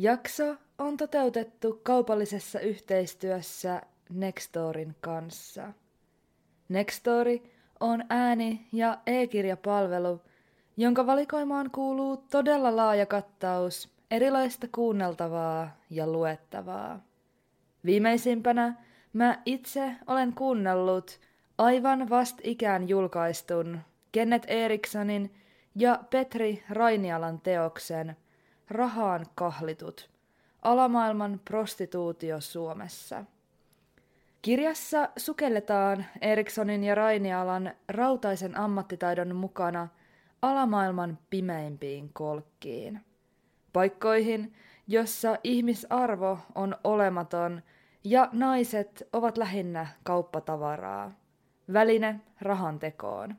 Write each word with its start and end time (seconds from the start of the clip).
Jakso 0.00 0.56
on 0.78 0.96
toteutettu 0.96 1.80
kaupallisessa 1.82 2.60
yhteistyössä 2.60 3.82
Nextorin 4.10 4.96
kanssa. 5.00 5.72
Nextori 6.68 7.52
on 7.80 8.04
ääni- 8.08 8.66
ja 8.72 8.98
e-kirjapalvelu, 9.06 10.20
jonka 10.76 11.06
valikoimaan 11.06 11.70
kuuluu 11.70 12.16
todella 12.16 12.76
laaja 12.76 13.06
kattaus 13.06 13.90
erilaista 14.10 14.66
kuunneltavaa 14.74 15.76
ja 15.90 16.06
luettavaa. 16.06 17.00
Viimeisimpänä 17.84 18.74
mä 19.12 19.42
itse 19.46 19.96
olen 20.06 20.32
kuunnellut 20.32 21.20
aivan 21.58 22.10
ikään 22.42 22.88
julkaistun 22.88 23.80
Kenneth 24.12 24.50
Erikssonin 24.50 25.34
ja 25.74 26.04
Petri 26.10 26.64
Rainialan 26.70 27.40
teoksen 27.40 28.16
Rahaan 28.70 29.26
kahlitut, 29.34 30.10
alamaailman 30.62 31.40
prostituutio 31.44 32.40
Suomessa. 32.40 33.24
Kirjassa 34.42 35.08
sukelletaan 35.16 36.04
Erikssonin 36.20 36.84
ja 36.84 36.94
Rainialan 36.94 37.72
rautaisen 37.88 38.56
ammattitaidon 38.56 39.36
mukana 39.36 39.88
alamaailman 40.42 41.18
pimeimpiin 41.30 42.10
kolkkiin. 42.12 43.00
Paikkoihin, 43.72 44.52
jossa 44.86 45.38
ihmisarvo 45.44 46.38
on 46.54 46.76
olematon 46.84 47.62
ja 48.04 48.28
naiset 48.32 49.08
ovat 49.12 49.38
lähinnä 49.38 49.86
kauppatavaraa. 50.02 51.12
Väline 51.72 52.20
rahantekoon. 52.40 53.34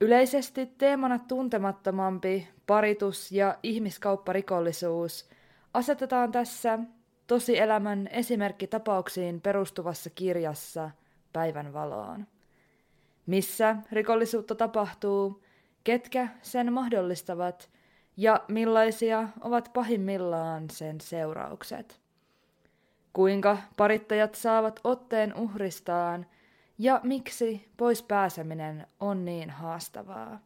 Yleisesti 0.00 0.66
teemana 0.66 1.18
tuntemattomampi 1.18 2.48
paritus 2.66 3.32
ja 3.32 3.58
ihmiskaupparikollisuus 3.62 5.28
asetetaan 5.74 6.32
tässä 6.32 6.78
tosielämän 7.26 8.08
esimerkkitapauksiin 8.12 9.40
perustuvassa 9.40 10.10
kirjassa 10.10 10.90
päivän 11.32 11.72
valoon. 11.72 12.26
Missä 13.26 13.76
rikollisuutta 13.92 14.54
tapahtuu, 14.54 15.42
ketkä 15.84 16.28
sen 16.42 16.72
mahdollistavat 16.72 17.70
ja 18.16 18.44
millaisia 18.48 19.28
ovat 19.40 19.70
pahimmillaan 19.72 20.70
sen 20.70 21.00
seuraukset. 21.00 22.00
Kuinka 23.12 23.58
parittajat 23.76 24.34
saavat 24.34 24.80
otteen 24.84 25.34
uhristaan 25.34 26.26
ja 26.78 27.00
miksi 27.02 27.68
pois 27.76 28.02
pääseminen 28.02 28.86
on 29.00 29.24
niin 29.24 29.50
haastavaa. 29.50 30.40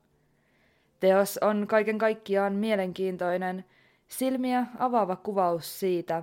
Teos 1.01 1.39
on 1.39 1.67
kaiken 1.67 1.99
kaikkiaan 1.99 2.55
mielenkiintoinen, 2.55 3.65
silmiä 4.09 4.67
avaava 4.79 5.17
kuvaus 5.17 5.81
siitä, 5.81 6.23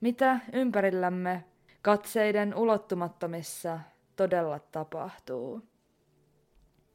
mitä 0.00 0.40
ympärillämme 0.52 1.44
katseiden 1.82 2.54
ulottumattomissa 2.54 3.80
todella 4.16 4.58
tapahtuu. 4.58 5.62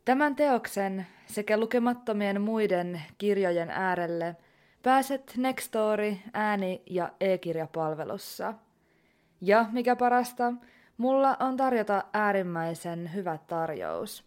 Tämän 0.06 0.36
teoksen 0.36 1.08
sekä 1.26 1.58
lukemattomien 1.58 2.42
muiden 2.42 3.02
kirjojen 3.18 3.70
äärelle 3.70 4.36
pääset 4.84 5.34
Nextory 5.38 6.16
ääni- 6.34 6.82
ja 6.86 7.12
e-kirjapalvelussa. 7.20 8.54
Ja 9.42 9.66
mikä 9.72 9.96
parasta, 9.96 10.54
mulla 10.98 11.38
on 11.40 11.58
tarjota 11.58 12.04
äärimmäisen 12.14 13.14
hyvä 13.14 13.38
tarjous. 13.48 14.24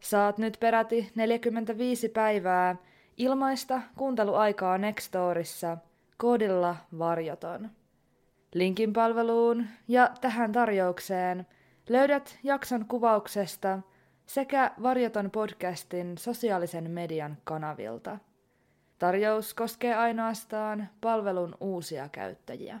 Saat 0.00 0.38
nyt 0.38 0.56
peräti 0.60 1.12
45 1.14 2.08
päivää 2.08 2.76
ilmaista 3.16 3.80
kuunteluaikaa 3.96 4.78
Nextorissa 4.78 5.76
koodilla 6.16 6.76
varjoton. 6.98 7.70
Linkin 8.54 8.92
palveluun 8.92 9.66
ja 9.88 10.10
tähän 10.20 10.52
tarjoukseen 10.52 11.46
löydät 11.88 12.38
jakson 12.42 12.86
kuvauksesta 12.86 13.78
sekä 14.26 14.70
Varjoton 14.82 15.30
podcastin 15.30 16.18
sosiaalisen 16.18 16.90
median 16.90 17.36
kanavilta. 17.44 18.18
Tarjous 18.98 19.54
koskee 19.54 19.94
ainoastaan 19.94 20.88
palvelun 21.00 21.54
uusia 21.60 22.08
käyttäjiä. 22.08 22.80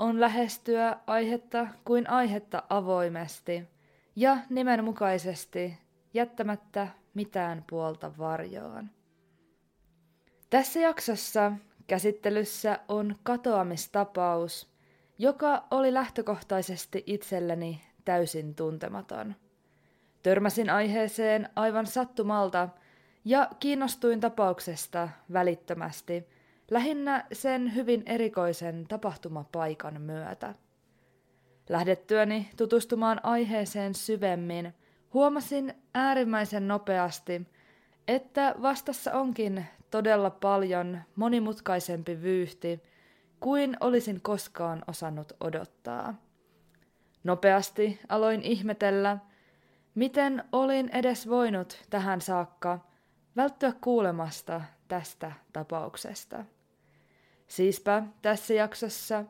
on 0.00 0.20
lähestyä 0.20 0.96
aihetta 1.06 1.66
kuin 1.84 2.10
aihetta 2.10 2.62
avoimesti 2.70 3.68
ja 4.16 4.36
nimenmukaisesti 4.50 5.78
jättämättä 6.14 6.88
mitään 7.14 7.64
puolta 7.70 8.12
varjoon. 8.18 8.90
Tässä 10.50 10.80
jaksossa 10.80 11.52
käsittelyssä 11.86 12.78
on 12.88 13.16
katoamistapaus, 13.22 14.70
joka 15.18 15.64
oli 15.70 15.94
lähtökohtaisesti 15.94 17.02
itselleni 17.06 17.80
täysin 18.04 18.54
tuntematon. 18.54 19.34
Törmäsin 20.22 20.70
aiheeseen 20.70 21.48
aivan 21.56 21.86
sattumalta 21.86 22.68
ja 23.24 23.50
kiinnostuin 23.60 24.20
tapauksesta 24.20 25.08
välittömästi– 25.32 26.24
lähinnä 26.70 27.26
sen 27.32 27.74
hyvin 27.74 28.02
erikoisen 28.06 28.86
tapahtumapaikan 28.88 30.00
myötä. 30.00 30.54
Lähdettyäni 31.68 32.50
tutustumaan 32.56 33.20
aiheeseen 33.22 33.94
syvemmin, 33.94 34.74
huomasin 35.14 35.74
äärimmäisen 35.94 36.68
nopeasti, 36.68 37.46
että 38.08 38.54
vastassa 38.62 39.12
onkin 39.12 39.66
todella 39.90 40.30
paljon 40.30 41.00
monimutkaisempi 41.16 42.22
vyyhti 42.22 42.82
kuin 43.40 43.76
olisin 43.80 44.20
koskaan 44.20 44.82
osannut 44.86 45.32
odottaa. 45.40 46.14
Nopeasti 47.24 48.00
aloin 48.08 48.42
ihmetellä, 48.42 49.18
miten 49.94 50.44
olin 50.52 50.90
edes 50.92 51.28
voinut 51.28 51.82
tähän 51.90 52.20
saakka 52.20 52.78
välttyä 53.36 53.72
kuulemasta 53.80 54.60
tästä 54.88 55.32
tapauksesta. 55.52 56.44
Siispä 57.50 58.02
tässä 58.22 58.54
jaksossa 58.54 59.24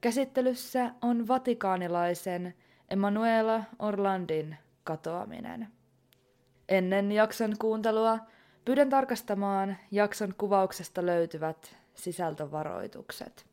käsittelyssä 0.00 0.90
on 1.02 1.28
vatikaanilaisen 1.28 2.54
Emanuela 2.90 3.64
Orlandin 3.78 4.56
katoaminen. 4.84 5.68
Ennen 6.68 7.12
jakson 7.12 7.54
kuuntelua 7.58 8.18
pyydän 8.64 8.88
tarkastamaan 8.88 9.76
jakson 9.90 10.34
kuvauksesta 10.38 11.06
löytyvät 11.06 11.76
sisältövaroitukset. 11.94 13.46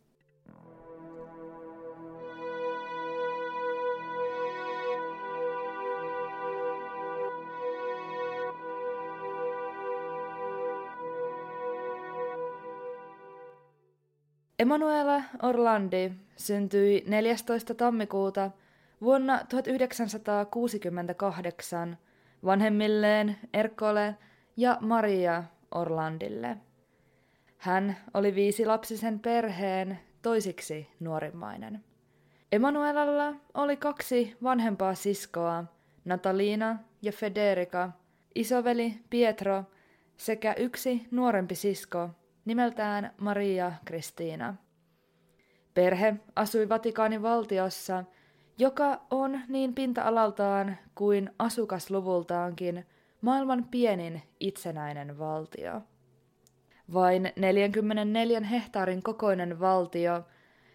Emanuela 14.60 15.24
Orlandi 15.42 16.12
syntyi 16.38 17.04
14. 17.08 17.74
tammikuuta 17.74 18.52
vuonna 19.02 19.40
1968 19.50 21.98
vanhemmilleen 22.46 23.38
Erkole 23.54 24.16
ja 24.58 24.78
Maria 24.82 25.44
Orlandille. 25.72 26.58
Hän 27.58 27.98
oli 28.14 28.36
viisi 28.36 28.66
lapsisen 28.66 29.20
perheen 29.20 30.00
toisiksi 30.22 30.88
nuorimmainen. 31.00 31.84
Emanuelalla 32.52 33.34
oli 33.54 33.78
kaksi 33.78 34.38
vanhempaa 34.44 34.96
siskoa, 34.96 35.64
Natalina 36.06 36.80
ja 37.02 37.12
Federica, 37.12 37.90
isoveli 38.36 39.00
Pietro 39.10 39.64
sekä 40.18 40.54
yksi 40.54 41.08
nuorempi 41.12 41.56
sisko 41.56 42.10
nimeltään 42.46 43.14
Maria 43.18 43.72
Kristiina. 43.86 44.56
Perhe 45.74 46.16
asui 46.36 46.70
Vatikaanin 46.70 47.22
valtiossa, 47.22 48.04
joka 48.58 49.02
on 49.12 49.42
niin 49.48 49.76
pinta-alaltaan 49.76 50.78
kuin 50.96 51.30
asukasluvultaankin 51.40 52.86
maailman 53.22 53.66
pienin 53.72 54.22
itsenäinen 54.40 55.20
valtio. 55.20 55.82
Vain 56.94 57.32
44 57.36 58.40
hehtaarin 58.40 59.04
kokoinen 59.04 59.60
valtio 59.60 60.24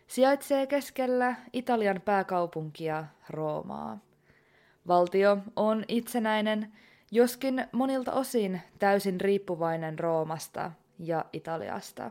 sijaitsee 0.06 0.66
keskellä 0.66 1.34
Italian 1.52 2.00
pääkaupunkia 2.04 3.04
Roomaa. 3.30 3.98
Valtio 4.88 5.38
on 5.56 5.84
itsenäinen, 5.88 6.72
joskin 7.10 7.66
monilta 7.72 8.12
osin 8.12 8.60
täysin 8.78 9.20
riippuvainen 9.20 9.98
Roomasta 9.98 10.70
ja 10.98 11.24
Italiasta. 11.32 12.10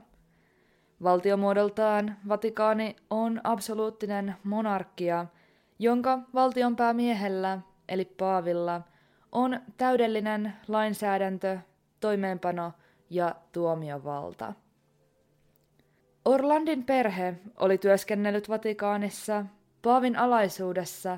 Valtiomuodoltaan 1.04 2.18
Vatikaani 2.28 2.96
on 3.10 3.42
absoluuttinen 3.44 4.36
monarkia, 4.44 5.26
jonka 5.80 6.20
valtionpäämiehellä 6.34 7.60
eli 7.90 8.06
paavilla 8.06 8.82
on 9.32 9.60
täydellinen 9.78 10.54
lainsäädäntö, 10.68 11.58
toimeenpano 12.00 12.72
ja 13.10 13.36
tuomiovalta. 13.52 14.54
Orlandin 16.26 16.84
perhe 16.84 17.36
oli 17.60 17.78
työskennellyt 17.78 18.50
Vatikaanissa 18.50 19.46
paavin 19.82 20.16
alaisuudessa 20.16 21.18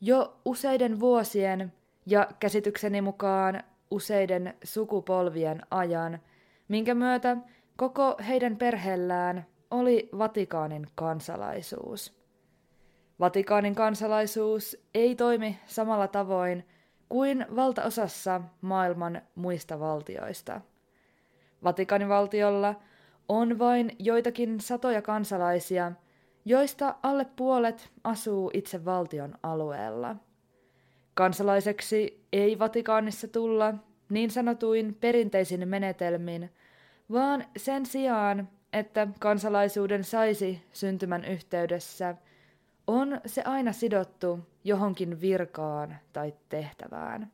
jo 0.00 0.36
useiden 0.44 1.00
vuosien 1.00 1.72
ja 2.06 2.28
käsitykseni 2.38 3.00
mukaan 3.00 3.62
useiden 3.90 4.54
sukupolvien 4.64 5.62
ajan, 5.70 6.18
minkä 6.68 6.94
myötä 6.94 7.36
koko 7.76 8.16
heidän 8.28 8.56
perheellään 8.56 9.46
oli 9.70 10.08
Vatikaanin 10.18 10.86
kansalaisuus. 10.94 12.16
Vatikaanin 13.20 13.74
kansalaisuus 13.74 14.76
ei 14.94 15.14
toimi 15.14 15.58
samalla 15.66 16.08
tavoin 16.08 16.64
kuin 17.08 17.46
valtaosassa 17.56 18.40
maailman 18.60 19.22
muista 19.34 19.80
valtioista. 19.80 20.60
Vatikaanin 21.64 22.08
valtiolla 22.08 22.74
on 23.28 23.58
vain 23.58 23.96
joitakin 23.98 24.60
satoja 24.60 25.02
kansalaisia, 25.02 25.92
joista 26.44 26.94
alle 27.02 27.26
puolet 27.36 27.90
asuu 28.04 28.50
itse 28.54 28.84
valtion 28.84 29.34
alueella. 29.42 30.16
Kansalaiseksi 31.14 32.26
ei 32.32 32.58
Vatikaanissa 32.58 33.28
tulla 33.28 33.74
niin 34.08 34.30
sanotuin 34.30 34.96
perinteisin 35.00 35.68
menetelmin, 35.68 36.50
vaan 37.12 37.44
sen 37.56 37.86
sijaan, 37.86 38.48
että 38.72 39.08
kansalaisuuden 39.20 40.04
saisi 40.04 40.62
syntymän 40.72 41.24
yhteydessä, 41.24 42.14
on 42.86 43.20
se 43.26 43.42
aina 43.44 43.72
sidottu 43.72 44.40
johonkin 44.64 45.20
virkaan 45.20 45.96
tai 46.12 46.34
tehtävään. 46.48 47.32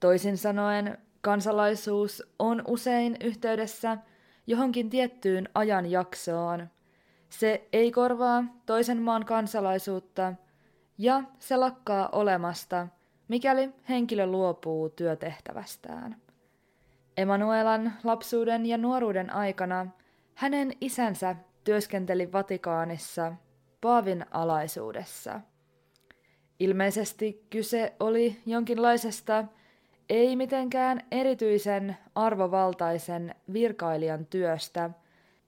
Toisin 0.00 0.38
sanoen, 0.38 0.98
kansalaisuus 1.20 2.22
on 2.38 2.62
usein 2.66 3.16
yhteydessä 3.24 3.98
johonkin 4.46 4.90
tiettyyn 4.90 5.48
ajanjaksoon. 5.54 6.68
Se 7.28 7.68
ei 7.72 7.90
korvaa 7.92 8.44
toisen 8.66 9.02
maan 9.02 9.24
kansalaisuutta 9.24 10.34
ja 10.98 11.22
se 11.38 11.56
lakkaa 11.56 12.08
olemasta, 12.12 12.88
mikäli 13.28 13.70
henkilö 13.88 14.26
luopuu 14.26 14.88
työtehtävästään. 14.88 16.16
Emanuelan 17.16 17.92
lapsuuden 18.04 18.66
ja 18.66 18.78
nuoruuden 18.78 19.34
aikana 19.34 19.86
hänen 20.34 20.72
isänsä 20.80 21.36
työskenteli 21.64 22.32
Vatikaanissa 22.32 23.32
Paavin 23.80 24.26
alaisuudessa. 24.30 25.40
Ilmeisesti 26.60 27.46
kyse 27.50 27.92
oli 28.00 28.36
jonkinlaisesta 28.46 29.44
ei 30.08 30.36
mitenkään 30.36 31.00
erityisen 31.10 31.96
arvovaltaisen 32.14 33.34
virkailijan 33.52 34.26
työstä, 34.26 34.90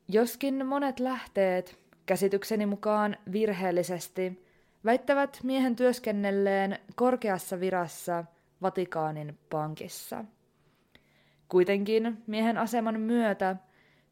joskin 0.08 0.66
monet 0.66 1.00
lähteet, 1.00 1.78
käsitykseni 2.06 2.66
mukaan 2.66 3.16
virheellisesti, 3.32 4.50
väittävät 4.84 5.40
miehen 5.42 5.76
työskennelleen 5.76 6.78
korkeassa 6.94 7.60
virassa 7.60 8.24
Vatikaanin 8.62 9.38
pankissa. 9.50 10.24
Kuitenkin 11.48 12.22
miehen 12.26 12.58
aseman 12.58 13.00
myötä 13.00 13.56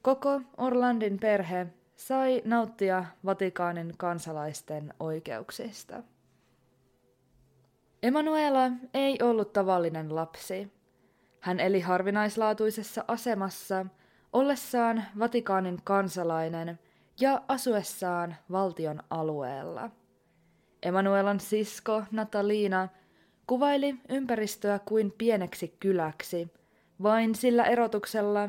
koko 0.03 0.41
Orlandin 0.57 1.19
perhe 1.19 1.67
sai 1.97 2.43
nauttia 2.45 3.05
Vatikaanin 3.25 3.95
kansalaisten 3.97 4.95
oikeuksista. 5.01 6.03
Emanuela 8.03 8.71
ei 8.95 9.19
ollut 9.23 9.53
tavallinen 9.53 10.15
lapsi. 10.15 10.73
Hän 11.41 11.61
eli 11.61 11.81
harvinaislaatuisessa 11.81 13.05
asemassa 13.09 13.87
ollessaan 14.33 15.05
Vatikaanin 15.19 15.79
kansalainen 15.85 16.79
ja 17.21 17.43
asuessaan 17.49 18.37
valtion 18.51 19.03
alueella. 19.11 19.91
Emanuelan 20.83 21.41
sisko 21.41 22.03
Natalina 22.11 22.89
kuvaili 23.47 23.95
ympäristöä 24.09 24.79
kuin 24.79 25.15
pieneksi 25.19 25.77
kyläksi, 25.81 26.49
vain 27.03 27.35
sillä 27.35 27.65
erotuksella, 27.65 28.49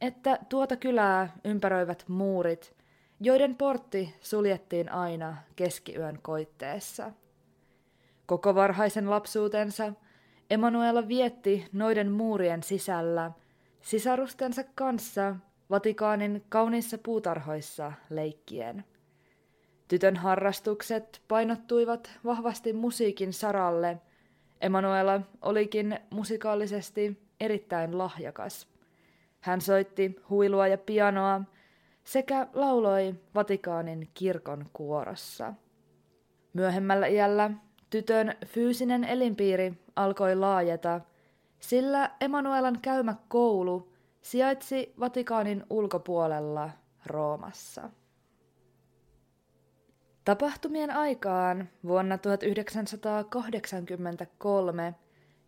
että 0.00 0.38
tuota 0.48 0.76
kylää 0.76 1.36
ympäröivät 1.44 2.04
muurit, 2.08 2.76
joiden 3.20 3.56
portti 3.56 4.14
suljettiin 4.20 4.92
aina 4.92 5.36
keskiyön 5.56 6.18
koitteessa. 6.22 7.10
Koko 8.26 8.54
varhaisen 8.54 9.10
lapsuutensa 9.10 9.92
Emanuela 10.50 11.08
vietti 11.08 11.66
noiden 11.72 12.12
muurien 12.12 12.62
sisällä 12.62 13.30
sisarustensa 13.80 14.64
kanssa 14.74 15.36
Vatikaanin 15.70 16.44
kauniissa 16.48 16.98
puutarhoissa 16.98 17.92
leikkien. 18.10 18.84
Tytön 19.88 20.16
harrastukset 20.16 21.22
painottuivat 21.28 22.10
vahvasti 22.24 22.72
musiikin 22.72 23.32
saralle. 23.32 23.98
Emanuela 24.60 25.20
olikin 25.42 25.98
musikaalisesti 26.10 27.22
erittäin 27.40 27.98
lahjakas. 27.98 28.68
Hän 29.40 29.60
soitti 29.60 30.16
huilua 30.30 30.66
ja 30.66 30.78
pianoa 30.78 31.40
sekä 32.04 32.46
lauloi 32.52 33.14
Vatikaanin 33.34 34.08
kirkon 34.14 34.66
kuorossa. 34.72 35.54
Myöhemmällä 36.52 37.06
iällä 37.06 37.50
Tytön 37.90 38.34
fyysinen 38.46 39.04
elinpiiri 39.04 39.74
alkoi 39.96 40.36
laajeta, 40.36 41.00
sillä 41.60 42.10
Emanuelan 42.20 42.78
käymä 42.82 43.14
koulu 43.28 43.92
sijaitsi 44.20 44.94
Vatikaanin 45.00 45.64
ulkopuolella 45.70 46.70
Roomassa. 47.06 47.90
Tapahtumien 50.28 50.90
aikaan 50.90 51.68
vuonna 51.84 52.18
1983 52.18 54.94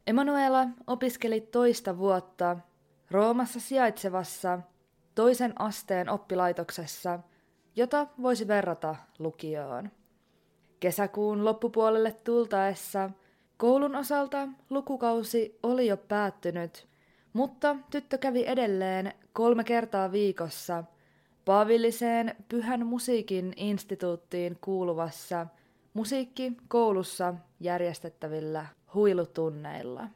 Emanuela 0.06 0.66
opiskeli 0.86 1.40
toista 1.40 1.98
vuotta 1.98 2.56
Roomassa 3.10 3.60
sijaitsevassa 3.60 4.60
toisen 5.14 5.60
asteen 5.60 6.08
oppilaitoksessa, 6.08 7.18
jota 7.76 8.06
voisi 8.22 8.48
verrata 8.48 8.96
lukioon. 9.18 9.90
Kesäkuun 10.80 11.44
loppupuolelle 11.44 12.12
tultaessa 12.12 13.10
koulun 13.56 13.96
osalta 13.96 14.48
lukukausi 14.70 15.58
oli 15.62 15.86
jo 15.86 15.96
päättynyt, 15.96 16.88
mutta 17.32 17.76
tyttö 17.90 18.18
kävi 18.18 18.46
edelleen 18.46 19.12
kolme 19.32 19.64
kertaa 19.64 20.12
viikossa 20.12 20.84
Paavilliseen 21.50 22.34
Pyhän 22.48 22.86
musiikin 22.86 23.52
instituuttiin 23.56 24.58
kuuluvassa 24.60 25.46
musiikkikoulussa 25.94 27.34
järjestettävillä 27.60 28.66
huilutunneilla. 28.94 30.08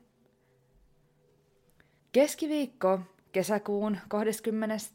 Keskiviikko 2.13 3.01
kesäkuun 3.33 3.99
22. 4.09 4.93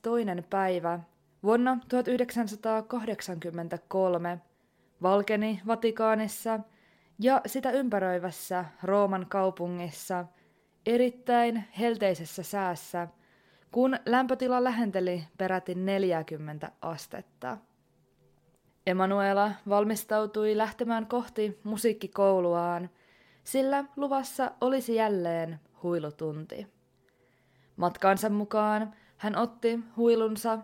päivä 0.50 1.00
vuonna 1.44 1.78
1983 1.90 4.40
valkeni 5.02 5.62
Vatikaanissa 5.68 6.60
ja 7.20 7.42
sitä 7.46 7.72
ympäröivässä 7.72 8.66
Rooman 8.84 9.26
kaupungissa 9.30 10.26
erittäin 10.86 11.64
helteisessä 11.80 12.44
säässä, 12.44 13.08
kun 13.72 13.98
lämpötila 14.06 14.64
lähenteli 14.64 15.24
peräti 15.38 15.76
40 15.76 16.72
astetta. 16.82 17.58
Emanuela 18.88 19.52
valmistautui 19.70 20.58
lähtemään 20.58 21.06
kohti 21.06 21.60
musiikkikouluaan, 21.64 22.90
sillä 23.44 23.86
luvassa 23.96 24.52
olisi 24.62 24.96
jälleen 24.96 25.60
huilutunti. 25.84 26.68
Matkaansa 27.76 28.30
mukaan 28.30 28.94
hän 29.18 29.36
otti 29.36 29.80
huilunsa, 29.98 30.60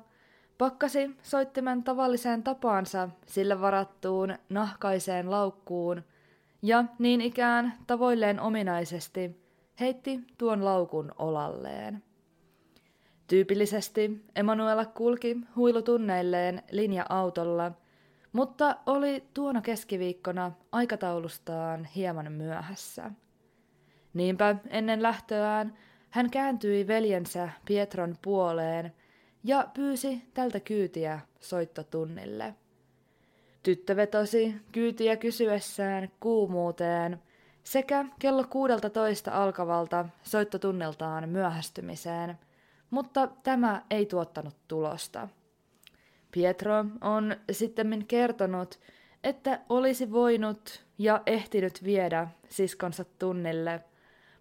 pakkasi 0.58 1.16
soittimen 1.22 1.84
tavalliseen 1.84 2.44
tapaansa 2.44 3.10
sille 3.26 3.62
varattuun 3.62 4.36
nahkaiseen 4.50 5.32
laukkuun 5.32 6.04
ja 6.62 6.84
niin 7.00 7.22
ikään 7.22 7.74
tavoilleen 7.88 8.40
ominaisesti 8.40 9.46
heitti 9.80 10.20
tuon 10.38 10.66
laukun 10.66 11.12
olalleen. 11.20 12.04
Tyypillisesti 13.28 14.26
Emanuela 14.36 14.86
kulki 14.86 15.38
huilutunneilleen 15.56 16.64
linja-autolla, 16.72 17.72
mutta 18.34 18.76
oli 18.86 19.24
tuona 19.34 19.62
keskiviikkona 19.62 20.52
aikataulustaan 20.72 21.86
hieman 21.86 22.32
myöhässä. 22.32 23.12
Niinpä 24.14 24.56
ennen 24.68 25.04
lähtöään 25.04 25.78
hän 26.10 26.30
kääntyi 26.30 26.88
veljensä 26.88 27.50
Pietron 27.66 28.16
puoleen 28.22 28.94
ja 29.44 29.68
pyysi 29.74 30.22
tältä 30.34 30.60
kyytiä 30.60 31.20
soittotunnille. 31.40 32.56
Tyttö 33.64 33.96
vetosi 33.96 34.56
kyytiä 34.72 35.18
kysyessään 35.18 36.10
kuumuuteen 36.20 37.22
sekä 37.64 38.06
kello 38.20 38.44
16 38.50 39.32
alkavalta 39.32 40.06
soittotunneltaan 40.24 41.30
myöhästymiseen, 41.30 42.40
mutta 42.96 43.28
tämä 43.28 43.82
ei 43.90 44.06
tuottanut 44.06 44.56
tulosta. 44.68 45.28
Pietro 46.32 46.86
on 47.02 47.36
sitten 47.52 48.06
kertonut, 48.08 48.80
että 49.24 49.60
olisi 49.70 50.12
voinut 50.12 50.86
ja 50.98 51.22
ehtinyt 51.26 51.84
viedä 51.84 52.28
siskonsa 52.50 53.06
tunnille, 53.20 53.84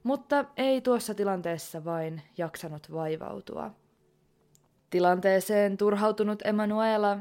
mutta 0.02 0.44
ei 0.56 0.80
tuossa 0.80 1.14
tilanteessa 1.14 1.84
vain 1.84 2.22
jaksanut 2.38 2.92
vaivautua. 2.92 3.70
Tilanteeseen 4.90 5.76
turhautunut 5.76 6.42
Emanuela 6.46 7.18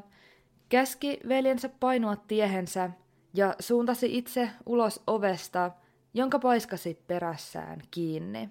käski 0.69 1.19
veljensä 1.27 1.69
painua 1.79 2.15
tiehensä 2.15 2.89
ja 3.33 3.55
suuntasi 3.59 4.17
itse 4.17 4.49
ulos 4.65 5.03
ovesta, 5.07 5.71
jonka 6.13 6.39
paiskasi 6.39 6.99
perässään 7.07 7.81
kiinni. 7.91 8.49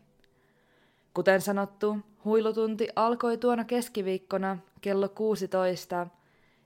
Kuten 1.15 1.41
sanottu, 1.41 1.99
huilutunti 2.25 2.89
alkoi 2.97 3.39
tuona 3.39 3.65
keskiviikkona 3.65 4.59
kello 4.81 5.09
16 5.09 6.07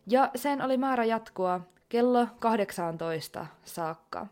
ja 0.06 0.30
sen 0.34 0.62
oli 0.62 0.76
määrä 0.76 1.04
jatkua 1.04 1.60
kello 1.88 2.26
18 2.38 3.46
saakka. 3.64 4.26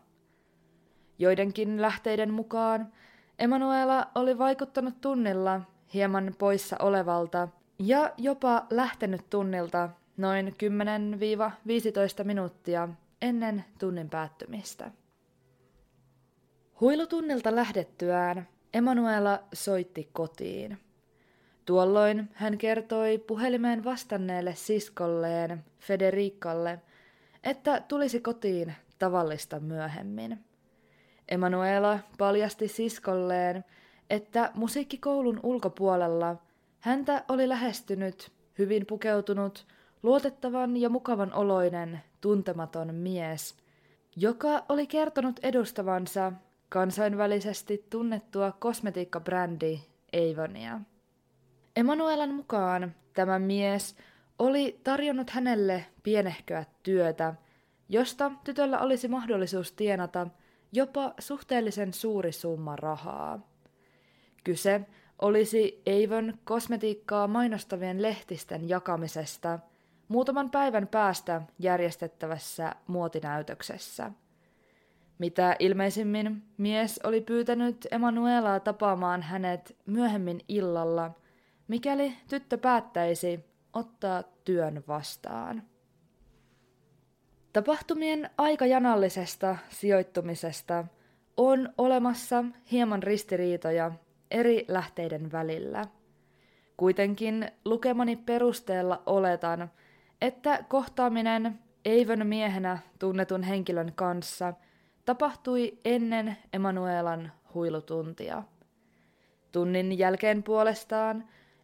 Joidenkin 1.19 1.81
lähteiden 1.81 2.33
mukaan 2.33 2.93
Emanuela 3.39 4.07
oli 4.15 4.37
vaikuttanut 4.37 5.01
tunnilla 5.01 5.61
hieman 5.93 6.35
poissa 6.37 6.75
olevalta 6.79 7.47
ja 7.79 8.13
jopa 8.17 8.65
lähtenyt 8.69 9.29
tunnilta 9.29 9.89
noin 10.17 10.55
10-15 12.21 12.23
minuuttia 12.23 12.89
ennen 13.21 13.65
tunnin 13.79 14.09
päättymistä. 14.09 14.91
Huilutunnilta 16.81 17.55
lähdettyään 17.55 18.47
Emanuela 18.75 19.43
soitti 19.53 20.09
kotiin. 20.13 20.77
Tuolloin 21.65 22.29
hän 22.33 22.57
kertoi 22.57 23.17
puhelimeen 23.17 23.83
vastanneelle 23.83 24.55
siskolleen 24.55 25.63
Federikalle, 25.79 26.81
että 27.43 27.81
tulisi 27.87 28.19
kotiin 28.19 28.73
tavallista 28.99 29.59
myöhemmin. 29.59 30.39
Emanuela 31.29 31.99
paljasti 32.17 32.67
siskolleen, 32.67 33.63
että 34.09 34.51
musiikkikoulun 34.53 35.39
ulkopuolella 35.43 36.35
häntä 36.79 37.23
oli 37.27 37.49
lähestynyt 37.49 38.31
hyvin 38.57 38.85
pukeutunut, 38.85 39.67
luotettavan 40.03 40.77
ja 40.77 40.89
mukavan 40.89 41.33
oloinen, 41.33 42.01
tuntematon 42.21 42.95
mies, 42.95 43.55
joka 44.15 44.65
oli 44.69 44.87
kertonut 44.87 45.39
edustavansa 45.43 46.33
kansainvälisesti 46.69 47.85
tunnettua 47.89 48.51
kosmetiikkabrändi 48.51 49.79
Avonia. 50.13 50.79
Emanuelan 51.75 52.33
mukaan 52.33 52.95
tämä 53.13 53.39
mies 53.39 53.95
oli 54.39 54.79
tarjonnut 54.83 55.29
hänelle 55.29 55.85
pienehköä 56.03 56.65
työtä, 56.83 57.33
josta 57.89 58.31
tytöllä 58.43 58.79
olisi 58.79 59.07
mahdollisuus 59.07 59.71
tienata 59.71 60.27
jopa 60.71 61.13
suhteellisen 61.19 61.93
suuri 61.93 62.31
summa 62.31 62.75
rahaa. 62.75 63.39
Kyse 64.43 64.81
olisi 65.21 65.83
Avon 65.87 66.37
kosmetiikkaa 66.43 67.27
mainostavien 67.27 68.01
lehtisten 68.01 68.69
jakamisesta 68.69 69.59
muutaman 70.07 70.51
päivän 70.51 70.87
päästä 70.87 71.41
järjestettävässä 71.59 72.75
muotinäytöksessä– 72.87 74.11
mitä 75.17 75.55
ilmeisimmin 75.59 76.43
mies 76.57 76.99
oli 77.03 77.21
pyytänyt 77.21 77.87
Emanuelaa 77.91 78.59
tapaamaan 78.59 79.21
hänet 79.21 79.77
myöhemmin 79.85 80.39
illalla, 80.47 81.11
mikäli 81.67 82.13
tyttö 82.29 82.57
päättäisi 82.57 83.45
ottaa 83.73 84.23
työn 84.45 84.83
vastaan. 84.87 85.63
Tapahtumien 87.53 88.29
aikajanallisesta 88.37 89.57
sijoittumisesta 89.69 90.85
on 91.37 91.73
olemassa 91.77 92.45
hieman 92.71 93.03
ristiriitoja 93.03 93.91
eri 94.31 94.65
lähteiden 94.67 95.31
välillä. 95.31 95.85
Kuitenkin 96.77 97.51
lukemani 97.65 98.15
perusteella 98.15 99.03
oletan, 99.05 99.71
että 100.21 100.63
kohtaaminen 100.69 101.59
Eivön 101.85 102.27
miehenä 102.27 102.79
tunnetun 102.99 103.43
henkilön 103.43 103.91
kanssa– 103.95 104.53
tapahtui 105.05 105.77
ennen 105.85 106.37
Emanuelan 106.53 107.31
huilutuntia. 107.53 108.43
Tunnin 109.51 109.97
jälkeen 109.97 110.43
puolestaan 110.43 111.23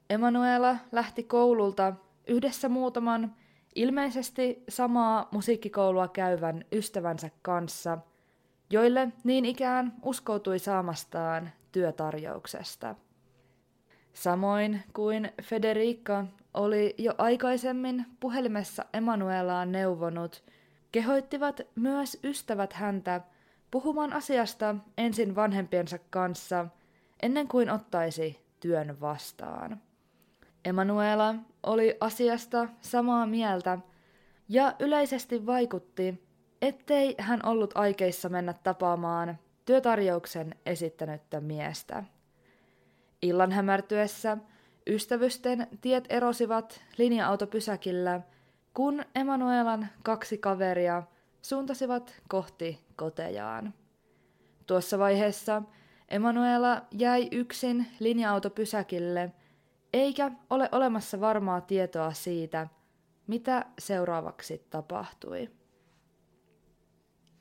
Emanuela 0.10 0.76
lähti 0.92 1.24
koululta 1.24 1.94
yhdessä 2.28 2.70
muutaman 2.70 3.36
ilmeisesti 3.76 4.64
samaa 4.70 5.28
musiikkikoulua 5.32 6.08
käyvän 6.08 6.66
ystävänsä 6.72 7.30
kanssa, 7.42 7.98
joille 8.70 9.08
niin 9.24 9.46
ikään 9.46 9.94
uskoutui 10.04 10.60
saamastaan 10.60 11.50
työtarjouksesta. 11.72 12.96
Samoin 14.14 14.84
kuin 14.94 15.32
Federica 15.42 16.26
oli 16.54 16.96
jo 16.98 17.14
aikaisemmin 17.18 18.06
puhelimessa 18.20 18.86
Emanuelaan 18.94 19.72
neuvonut, 19.72 20.44
kehoittivat 20.92 21.62
myös 21.76 22.20
ystävät 22.24 22.74
häntä 22.74 23.22
puhumaan 23.72 24.14
asiasta 24.14 24.76
ensin 24.98 25.36
vanhempiensa 25.36 26.00
kanssa 26.10 26.68
ennen 27.22 27.48
kuin 27.48 27.70
ottaisi 27.70 28.40
työn 28.60 29.02
vastaan. 29.02 29.82
Emanuela 30.66 31.36
oli 31.64 31.98
asiasta 32.00 32.68
samaa 32.82 33.26
mieltä 33.26 33.78
ja 34.50 34.74
yleisesti 34.80 35.46
vaikutti, 35.46 36.24
ettei 36.62 37.16
hän 37.18 37.46
ollut 37.46 37.72
aikeissa 37.78 38.30
mennä 38.30 38.54
tapaamaan 38.54 39.38
työtarjouksen 39.66 40.56
esittänyttä 40.66 41.42
miestä. 41.42 42.04
Illan 43.22 43.52
hämärtyessä 43.52 44.38
ystävysten 44.88 45.68
tiet 45.82 46.06
erosivat 46.10 46.82
linja-autopysäkillä, 46.98 48.22
kun 48.74 49.04
Emanuelan 49.16 49.88
kaksi 50.04 50.38
kaveria 50.38 51.04
suuntasivat 51.42 52.22
kohti 52.28 52.80
kotejaan. 52.96 53.74
Tuossa 54.68 55.00
vaiheessa 55.00 55.62
Emanuela 56.10 56.82
jäi 56.92 57.28
yksin 57.32 57.88
linja-autopysäkille, 58.00 59.32
eikä 59.94 60.32
ole 60.50 60.70
olemassa 60.72 61.22
varmaa 61.22 61.62
tietoa 61.62 62.14
siitä, 62.14 62.68
mitä 63.28 63.66
seuraavaksi 63.80 64.68
tapahtui. 64.70 65.50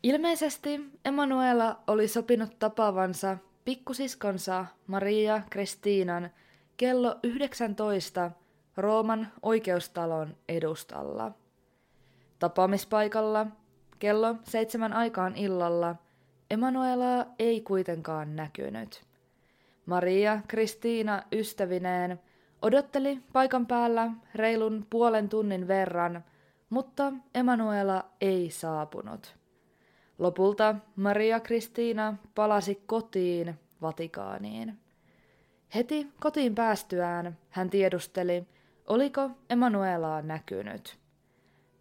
Ilmeisesti 0.02 0.80
Emanuela 1.04 1.80
oli 1.86 2.08
sopinut 2.08 2.58
tapaavansa 2.58 3.36
pikkusiskonsa 3.64 4.66
Maria 4.86 5.42
Kristiinan 5.50 6.30
kello 6.76 7.16
19 7.22 8.30
Rooman 8.76 9.28
oikeustalon 9.42 10.36
edustalla. 10.48 11.32
Tapaamispaikalla 12.38 13.46
Kello 14.00 14.34
seitsemän 14.44 14.92
aikaan 14.92 15.36
illalla 15.36 15.96
Emanuelaa 16.50 17.26
ei 17.38 17.60
kuitenkaan 17.60 18.36
näkynyt. 18.36 19.02
Maria 19.86 20.40
Kristiina 20.48 21.22
ystävineen 21.32 22.20
odotteli 22.62 23.20
paikan 23.32 23.66
päällä 23.66 24.10
reilun 24.34 24.86
puolen 24.90 25.28
tunnin 25.28 25.68
verran, 25.68 26.24
mutta 26.70 27.12
Emanuela 27.34 28.04
ei 28.20 28.50
saapunut. 28.50 29.36
Lopulta 30.18 30.74
Maria 30.96 31.40
Kristiina 31.40 32.16
palasi 32.34 32.82
kotiin 32.86 33.54
Vatikaaniin. 33.82 34.78
Heti 35.74 36.06
kotiin 36.20 36.54
päästyään 36.54 37.38
hän 37.50 37.70
tiedusteli, 37.70 38.46
oliko 38.86 39.30
Emanuelaa 39.50 40.22
näkynyt. 40.22 40.98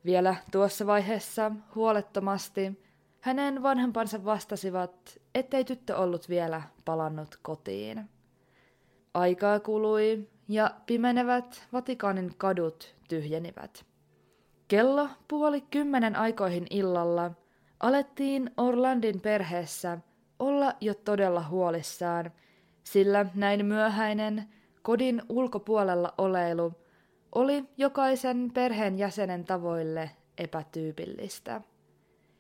Vielä 0.06 0.36
tuossa 0.52 0.88
vaiheessa 0.88 1.52
huolettomasti 1.76 2.82
hänen 3.20 3.64
vanhempansa 3.64 4.26
vastasivat, 4.26 5.20
ettei 5.36 5.64
tyttö 5.64 5.98
ollut 5.98 6.30
vielä 6.30 6.62
palannut 6.86 7.40
kotiin. 7.42 8.10
Aikaa 9.14 9.60
kului 9.60 10.30
ja 10.48 10.72
pimenevät 10.86 11.68
Vatikaanin 11.74 12.34
kadut 12.38 12.96
tyhjenivät. 13.10 13.86
Kello 14.68 15.10
puoli 15.28 15.62
kymmenen 15.62 16.16
aikoihin 16.16 16.68
illalla 16.70 17.32
alettiin 17.80 18.52
Orlandin 18.58 19.22
perheessä 19.22 19.98
olla 20.40 20.74
jo 20.82 20.94
todella 20.94 21.44
huolissaan, 21.44 22.32
sillä 22.84 23.26
näin 23.36 23.66
myöhäinen 23.66 24.50
kodin 24.82 25.22
ulkopuolella 25.30 26.14
oleilu 26.18 26.74
oli 27.36 27.66
jokaisen 27.78 28.52
perheen 28.54 28.98
jäsenen 28.98 29.46
tavoille 29.46 30.12
epätyypillistä. 30.38 31.62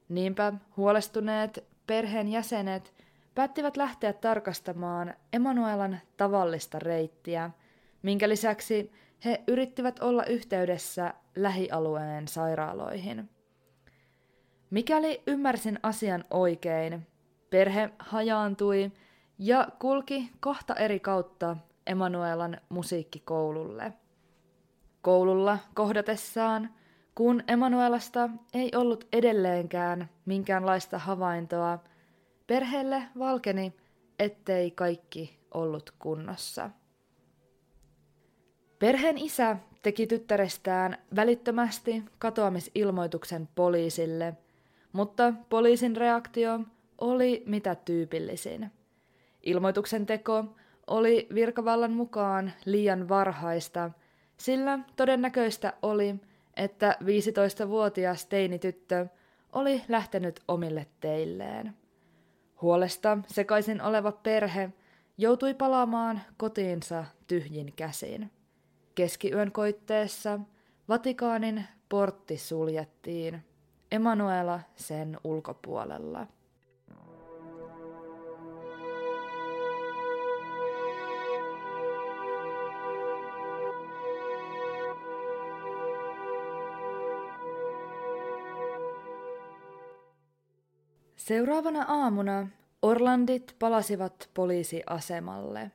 Niinpä 0.10 0.53
huolestuneet 0.77 1.63
perheen 1.88 2.27
jäsenet 2.27 2.93
päättivät 3.36 3.77
lähteä 3.77 4.13
tarkastamaan 4.13 5.13
Emanuelan 5.34 6.00
tavallista 6.17 6.79
reittiä, 6.79 7.50
minkä 8.01 8.29
lisäksi 8.29 8.91
he 9.25 9.43
yrittivät 9.48 10.00
olla 10.00 10.25
yhteydessä 10.25 11.13
lähialueen 11.36 12.27
sairaaloihin. 12.27 13.29
Mikäli 14.69 15.24
ymmärsin 15.27 15.79
asian 15.84 16.25
oikein, 16.31 17.08
perhe 17.50 17.89
hajaantui 18.00 18.91
ja 19.39 19.67
kulki 19.79 20.31
kahta 20.39 20.75
eri 20.75 21.00
kautta 21.00 21.58
Emanuelan 21.88 22.58
musiikkikoululle. 22.69 23.93
Koululla 25.01 25.57
kohdatessaan, 25.73 26.69
kun 27.15 27.43
Emanuelasta 27.47 28.29
ei 28.53 28.71
ollut 28.75 29.07
edelleenkään 29.13 30.09
minkäänlaista 30.25 30.97
havaintoa, 30.97 31.79
perheelle 32.47 33.03
valkeni, 33.19 33.73
ettei 34.19 34.71
kaikki 34.71 35.39
ollut 35.53 35.93
kunnossa. 35.99 36.69
Perheen 38.79 39.17
isä 39.17 39.57
teki 39.81 40.07
tyttärestään 40.07 40.97
välittömästi 41.15 42.03
katoamisilmoituksen 42.17 43.49
poliisille, 43.55 44.37
mutta 44.91 45.33
poliisin 45.49 45.95
reaktio 45.95 46.59
oli 46.97 47.43
mitä 47.45 47.75
tyypillisin. 47.75 48.71
Ilmoituksen 49.43 50.05
teko 50.05 50.45
oli 50.87 51.27
virkavallan 51.33 51.91
mukaan 51.91 52.53
liian 52.65 53.09
varhaista, 53.09 53.91
sillä 54.39 54.79
todennäköistä 54.96 55.74
oli, 55.81 56.15
että 56.55 56.98
15-vuotias 57.01 58.25
teinityttö 58.25 59.08
oli 59.53 59.81
lähtenyt 59.88 60.39
omille 60.48 60.88
teilleen. 61.00 61.74
Huolesta 62.62 63.17
sekaisin 63.27 63.81
oleva 63.81 64.12
perhe 64.12 64.69
joutui 65.17 65.53
palaamaan 65.53 66.22
kotiinsa 66.38 67.05
tyhjin 67.27 67.74
käsin. 67.75 68.31
Keskiyön 68.96 69.51
koitteessa 69.51 70.39
Vatikaanin 70.89 71.65
portti 71.89 72.38
suljettiin, 72.38 73.43
Emanuela 73.91 74.60
sen 74.75 75.17
ulkopuolella. 75.24 76.27
Seuraavana 91.29 91.85
aamuna 91.87 92.47
Orlandit 92.81 93.55
palasivat 93.59 94.29
poliisiasemalle. 94.33 95.71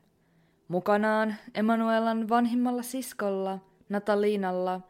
Mukanaan 0.69 1.35
Emanuelan 1.55 2.29
vanhimmalla 2.29 2.83
siskolla, 2.83 3.59
Nataliinalla, 3.89 4.81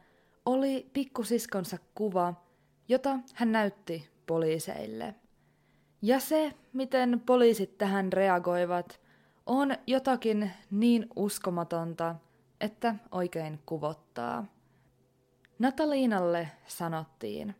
oli 0.46 0.90
pikkusiskonsa 0.92 1.79
kuva, 1.94 2.35
jota 2.88 3.18
hän 3.35 3.53
näytti 3.53 4.09
poliiseille. 4.27 5.14
Ja 6.03 6.20
se, 6.20 6.53
miten 6.72 7.22
poliisit 7.27 7.79
tähän 7.79 8.12
reagoivat, 8.12 9.00
on 9.46 9.77
jotakin 9.87 10.50
niin 10.70 11.07
uskomatonta, 11.16 12.14
että 12.61 12.94
oikein 13.12 13.61
kuvottaa. 13.66 14.46
Nataliinalle 15.59 16.48
sanottiin, 16.66 17.55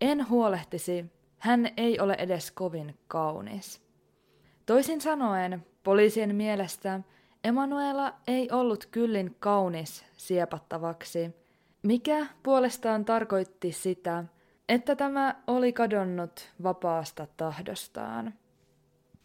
en 0.00 0.28
huolehtisi, 0.28 1.17
hän 1.38 1.68
ei 1.76 2.00
ole 2.00 2.14
edes 2.18 2.50
kovin 2.50 2.98
kaunis. 3.08 3.82
Toisin 4.66 5.00
sanoen, 5.00 5.66
poliisien 5.82 6.36
mielestä 6.36 7.00
Emanuela 7.44 8.14
ei 8.26 8.48
ollut 8.52 8.86
kyllin 8.90 9.36
kaunis 9.40 10.04
siepattavaksi, 10.16 11.30
mikä 11.82 12.26
puolestaan 12.42 13.04
tarkoitti 13.04 13.72
sitä, 13.72 14.24
että 14.68 14.96
tämä 14.96 15.34
oli 15.46 15.72
kadonnut 15.72 16.52
vapaasta 16.62 17.26
tahdostaan. 17.36 18.34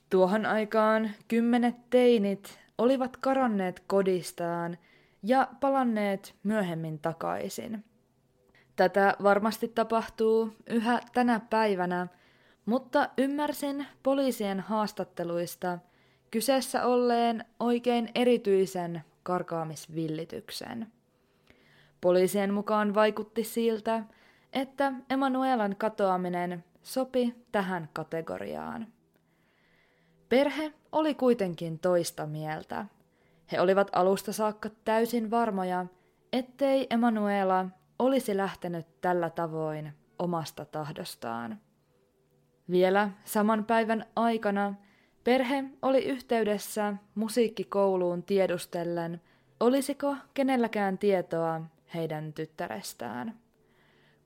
Tuohon 0.09 0.45
aikaan 0.45 1.11
kymmenet 1.27 1.75
teinit 1.89 2.59
olivat 2.77 3.17
karanneet 3.17 3.83
kodistaan 3.87 4.77
ja 5.23 5.47
palanneet 5.59 6.35
myöhemmin 6.43 6.99
takaisin. 6.99 7.83
Tätä 8.75 9.15
varmasti 9.23 9.67
tapahtuu 9.67 10.53
yhä 10.67 10.99
tänä 11.13 11.39
päivänä, 11.49 12.07
mutta 12.65 13.09
ymmärsin 13.17 13.87
poliisien 14.03 14.59
haastatteluista 14.59 15.79
kyseessä 16.31 16.85
olleen 16.85 17.45
oikein 17.59 18.09
erityisen 18.15 19.03
karkaamisvillityksen. 19.23 20.87
Poliisien 22.01 22.53
mukaan 22.53 22.95
vaikutti 22.95 23.43
siltä, 23.43 24.03
että 24.53 24.93
Emanuelan 25.09 25.75
katoaminen 25.75 26.63
sopi 26.83 27.35
tähän 27.51 27.89
kategoriaan. 27.93 28.87
Perhe 30.29 30.73
oli 30.91 31.15
kuitenkin 31.15 31.79
toista 31.79 32.25
mieltä. 32.25 32.85
He 33.51 33.61
olivat 33.61 33.89
alusta 33.93 34.33
saakka 34.33 34.69
täysin 34.85 35.31
varmoja, 35.31 35.85
ettei 36.33 36.87
Emanuela 36.89 37.65
olisi 37.99 38.37
lähtenyt 38.37 38.87
tällä 39.01 39.29
tavoin 39.29 39.93
omasta 40.19 40.65
tahdostaan. 40.65 41.59
Vielä 42.71 43.09
saman 43.25 43.65
päivän 43.65 44.05
aikana 44.15 44.73
perhe 45.23 45.63
oli 45.81 46.05
yhteydessä 46.05 46.93
musiikkikouluun 47.15 48.23
tiedustellen, 48.23 49.21
olisiko 49.59 50.15
kenelläkään 50.33 50.97
tietoa 50.97 51.61
heidän 51.93 52.33
tyttärestään. 52.33 53.39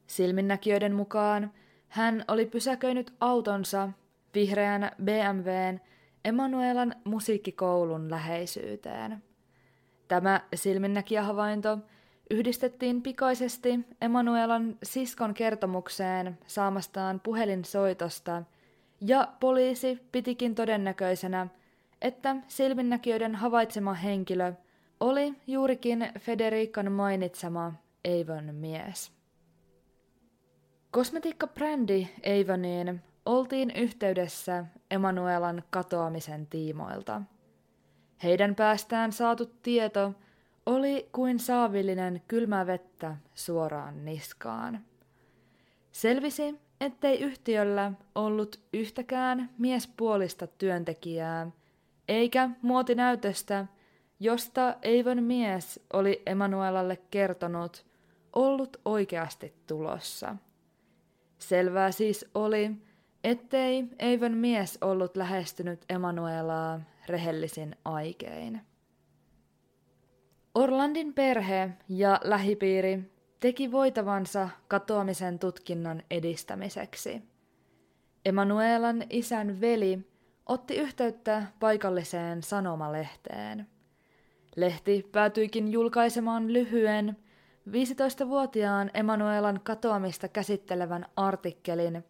Silminnäkijöiden 0.06 0.94
mukaan 0.94 1.52
hän 1.88 2.24
oli 2.28 2.46
pysäköinyt 2.46 3.14
autonsa 3.20 3.88
vihreän 4.34 4.90
BMWn 5.04 5.80
Emanuelan 6.24 6.94
musiikkikoulun 7.04 8.10
läheisyyteen. 8.10 9.22
Tämä 10.08 10.40
silminnäkijähavainto 10.54 11.78
yhdistettiin 12.30 13.02
pikaisesti 13.02 13.80
Emanuelan 14.00 14.78
siskon 14.82 15.34
kertomukseen 15.34 16.38
saamastaan 16.46 17.20
puhelinsoitosta, 17.20 18.42
ja 19.00 19.28
poliisi 19.40 19.98
pitikin 20.12 20.54
todennäköisenä, 20.54 21.46
että 22.02 22.36
silminnäkijöiden 22.48 23.34
havaitsema 23.34 23.94
henkilö 23.94 24.52
oli 25.00 25.34
juurikin 25.46 26.12
Federikan 26.18 26.92
mainitsema 26.92 27.72
Avon 28.08 28.54
mies. 28.54 29.12
Kosmetiikkabrändi 30.90 32.08
Avoniin 32.42 33.00
oltiin 33.26 33.70
yhteydessä 33.70 34.64
Emanuelan 34.90 35.62
katoamisen 35.70 36.46
tiimoilta. 36.46 37.22
Heidän 38.22 38.54
päästään 38.54 39.12
saatu 39.12 39.46
tieto 39.62 40.14
oli 40.68 41.08
kuin 41.12 41.40
saavillinen 41.40 42.22
kylmää 42.28 42.66
vettä 42.66 43.16
suoraan 43.34 44.04
niskaan. 44.04 44.80
Selvisi, 45.92 46.60
ettei 46.80 47.20
yhtiöllä 47.20 47.92
ollut 48.14 48.60
yhtäkään 48.72 49.50
miespuolista 49.58 50.46
työntekijää, 50.46 51.50
eikä 52.08 52.50
muotinäytöstä, 52.62 53.66
josta 54.20 54.76
Eivon 54.82 55.22
mies 55.22 55.80
oli 55.92 56.22
Emanuelalle 56.26 56.98
kertonut, 57.10 57.86
ollut 58.32 58.76
oikeasti 58.84 59.54
tulossa. 59.66 60.36
Selvää 61.38 61.90
siis 61.90 62.30
oli, 62.34 62.70
ettei 63.24 63.84
Eivon 63.98 64.36
mies 64.36 64.78
ollut 64.80 65.16
lähestynyt 65.16 65.84
Emanuelaa 65.88 66.80
rehellisin 67.06 67.76
aikein. 67.84 68.67
Orlandin 70.58 71.14
perhe 71.14 71.70
ja 71.88 72.20
lähipiiri 72.24 73.12
teki 73.40 73.72
voitavansa 73.72 74.48
katoamisen 74.68 75.38
tutkinnan 75.38 76.02
edistämiseksi. 76.10 77.22
Emanuelan 78.24 79.04
isän 79.10 79.60
veli 79.60 79.98
otti 80.46 80.76
yhteyttä 80.76 81.42
paikalliseen 81.60 82.42
sanomalehteen. 82.42 83.66
Lehti 84.56 85.08
päätyikin 85.12 85.72
julkaisemaan 85.72 86.52
lyhyen 86.52 87.16
15-vuotiaan 87.68 88.90
Emanuelan 88.94 89.60
katoamista 89.62 90.28
käsittelevän 90.28 91.06
artikkelin, 91.16 92.04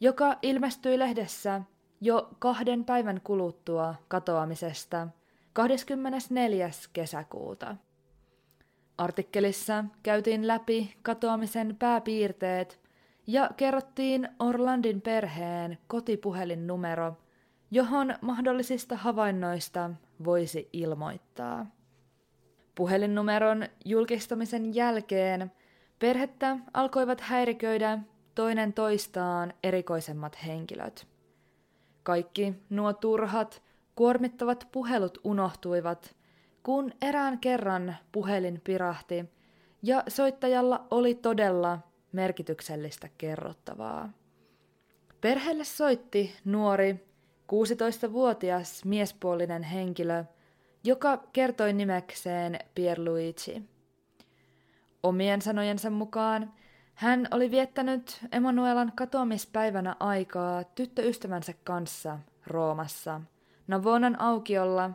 joka 0.00 0.36
ilmestyi 0.42 0.98
lehdessä 0.98 1.62
jo 2.00 2.30
kahden 2.38 2.84
päivän 2.84 3.20
kuluttua 3.24 3.94
katoamisesta 4.08 5.08
24. 5.52 6.70
kesäkuuta. 6.92 7.76
Artikkelissa 8.98 9.84
käytiin 10.02 10.46
läpi 10.46 10.94
katoamisen 11.02 11.76
pääpiirteet 11.78 12.80
ja 13.26 13.50
kerrottiin 13.56 14.28
Orlandin 14.38 15.00
perheen 15.00 15.78
kotipuhelinnumero, 15.86 17.16
johon 17.70 18.14
mahdollisista 18.20 18.96
havainnoista 18.96 19.90
voisi 20.24 20.68
ilmoittaa. 20.72 21.66
Puhelinnumeron 22.74 23.66
julkistamisen 23.84 24.74
jälkeen 24.74 25.52
perhettä 25.98 26.56
alkoivat 26.74 27.20
häiriköidä 27.20 27.98
toinen 28.34 28.72
toistaan 28.72 29.54
erikoisemmat 29.62 30.46
henkilöt. 30.46 31.06
Kaikki 32.02 32.54
nuo 32.70 32.92
turhat, 32.92 33.62
kuormittavat 33.96 34.68
puhelut 34.72 35.18
unohtuivat, 35.24 36.16
kun 36.62 36.92
erään 37.02 37.38
kerran 37.38 37.96
puhelin 38.12 38.60
pirahti 38.64 39.24
ja 39.82 40.02
soittajalla 40.08 40.86
oli 40.90 41.14
todella 41.14 41.78
merkityksellistä 42.12 43.08
kerrottavaa. 43.18 44.10
Perheelle 45.20 45.64
soitti 45.64 46.34
nuori, 46.44 47.06
16-vuotias 47.52 48.84
miespuolinen 48.84 49.62
henkilö, 49.62 50.24
joka 50.84 51.16
kertoi 51.32 51.72
nimekseen 51.72 52.58
Pierluigi. 52.74 53.62
Omien 55.02 55.42
sanojensa 55.42 55.90
mukaan 55.90 56.52
hän 56.94 57.28
oli 57.30 57.50
viettänyt 57.50 58.26
Emanuelan 58.32 58.92
katoamispäivänä 58.94 59.96
aikaa 60.00 60.64
tyttöystävänsä 60.64 61.54
kanssa 61.64 62.18
Roomassa, 62.46 63.20
Navonan 63.66 64.20
aukiolla 64.20 64.90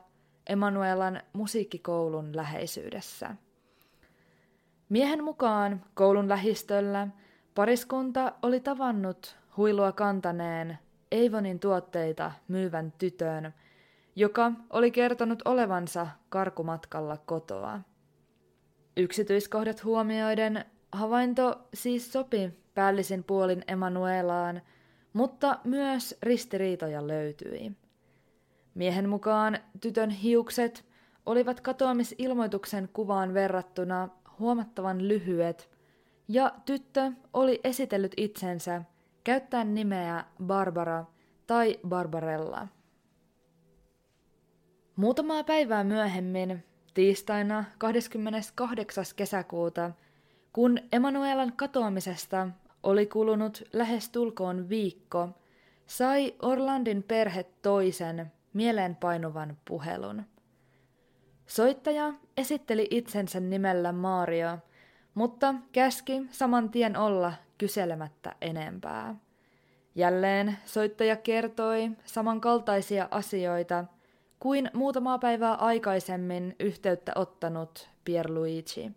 Emanuelan 0.49 1.21
musiikkikoulun 1.33 2.35
läheisyydessä. 2.35 3.35
Miehen 4.89 5.23
mukaan 5.23 5.85
koulun 5.93 6.29
lähistöllä 6.29 7.07
pariskunta 7.55 8.33
oli 8.41 8.59
tavannut 8.59 9.37
huilua 9.57 9.91
kantaneen 9.91 10.77
Eivonin 11.11 11.59
tuotteita 11.59 12.31
myyvän 12.47 12.93
tytön, 12.97 13.53
joka 14.15 14.51
oli 14.69 14.91
kertonut 14.91 15.41
olevansa 15.45 16.07
karkumatkalla 16.29 17.17
kotoa. 17.17 17.79
Yksityiskohdat 18.97 19.83
huomioiden 19.83 20.65
havainto 20.91 21.67
siis 21.73 22.13
sopi 22.13 22.59
päällisin 22.75 23.23
puolin 23.23 23.63
Emanuelaan, 23.67 24.61
mutta 25.13 25.59
myös 25.63 26.17
ristiriitoja 26.23 27.07
löytyi. 27.07 27.71
Miehen 28.77 29.09
mukaan 29.09 29.57
tytön 29.81 30.09
hiukset 30.09 30.85
olivat 31.25 31.61
katoamisilmoituksen 31.61 32.89
kuvaan 32.93 33.33
verrattuna 33.33 34.09
huomattavan 34.39 35.07
lyhyet, 35.07 35.69
ja 36.27 36.51
tyttö 36.65 37.11
oli 37.33 37.59
esitellyt 37.63 38.11
itsensä 38.17 38.81
käyttäen 39.23 39.73
nimeä 39.73 40.25
Barbara 40.43 41.05
tai 41.47 41.79
Barbarella. 41.87 42.67
Muutamaa 44.95 45.43
päivää 45.43 45.83
myöhemmin, 45.83 46.63
tiistaina 46.93 47.63
28. 47.77 49.05
kesäkuuta, 49.15 49.91
kun 50.53 50.79
Emanuelan 50.91 51.53
katoamisesta 51.55 52.47
oli 52.83 53.05
kulunut 53.05 53.63
lähes 53.73 54.09
tulkoon 54.09 54.69
viikko, 54.69 55.29
sai 55.87 56.35
Orlandin 56.41 57.03
perhe 57.03 57.43
toisen 57.61 58.31
mieleenpainuvan 58.57 59.57
puhelun. 59.67 60.23
Soittaja 61.47 62.13
esitteli 62.37 62.87
itsensä 62.91 63.39
nimellä 63.39 63.91
Mario, 63.91 64.57
mutta 65.13 65.55
käski 65.71 66.21
saman 66.29 66.69
tien 66.69 66.97
olla 66.97 67.33
kyselemättä 67.57 68.35
enempää. 68.41 69.15
Jälleen 69.95 70.57
soittaja 70.65 71.15
kertoi 71.15 71.91
samankaltaisia 72.05 73.07
asioita 73.11 73.85
kuin 74.39 74.71
muutamaa 74.73 75.17
päivää 75.17 75.53
aikaisemmin 75.53 76.55
yhteyttä 76.59 77.11
ottanut 77.15 77.89
Pierluigi. 78.03 78.91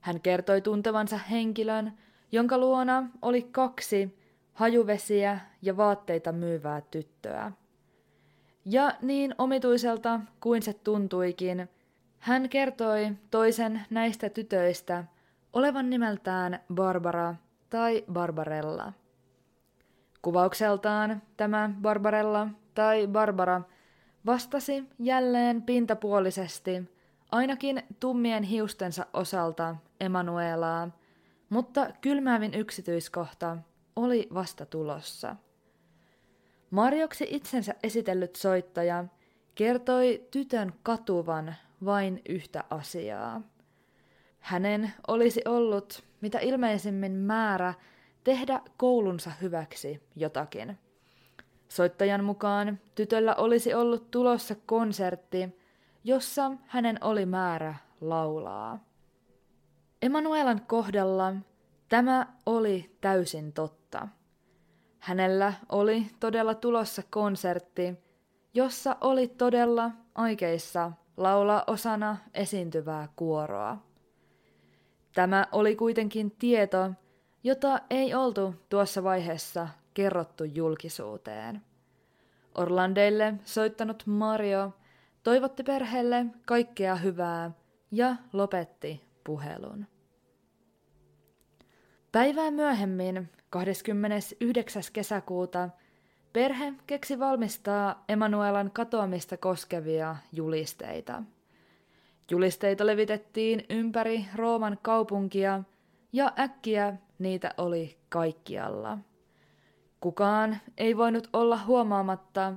Hän 0.00 0.20
kertoi 0.20 0.60
tuntevansa 0.60 1.18
henkilön, 1.18 1.92
jonka 2.32 2.58
luona 2.58 3.10
oli 3.22 3.42
kaksi 3.42 4.18
hajuvesiä 4.52 5.40
ja 5.62 5.76
vaatteita 5.76 6.32
myyvää 6.32 6.80
tyttöä. 6.80 7.52
Ja 8.70 8.92
niin 9.02 9.34
omituiselta 9.38 10.20
kuin 10.40 10.62
se 10.62 10.72
tuntuikin, 10.72 11.68
hän 12.18 12.48
kertoi 12.48 13.12
toisen 13.30 13.80
näistä 13.90 14.28
tytöistä 14.28 15.04
olevan 15.52 15.90
nimeltään 15.90 16.60
Barbara 16.74 17.34
tai 17.70 18.04
Barbarella. 18.12 18.92
Kuvaukseltaan 20.22 21.22
tämä 21.36 21.70
Barbarella 21.82 22.48
tai 22.74 23.06
Barbara 23.06 23.60
vastasi 24.26 24.84
jälleen 24.98 25.62
pintapuolisesti 25.62 26.90
ainakin 27.32 27.82
tummien 28.00 28.42
hiustensa 28.42 29.06
osalta 29.12 29.76
Emanuelaa, 30.00 30.90
mutta 31.48 31.86
kylmäävin 32.00 32.54
yksityiskohta 32.54 33.58
oli 33.96 34.28
vasta 34.34 34.66
tulossa. 34.66 35.36
Marjoksi 36.70 37.26
itsensä 37.30 37.74
esitellyt 37.82 38.36
soittaja 38.36 39.04
kertoi 39.54 40.26
tytön 40.30 40.72
katuvan 40.82 41.54
vain 41.84 42.22
yhtä 42.28 42.64
asiaa. 42.70 43.40
Hänen 44.40 44.92
olisi 45.08 45.42
ollut 45.44 46.04
mitä 46.20 46.38
ilmeisimmin 46.38 47.12
määrä 47.12 47.74
tehdä 48.24 48.60
koulunsa 48.76 49.30
hyväksi 49.42 50.02
jotakin. 50.16 50.78
Soittajan 51.68 52.24
mukaan 52.24 52.80
tytöllä 52.94 53.34
olisi 53.34 53.74
ollut 53.74 54.10
tulossa 54.10 54.54
konsertti, 54.66 55.48
jossa 56.04 56.52
hänen 56.66 56.98
oli 57.04 57.26
määrä 57.26 57.74
laulaa. 58.00 58.84
Emanuelan 60.02 60.60
kohdalla 60.66 61.34
tämä 61.88 62.26
oli 62.46 62.96
täysin 63.00 63.52
totta. 63.52 64.08
Hänellä 64.98 65.52
oli 65.68 66.06
todella 66.20 66.54
tulossa 66.54 67.02
konsertti, 67.10 67.98
jossa 68.54 68.96
oli 69.00 69.28
todella 69.28 69.90
aikeissa 70.14 70.92
laulaa 71.16 71.64
osana 71.66 72.16
esiintyvää 72.34 73.08
kuoroa. 73.16 73.76
Tämä 75.14 75.46
oli 75.52 75.76
kuitenkin 75.76 76.30
tieto, 76.30 76.90
jota 77.44 77.80
ei 77.90 78.14
oltu 78.14 78.54
tuossa 78.68 79.02
vaiheessa 79.04 79.68
kerrottu 79.94 80.44
julkisuuteen. 80.44 81.62
Orlandeille 82.54 83.34
soittanut 83.44 84.02
Mario 84.06 84.72
toivotti 85.22 85.62
perheelle 85.62 86.26
kaikkea 86.46 86.94
hyvää 86.94 87.50
ja 87.90 88.16
lopetti 88.32 89.04
puhelun. 89.24 89.86
Päivää 92.12 92.50
myöhemmin, 92.50 93.28
29. 93.50 94.82
kesäkuuta, 94.92 95.68
perhe 96.32 96.72
keksi 96.86 97.18
valmistaa 97.18 98.04
Emanuelan 98.08 98.70
katoamista 98.70 99.36
koskevia 99.36 100.16
julisteita. 100.32 101.22
Julisteita 102.30 102.86
levitettiin 102.86 103.64
ympäri 103.70 104.26
Rooman 104.34 104.78
kaupunkia 104.82 105.62
ja 106.12 106.32
äkkiä 106.38 106.96
niitä 107.18 107.54
oli 107.58 107.98
kaikkialla. 108.08 108.98
Kukaan 110.00 110.56
ei 110.76 110.96
voinut 110.96 111.28
olla 111.32 111.58
huomaamatta 111.66 112.52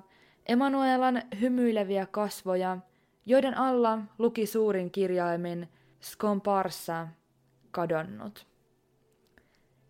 Emanuelan 0.46 1.22
hymyileviä 1.42 2.06
kasvoja, 2.06 2.78
joiden 3.26 3.58
alla 3.58 4.00
luki 4.18 4.46
suurin 4.46 4.92
kirjaimin 4.92 5.70
Scomparsa, 6.02 7.08
kadonnut. 7.72 8.51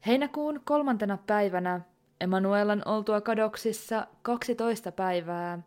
Heinäkuun 0.07 0.61
kolmantena 0.63 1.17
päivänä 1.27 1.81
Emanuelan 2.21 2.81
oltua 2.85 3.21
kadoksissa 3.21 4.07
12 4.21 4.91
päivää 4.91 5.59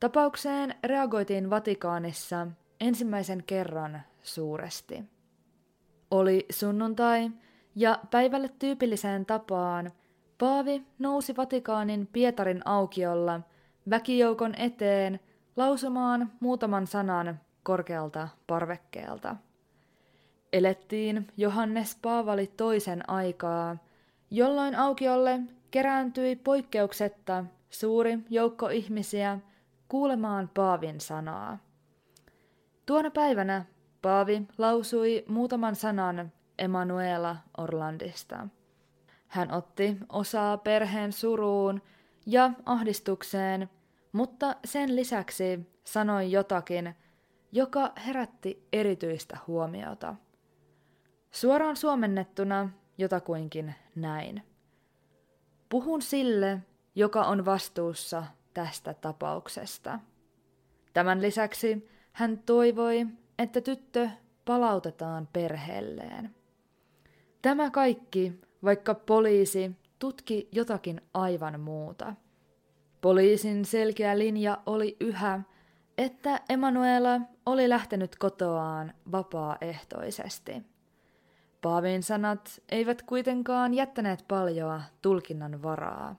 tapaukseen 0.00 0.74
reagoitiin 0.84 1.50
Vatikaanissa 1.50 2.46
ensimmäisen 2.80 3.42
kerran 3.46 4.02
suuresti. 4.22 5.04
Oli 6.10 6.46
sunnuntai 6.50 7.30
ja 7.74 7.98
päivälle 8.10 8.50
tyypilliseen 8.58 9.26
tapaan 9.26 9.90
Paavi 10.38 10.82
nousi 10.98 11.36
Vatikaanin 11.36 12.06
Pietarin 12.06 12.62
aukiolla 12.64 13.40
väkijoukon 13.90 14.54
eteen 14.54 15.20
lausumaan 15.56 16.32
muutaman 16.40 16.86
sanan 16.86 17.40
korkealta 17.62 18.28
parvekkeelta. 18.46 19.36
Elettiin 20.52 21.26
Johannes 21.36 21.98
Paavali 22.02 22.46
toisen 22.46 23.10
aikaa, 23.10 23.76
jolloin 24.30 24.74
aukiolle 24.74 25.40
kerääntyi 25.70 26.36
poikkeuksetta 26.36 27.44
suuri 27.70 28.18
joukko 28.30 28.68
ihmisiä 28.68 29.38
kuulemaan 29.88 30.50
Paavin 30.54 31.00
sanaa. 31.00 31.58
Tuona 32.86 33.10
päivänä 33.10 33.64
Paavi 34.02 34.42
lausui 34.58 35.24
muutaman 35.28 35.76
sanan 35.76 36.32
Emanuela 36.58 37.36
Orlandista. 37.58 38.48
Hän 39.28 39.52
otti 39.52 39.96
osaa 40.08 40.56
perheen 40.56 41.12
suruun 41.12 41.82
ja 42.26 42.50
ahdistukseen, 42.66 43.70
mutta 44.12 44.56
sen 44.64 44.96
lisäksi 44.96 45.70
sanoi 45.84 46.32
jotakin, 46.32 46.94
joka 47.52 47.92
herätti 48.06 48.66
erityistä 48.72 49.38
huomiota. 49.46 50.14
Suoraan 51.30 51.76
suomennettuna 51.76 52.70
jotakuinkin 52.98 53.74
näin. 53.96 54.42
Puhun 55.68 56.02
sille, 56.02 56.58
joka 56.94 57.22
on 57.22 57.44
vastuussa 57.44 58.24
tästä 58.54 58.94
tapauksesta. 58.94 60.00
Tämän 60.92 61.22
lisäksi 61.22 61.88
hän 62.12 62.38
toivoi, 62.38 63.06
että 63.38 63.60
tyttö 63.60 64.08
palautetaan 64.44 65.28
perheelleen. 65.32 66.34
Tämä 67.42 67.70
kaikki, 67.70 68.40
vaikka 68.64 68.94
poliisi 68.94 69.70
tutki 69.98 70.48
jotakin 70.52 71.00
aivan 71.14 71.60
muuta. 71.60 72.14
Poliisin 73.00 73.64
selkeä 73.64 74.18
linja 74.18 74.58
oli 74.66 74.96
yhä, 75.00 75.40
että 75.98 76.40
Emanuela 76.48 77.20
oli 77.46 77.68
lähtenyt 77.68 78.16
kotoaan 78.16 78.94
vapaaehtoisesti. 79.12 80.62
Paavin 81.62 82.02
sanat 82.02 82.62
eivät 82.68 83.02
kuitenkaan 83.02 83.74
jättäneet 83.74 84.24
paljoa 84.28 84.82
tulkinnan 85.02 85.62
varaa. 85.62 86.16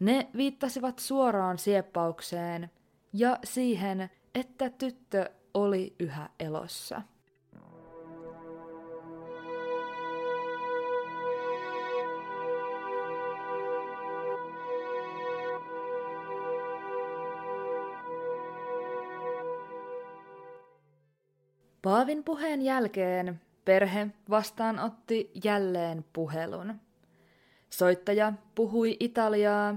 Ne 0.00 0.28
viittasivat 0.36 0.98
suoraan 0.98 1.58
sieppaukseen 1.58 2.70
ja 3.12 3.38
siihen, 3.44 4.10
että 4.34 4.70
tyttö 4.70 5.30
oli 5.54 5.94
yhä 6.00 6.28
elossa. 6.40 7.02
Paavin 21.82 22.24
puheen 22.24 22.62
jälkeen 22.62 23.40
perhe 23.64 24.06
vastaanotti 24.30 25.30
jälleen 25.44 26.04
puhelun. 26.12 26.80
Soittaja 27.70 28.32
puhui 28.54 28.96
italiaa, 29.00 29.76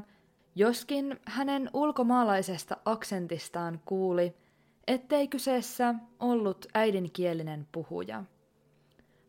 joskin 0.55 1.19
hänen 1.25 1.69
ulkomaalaisesta 1.73 2.77
aksentistaan 2.85 3.81
kuuli, 3.85 4.35
ettei 4.87 5.27
kyseessä 5.27 5.95
ollut 6.19 6.65
äidinkielinen 6.73 7.67
puhuja. 7.71 8.23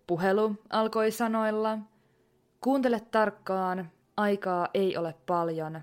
Puhelu 0.06 0.54
alkoi 0.70 1.10
sanoilla, 1.10 1.78
kuuntele 2.60 3.00
tarkkaan, 3.00 3.90
aikaa 4.16 4.68
ei 4.74 4.96
ole 4.96 5.14
paljon, 5.26 5.80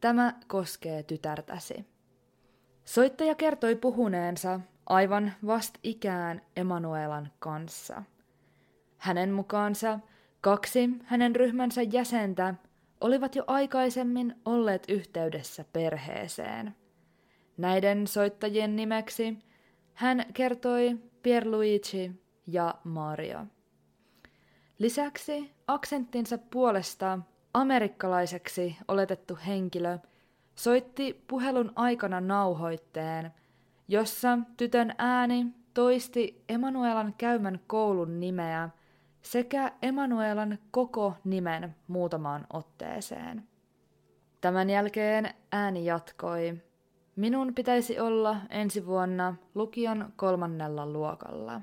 tämä 0.00 0.34
koskee 0.46 1.02
tytärtäsi. 1.02 1.86
Soittaja 2.84 3.34
kertoi 3.34 3.76
puhuneensa 3.76 4.60
aivan 4.90 5.32
vast 5.46 5.74
ikään 5.82 6.42
Emanuelan 6.56 7.32
kanssa. 7.38 8.02
Hänen 8.98 9.32
mukaansa 9.32 9.98
kaksi 10.40 10.90
hänen 11.04 11.36
ryhmänsä 11.36 11.82
jäsentä 11.82 12.54
olivat 13.00 13.36
jo 13.36 13.44
aikaisemmin 13.46 14.34
olleet 14.44 14.84
yhteydessä 14.88 15.64
perheeseen. 15.72 16.76
Näiden 17.56 18.06
soittajien 18.06 18.76
nimeksi 18.76 19.38
hän 19.94 20.24
kertoi 20.34 20.98
Pierluigi 21.22 22.12
ja 22.46 22.74
Mario. 22.84 23.46
Lisäksi 24.78 25.50
aksenttinsa 25.66 26.38
puolesta 26.38 27.18
amerikkalaiseksi 27.54 28.76
oletettu 28.88 29.38
henkilö 29.46 29.98
soitti 30.54 31.24
puhelun 31.28 31.72
aikana 31.76 32.20
nauhoitteen, 32.20 33.32
jossa 33.90 34.38
tytön 34.56 34.94
ääni 34.98 35.46
toisti 35.74 36.44
Emanuelan 36.48 37.14
käymän 37.18 37.60
koulun 37.66 38.20
nimeä 38.20 38.68
sekä 39.22 39.72
Emanuelan 39.82 40.58
koko 40.70 41.14
nimen 41.24 41.76
muutamaan 41.88 42.46
otteeseen. 42.52 43.48
Tämän 44.40 44.70
jälkeen 44.70 45.34
ääni 45.52 45.84
jatkoi. 45.84 46.58
Minun 47.16 47.54
pitäisi 47.54 48.00
olla 48.00 48.36
ensi 48.50 48.86
vuonna 48.86 49.34
lukion 49.54 50.12
kolmannella 50.16 50.86
luokalla. 50.86 51.60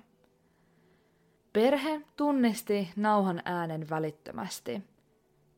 Perhe 1.53 2.01
tunnisti 2.15 2.89
nauhan 2.95 3.41
äänen 3.45 3.89
välittömästi. 3.89 4.83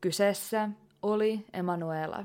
Kyseessä 0.00 0.68
oli 1.02 1.46
Emanuela. 1.52 2.24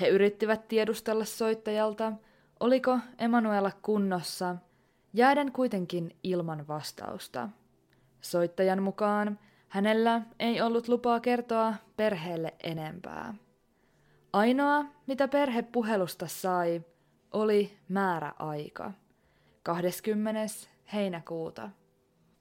He 0.00 0.08
yrittivät 0.08 0.68
tiedustella 0.68 1.24
soittajalta, 1.24 2.12
Oliko 2.60 2.98
Emanuela 3.18 3.72
kunnossa, 3.82 4.56
jääden 5.12 5.52
kuitenkin 5.52 6.16
ilman 6.22 6.68
vastausta. 6.68 7.48
Soittajan 8.20 8.82
mukaan 8.82 9.38
hänellä 9.68 10.22
ei 10.38 10.60
ollut 10.60 10.88
lupaa 10.88 11.20
kertoa 11.20 11.74
perheelle 11.96 12.54
enempää. 12.62 13.34
Ainoa, 14.32 14.84
mitä 15.06 15.28
perhe 15.28 15.62
puhelusta 15.62 16.26
sai, 16.26 16.82
oli 17.32 17.78
määräaika. 17.88 18.92
20. 19.62 20.40
heinäkuuta. 20.92 21.70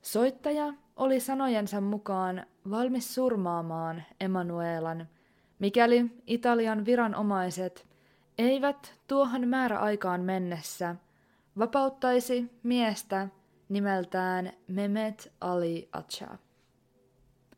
Soittaja 0.01 0.73
oli 0.95 1.19
sanojensa 1.19 1.81
mukaan 1.81 2.45
valmis 2.69 3.15
surmaamaan 3.15 4.03
Emanuelan, 4.19 5.07
mikäli 5.59 6.05
Italian 6.27 6.85
viranomaiset 6.85 7.88
eivät 8.39 8.95
tuohon 9.07 9.47
määräaikaan 9.47 10.21
mennessä 10.21 10.95
vapauttaisi 11.57 12.51
miestä 12.63 13.27
nimeltään 13.69 14.53
Mehmet 14.67 15.33
Ali 15.41 15.89
Acha. 15.91 16.37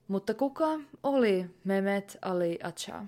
Mutta 0.08 0.34
kuka 0.34 0.67
oli 1.04 1.46
Mehmet 1.63 2.17
Ali 2.22 2.60
Acha? 2.63 3.06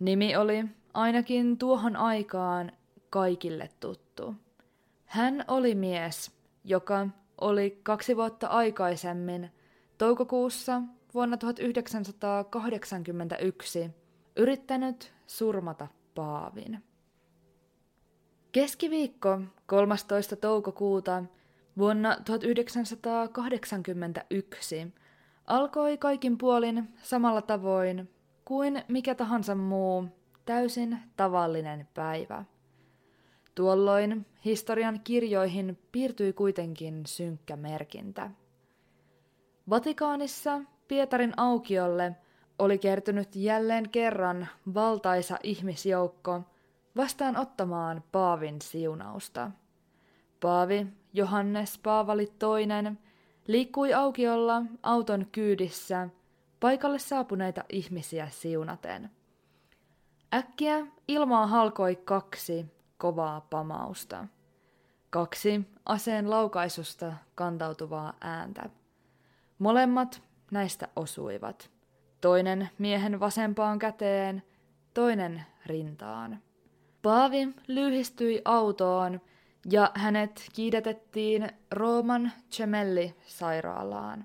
Nimi 0.00 0.36
oli 0.36 0.64
ainakin 0.94 1.58
tuohon 1.58 1.96
aikaan 1.96 2.72
kaikille 3.10 3.70
tuttu. 3.80 4.34
Hän 5.04 5.44
oli 5.48 5.74
mies, 5.74 6.32
joka 6.64 7.08
oli 7.40 7.80
kaksi 7.82 8.16
vuotta 8.16 8.46
aikaisemmin, 8.46 9.50
toukokuussa 9.98 10.82
vuonna 11.14 11.36
1981, 11.36 13.90
yrittänyt 14.36 15.12
surmata 15.26 15.88
Paavin. 16.14 16.87
Keskiviikko 18.52 19.40
13. 19.66 20.36
toukokuuta 20.36 21.24
vuonna 21.78 22.16
1981 22.24 24.86
alkoi 25.46 25.98
kaikin 25.98 26.38
puolin 26.38 26.88
samalla 27.02 27.42
tavoin 27.42 28.10
kuin 28.44 28.82
mikä 28.88 29.14
tahansa 29.14 29.54
muu 29.54 30.04
täysin 30.44 30.98
tavallinen 31.16 31.88
päivä. 31.94 32.44
Tuolloin 33.54 34.26
historian 34.44 35.00
kirjoihin 35.04 35.78
piirtyi 35.92 36.32
kuitenkin 36.32 37.02
synkkä 37.06 37.56
merkintä. 37.56 38.30
Vatikaanissa 39.70 40.60
Pietarin 40.88 41.32
aukiolle 41.36 42.16
oli 42.58 42.78
kertynyt 42.78 43.36
jälleen 43.36 43.88
kerran 43.88 44.48
valtaisa 44.74 45.38
ihmisjoukko 45.42 46.42
vastaan 46.98 47.36
ottamaan 47.36 48.04
Paavin 48.12 48.62
siunausta. 48.62 49.50
Paavi 50.40 50.86
Johannes 51.12 51.78
Paavali 51.78 52.22
II 52.22 52.96
liikkui 53.46 53.94
aukiolla 53.94 54.62
auton 54.82 55.26
kyydissä 55.32 56.08
paikalle 56.60 56.98
saapuneita 56.98 57.64
ihmisiä 57.68 58.28
siunaten. 58.30 59.10
Äkkiä 60.34 60.86
ilmaa 61.08 61.46
halkoi 61.46 61.96
kaksi 61.96 62.66
kovaa 62.96 63.40
pamausta. 63.40 64.26
Kaksi 65.10 65.68
aseen 65.86 66.30
laukaisusta 66.30 67.12
kantautuvaa 67.34 68.12
ääntä. 68.20 68.70
Molemmat 69.58 70.22
näistä 70.50 70.88
osuivat. 70.96 71.70
Toinen 72.20 72.68
miehen 72.78 73.20
vasempaan 73.20 73.78
käteen, 73.78 74.42
toinen 74.94 75.46
rintaan. 75.66 76.47
Paavi 77.02 77.48
lyhistyi 77.66 78.42
autoon 78.44 79.20
ja 79.70 79.90
hänet 79.94 80.48
kiidetettiin 80.52 81.50
Rooman 81.70 82.32
Gemelli-sairaalaan. 82.56 84.24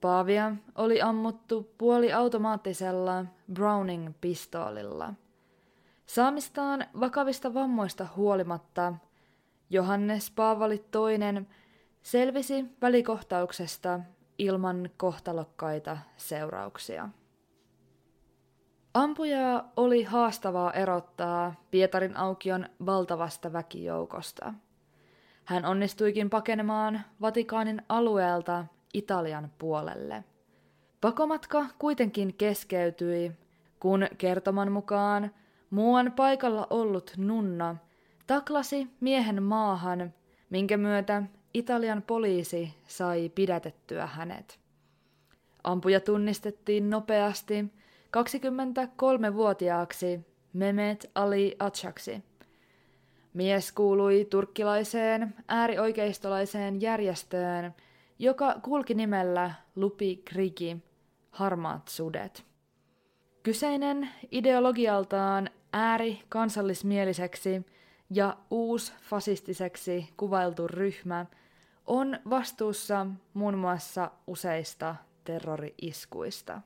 Paavia 0.00 0.56
oli 0.74 1.02
ammuttu 1.02 1.72
puoliautomaattisella 1.78 3.24
Browning-pistoolilla. 3.52 5.14
Saamistaan 6.06 6.86
vakavista 7.00 7.54
vammoista 7.54 8.06
huolimatta 8.16 8.94
Johannes 9.70 10.30
Paavali 10.30 10.74
II 10.74 11.46
selvisi 12.02 12.64
välikohtauksesta 12.82 14.00
ilman 14.38 14.90
kohtalokkaita 14.96 15.98
seurauksia. 16.16 17.08
Ampujaa 18.94 19.72
oli 19.76 20.02
haastavaa 20.02 20.72
erottaa 20.72 21.54
Pietarin 21.70 22.16
aukion 22.16 22.66
valtavasta 22.86 23.52
väkijoukosta. 23.52 24.54
Hän 25.44 25.64
onnistuikin 25.64 26.30
pakenemaan 26.30 27.00
Vatikaanin 27.20 27.82
alueelta 27.88 28.64
Italian 28.94 29.50
puolelle. 29.58 30.24
Pakomatka 31.00 31.66
kuitenkin 31.78 32.34
keskeytyi, 32.34 33.32
kun 33.80 34.06
kertoman 34.18 34.72
mukaan 34.72 35.30
muuan 35.70 36.12
paikalla 36.16 36.66
ollut 36.70 37.12
nunna 37.16 37.76
taklasi 38.26 38.88
miehen 39.00 39.42
maahan, 39.42 40.14
minkä 40.50 40.76
myötä 40.76 41.22
Italian 41.54 42.02
poliisi 42.02 42.74
sai 42.86 43.28
pidätettyä 43.28 44.06
hänet. 44.06 44.60
Ampuja 45.64 46.00
tunnistettiin 46.00 46.90
nopeasti 46.90 47.72
23-vuotiaaksi 48.16 50.20
Mehmet 50.52 51.10
Ali 51.14 51.56
Achaksi. 51.58 52.24
Mies 53.34 53.72
kuului 53.72 54.26
turkkilaiseen 54.30 55.34
äärioikeistolaiseen 55.48 56.80
järjestöön, 56.80 57.74
joka 58.18 58.54
kulki 58.62 58.94
nimellä 58.94 59.50
Lupi 59.76 60.22
Kriki, 60.24 60.76
harmaat 61.30 61.88
sudet. 61.88 62.44
Kyseinen 63.42 64.08
ideologialtaan 64.30 65.50
ääri 65.72 66.22
kansallismieliseksi 66.28 67.66
ja 68.10 68.36
uusfasistiseksi 68.50 70.08
kuvailtu 70.16 70.68
ryhmä 70.68 71.26
on 71.86 72.18
vastuussa 72.30 73.06
muun 73.34 73.58
muassa 73.58 74.10
useista 74.26 74.96
terrori-iskuista. 75.24 76.60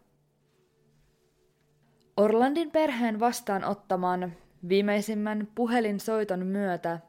Orlandin 2.16 2.70
perheen 2.70 3.20
vastaanottaman 3.20 4.32
viimeisimmän 4.68 5.48
puhelinsoiton 5.54 6.46
myötä 6.46 7.00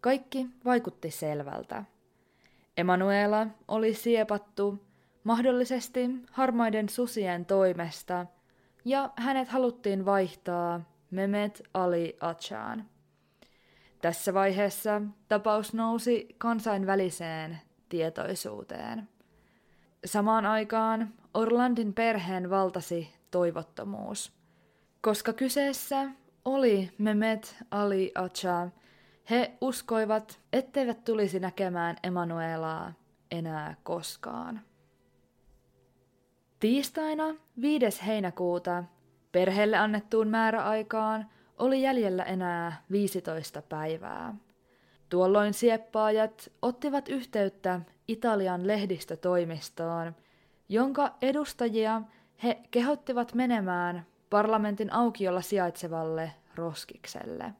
kaikki 0.00 0.46
vaikutti 0.64 1.10
selvältä. 1.10 1.84
Emanuela 2.76 3.46
oli 3.68 3.94
siepattu 3.94 4.84
mahdollisesti 5.24 6.10
harmaiden 6.30 6.88
susien 6.88 7.46
toimesta 7.46 8.26
ja 8.84 9.10
hänet 9.16 9.48
haluttiin 9.48 10.04
vaihtaa 10.04 10.80
Mehmet 11.10 11.62
Ali 11.74 12.16
Achaan. 12.20 12.84
Tässä 14.02 14.34
vaiheessa 14.34 15.02
tapaus 15.28 15.74
nousi 15.74 16.28
kansainväliseen 16.38 17.60
tietoisuuteen. 17.88 19.08
Samaan 20.04 20.46
aikaan 20.46 21.14
Orlandin 21.34 21.94
perheen 21.94 22.50
valtasi 22.50 23.14
toivottomuus– 23.30 24.32
koska 25.02 25.32
kyseessä 25.32 26.10
oli 26.44 26.90
Mehmet 26.98 27.56
Ali 27.70 28.12
Acha, 28.14 28.68
he 29.30 29.52
uskoivat, 29.60 30.40
etteivät 30.52 31.04
tulisi 31.04 31.40
näkemään 31.40 31.96
Emanuelaa 32.02 32.92
enää 33.30 33.76
koskaan. 33.82 34.60
Tiistaina 36.60 37.24
5. 37.60 38.06
heinäkuuta 38.06 38.84
perheelle 39.32 39.76
annettuun 39.76 40.28
määräaikaan 40.28 41.26
oli 41.58 41.82
jäljellä 41.82 42.22
enää 42.22 42.82
15 42.90 43.62
päivää. 43.62 44.34
Tuolloin 45.08 45.54
sieppaajat 45.54 46.52
ottivat 46.62 47.08
yhteyttä 47.08 47.80
Italian 48.08 48.66
lehdistötoimistoon, 48.66 50.16
jonka 50.68 51.14
edustajia 51.22 52.02
he 52.42 52.60
kehottivat 52.70 53.34
menemään 53.34 54.06
parlamentin 54.32 54.92
aukiolla 54.92 55.40
sijaitsevalle 55.40 56.32
roskikselle. 56.54 57.52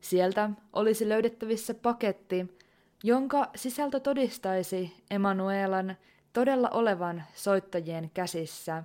Sieltä 0.00 0.50
olisi 0.72 1.08
löydettävissä 1.08 1.74
paketti, 1.74 2.58
jonka 3.04 3.50
sisältö 3.56 4.00
todistaisi 4.00 5.04
Emanuelan 5.10 5.96
todella 6.32 6.68
olevan 6.68 7.24
soittajien 7.34 8.10
käsissä 8.14 8.82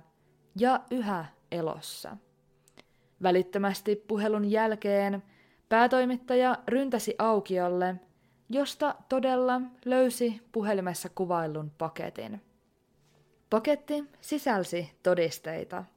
ja 0.60 0.80
yhä 0.90 1.24
elossa. 1.52 2.16
Välittömästi 3.22 3.96
puhelun 3.96 4.50
jälkeen 4.50 5.22
päätoimittaja 5.68 6.58
ryntäsi 6.68 7.14
aukiolle, 7.18 7.94
josta 8.48 8.94
todella 9.08 9.60
löysi 9.84 10.40
puhelimessa 10.52 11.08
kuvaillun 11.14 11.70
paketin. 11.78 12.42
Paketti 13.50 14.04
sisälsi 14.20 14.90
todisteita– 15.02 15.84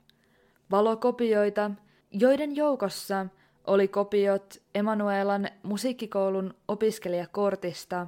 valokopioita, 0.71 1.71
joiden 2.12 2.55
joukossa 2.55 3.25
oli 3.67 3.88
kopiot 3.88 4.62
Emanuelan 4.75 5.49
musiikkikoulun 5.63 6.54
opiskelijakortista, 6.67 8.08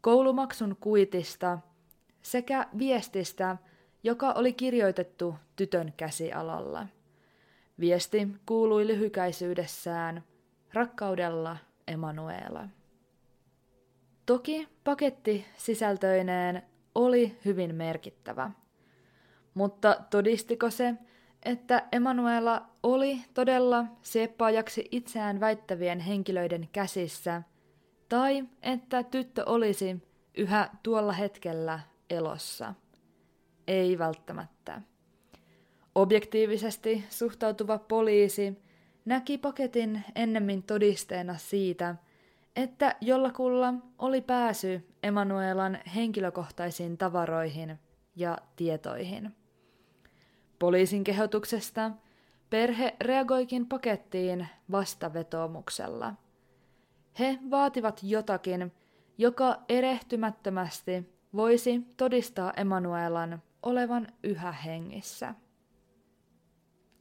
koulumaksun 0.00 0.76
kuitista 0.80 1.58
sekä 2.22 2.66
viestistä, 2.78 3.56
joka 4.02 4.32
oli 4.32 4.52
kirjoitettu 4.52 5.34
tytön 5.56 5.92
käsialalla. 5.96 6.86
Viesti 7.80 8.28
kuului 8.46 8.86
lyhykäisyydessään 8.86 10.24
rakkaudella 10.72 11.56
Emanuela. 11.88 12.68
Toki 14.26 14.68
paketti 14.84 15.46
sisältöineen 15.56 16.62
oli 16.94 17.38
hyvin 17.44 17.74
merkittävä. 17.74 18.50
Mutta 19.54 19.96
todistiko 20.10 20.70
se, 20.70 20.94
että 21.44 21.88
Emanuela 21.92 22.68
oli 22.82 23.20
todella 23.34 23.84
sieppaajaksi 24.02 24.88
itseään 24.90 25.40
väittävien 25.40 26.00
henkilöiden 26.00 26.68
käsissä, 26.72 27.42
tai 28.08 28.44
että 28.62 29.02
tyttö 29.02 29.44
olisi 29.46 30.02
yhä 30.36 30.68
tuolla 30.82 31.12
hetkellä 31.12 31.80
elossa. 32.10 32.74
Ei 33.66 33.98
välttämättä. 33.98 34.82
Objektiivisesti 35.94 37.04
suhtautuva 37.10 37.78
poliisi 37.78 38.62
näki 39.04 39.38
paketin 39.38 40.04
ennemmin 40.14 40.62
todisteena 40.62 41.38
siitä, 41.38 41.94
että 42.56 42.96
jollakulla 43.00 43.74
oli 43.98 44.20
pääsy 44.20 44.88
Emanuelan 45.02 45.78
henkilökohtaisiin 45.94 46.98
tavaroihin 46.98 47.78
ja 48.16 48.38
tietoihin. 48.56 49.41
Poliisin 50.62 51.04
kehotuksesta 51.04 51.90
perhe 52.50 52.96
reagoikin 53.00 53.66
pakettiin 53.66 54.48
vastavetoomuksella. 54.70 56.14
He 57.18 57.38
vaativat 57.50 58.00
jotakin, 58.02 58.72
joka 59.18 59.58
erehtymättömästi 59.68 61.16
voisi 61.36 61.80
todistaa 61.96 62.52
Emanuelan 62.56 63.42
olevan 63.62 64.06
yhä 64.22 64.52
hengissä. 64.52 65.34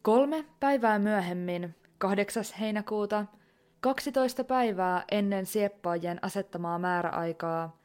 Kolme 0.01 0.45
päivää 0.59 0.99
myöhemmin, 0.99 1.75
8. 1.97 2.43
heinäkuuta, 2.59 3.25
12 3.79 4.43
päivää 4.43 5.03
ennen 5.11 5.45
sieppaajien 5.45 6.19
asettamaa 6.21 6.79
määräaikaa, 6.79 7.77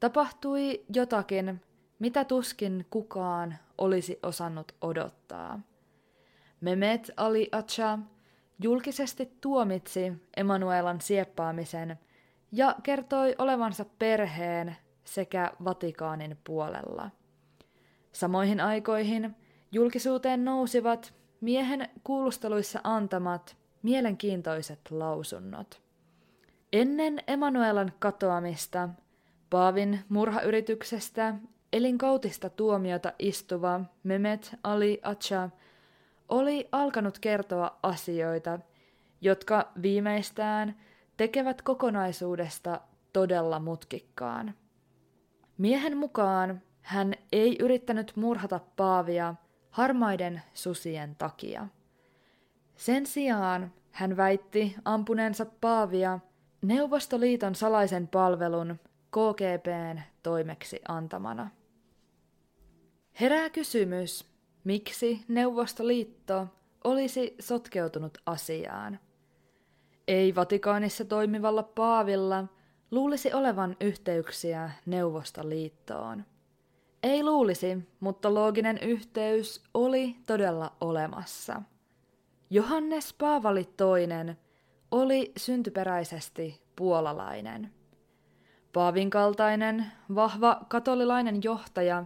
tapahtui 0.00 0.84
jotakin, 0.94 1.60
mitä 2.00 2.24
tuskin 2.24 2.86
kukaan 2.90 3.58
olisi 3.78 4.18
osannut 4.22 4.72
odottaa. 4.80 5.60
Mehmet 6.60 7.10
Ali 7.16 7.48
Acha 7.52 7.98
julkisesti 8.62 9.36
tuomitsi 9.40 10.12
Emanuelan 10.36 11.00
sieppaamisen 11.00 11.98
ja 12.52 12.74
kertoi 12.82 13.34
olevansa 13.38 13.84
perheen 13.98 14.76
sekä 15.04 15.52
Vatikaanin 15.64 16.38
puolella. 16.44 17.10
Samoihin 18.12 18.60
aikoihin 18.60 19.36
julkisuuteen 19.72 20.44
nousivat 20.44 21.14
miehen 21.40 21.88
kuulusteluissa 22.04 22.80
antamat 22.84 23.56
mielenkiintoiset 23.82 24.80
lausunnot. 24.90 25.82
Ennen 26.72 27.22
Emanuelan 27.26 27.92
katoamista 27.98 28.88
Paavin 29.50 30.00
murhayrityksestä 30.08 31.34
elinkautista 31.72 32.50
tuomiota 32.50 33.12
istuva 33.18 33.80
Mehmet 34.02 34.56
Ali 34.64 35.00
Acha 35.02 35.50
oli 36.28 36.68
alkanut 36.72 37.18
kertoa 37.18 37.78
asioita, 37.82 38.58
jotka 39.20 39.72
viimeistään 39.82 40.76
tekevät 41.16 41.62
kokonaisuudesta 41.62 42.80
todella 43.12 43.58
mutkikkaan. 43.58 44.54
Miehen 45.58 45.96
mukaan 45.96 46.62
hän 46.82 47.14
ei 47.32 47.56
yrittänyt 47.60 48.12
murhata 48.16 48.60
Paavia 48.76 49.34
harmaiden 49.70 50.42
susien 50.54 51.16
takia. 51.16 51.68
Sen 52.76 53.06
sijaan 53.06 53.72
hän 53.90 54.16
väitti 54.16 54.76
ampuneensa 54.84 55.46
Paavia 55.60 56.18
Neuvostoliiton 56.62 57.54
salaisen 57.54 58.08
palvelun 58.08 58.78
KGBn 59.10 60.00
toimeksi 60.22 60.80
antamana. 60.88 61.50
Herää 63.20 63.50
kysymys, 63.50 64.24
miksi 64.64 65.24
Neuvostoliitto 65.28 66.46
olisi 66.84 67.34
sotkeutunut 67.40 68.18
asiaan. 68.26 68.98
Ei 70.08 70.34
Vatikaanissa 70.34 71.04
toimivalla 71.04 71.62
Paavilla 71.62 72.44
luulisi 72.90 73.32
olevan 73.32 73.76
yhteyksiä 73.80 74.70
Neuvostoliittoon. 74.86 76.24
Ei 77.02 77.24
luulisi, 77.24 77.78
mutta 78.00 78.34
looginen 78.34 78.78
yhteys 78.82 79.64
oli 79.74 80.16
todella 80.26 80.72
olemassa. 80.80 81.62
Johannes 82.50 83.12
Paavali 83.12 83.60
II 83.60 84.34
oli 84.90 85.32
syntyperäisesti 85.36 86.60
puolalainen. 86.76 87.72
Paavin 88.72 89.10
kaltainen, 89.10 89.86
vahva 90.14 90.60
katolilainen 90.68 91.40
johtaja 91.42 92.04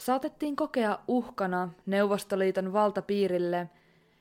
saatettiin 0.00 0.56
kokea 0.56 0.98
uhkana 1.08 1.68
Neuvostoliiton 1.86 2.72
valtapiirille, 2.72 3.70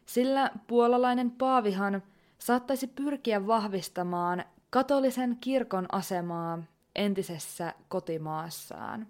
sillä 0.05 0.51
puolalainen 0.67 1.31
paavihan 1.31 2.03
saattaisi 2.39 2.87
pyrkiä 2.87 3.47
vahvistamaan 3.47 4.43
katolisen 4.69 5.37
kirkon 5.41 5.85
asemaa 5.91 6.63
entisessä 6.95 7.73
kotimaassaan. 7.87 9.07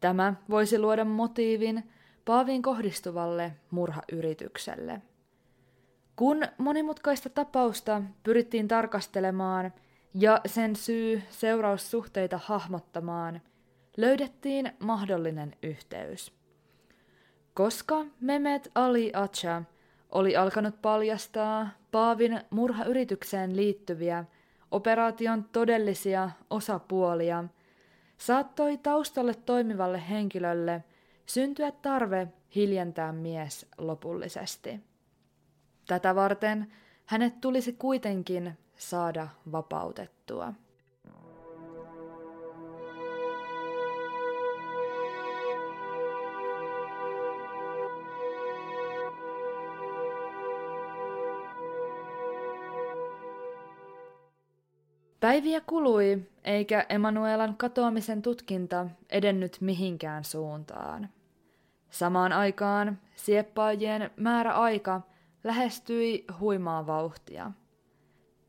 Tämä 0.00 0.34
voisi 0.50 0.78
luoda 0.78 1.04
motiivin 1.04 1.90
Paavin 2.24 2.62
kohdistuvalle 2.62 3.52
murhayritykselle. 3.70 5.02
Kun 6.16 6.46
monimutkaista 6.58 7.28
tapausta 7.28 8.02
pyrittiin 8.22 8.68
tarkastelemaan 8.68 9.72
ja 10.14 10.40
sen 10.46 10.76
syy-seuraussuhteita 10.76 12.40
hahmottamaan, 12.44 13.40
löydettiin 13.98 14.72
mahdollinen 14.78 15.56
yhteys. 15.62 16.32
Koska 17.54 18.04
Mehmet 18.20 18.70
Ali 18.74 19.12
Acha 19.14 19.62
oli 20.08 20.36
alkanut 20.36 20.82
paljastaa 20.82 21.68
Paavin 21.90 22.40
murhayritykseen 22.50 23.56
liittyviä 23.56 24.24
operaation 24.70 25.44
todellisia 25.44 26.30
osapuolia– 26.50 27.44
saattoi 28.18 28.78
taustalle 28.78 29.34
toimivalle 29.34 30.08
henkilölle 30.08 30.84
syntyä 31.26 31.72
tarve 31.72 32.28
hiljentää 32.54 33.12
mies 33.12 33.66
lopullisesti. 33.78 34.80
Tätä 35.86 36.14
varten 36.14 36.72
hänet 37.06 37.40
tulisi 37.40 37.72
kuitenkin 37.72 38.58
saada 38.76 39.28
vapautettua. 39.52 40.52
Päiviä 55.20 55.60
kului, 55.60 56.22
eikä 56.44 56.86
Emanuelan 56.88 57.56
katoamisen 57.56 58.22
tutkinta 58.22 58.86
edennyt 59.10 59.56
mihinkään 59.60 60.24
suuntaan. 60.24 61.08
Samaan 61.90 62.32
aikaan 62.32 62.98
sieppaajien 63.16 64.10
määräaika 64.16 65.00
lähestyi 65.44 66.24
huimaa 66.40 66.86
vauhtia. 66.86 67.52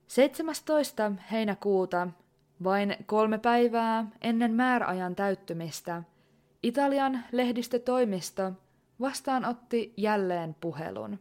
17. 0.08 1.12
heinäkuuta, 1.32 2.08
vain 2.64 2.96
kolme 3.06 3.38
päivää 3.38 4.06
ennen 4.22 4.54
määräajan 4.54 5.16
täyttymistä, 5.16 6.04
Italian 6.64 7.24
lehdistötoimisto 7.32 8.52
vastaanotti 9.02 9.94
jälleen 9.98 10.56
puhelun. 10.62 11.20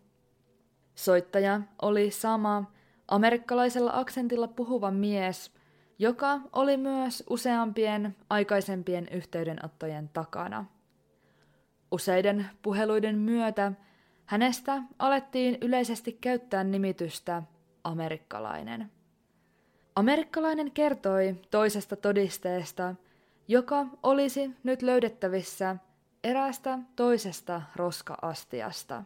Soittaja 0.95 1.61
oli 1.83 2.11
sama 2.11 2.73
amerikkalaisella 3.09 3.91
aksentilla 3.95 4.49
puhuva 4.49 4.91
mies, 4.91 5.53
joka 5.99 6.41
oli 6.53 6.77
myös 6.77 7.25
useampien 7.31 8.17
aikaisempien 8.31 9.09
yhteydenottojen 9.11 10.09
takana. 10.13 10.65
Useiden 11.91 12.47
puheluiden 12.63 13.19
myötä 13.19 13.73
hänestä 14.27 14.83
alettiin 14.99 15.59
yleisesti 15.61 16.13
käyttää 16.21 16.65
nimitystä 16.65 17.43
amerikkalainen. 17.85 18.91
Amerikkalainen 19.97 20.71
kertoi 20.71 21.37
toisesta 21.51 21.97
todisteesta, 21.97 22.95
joka 23.49 23.87
olisi 24.03 24.51
nyt 24.63 24.83
löydettävissä 24.83 25.77
eräästä 26.25 26.79
toisesta 26.97 27.63
roskaastiasta. 27.77 29.05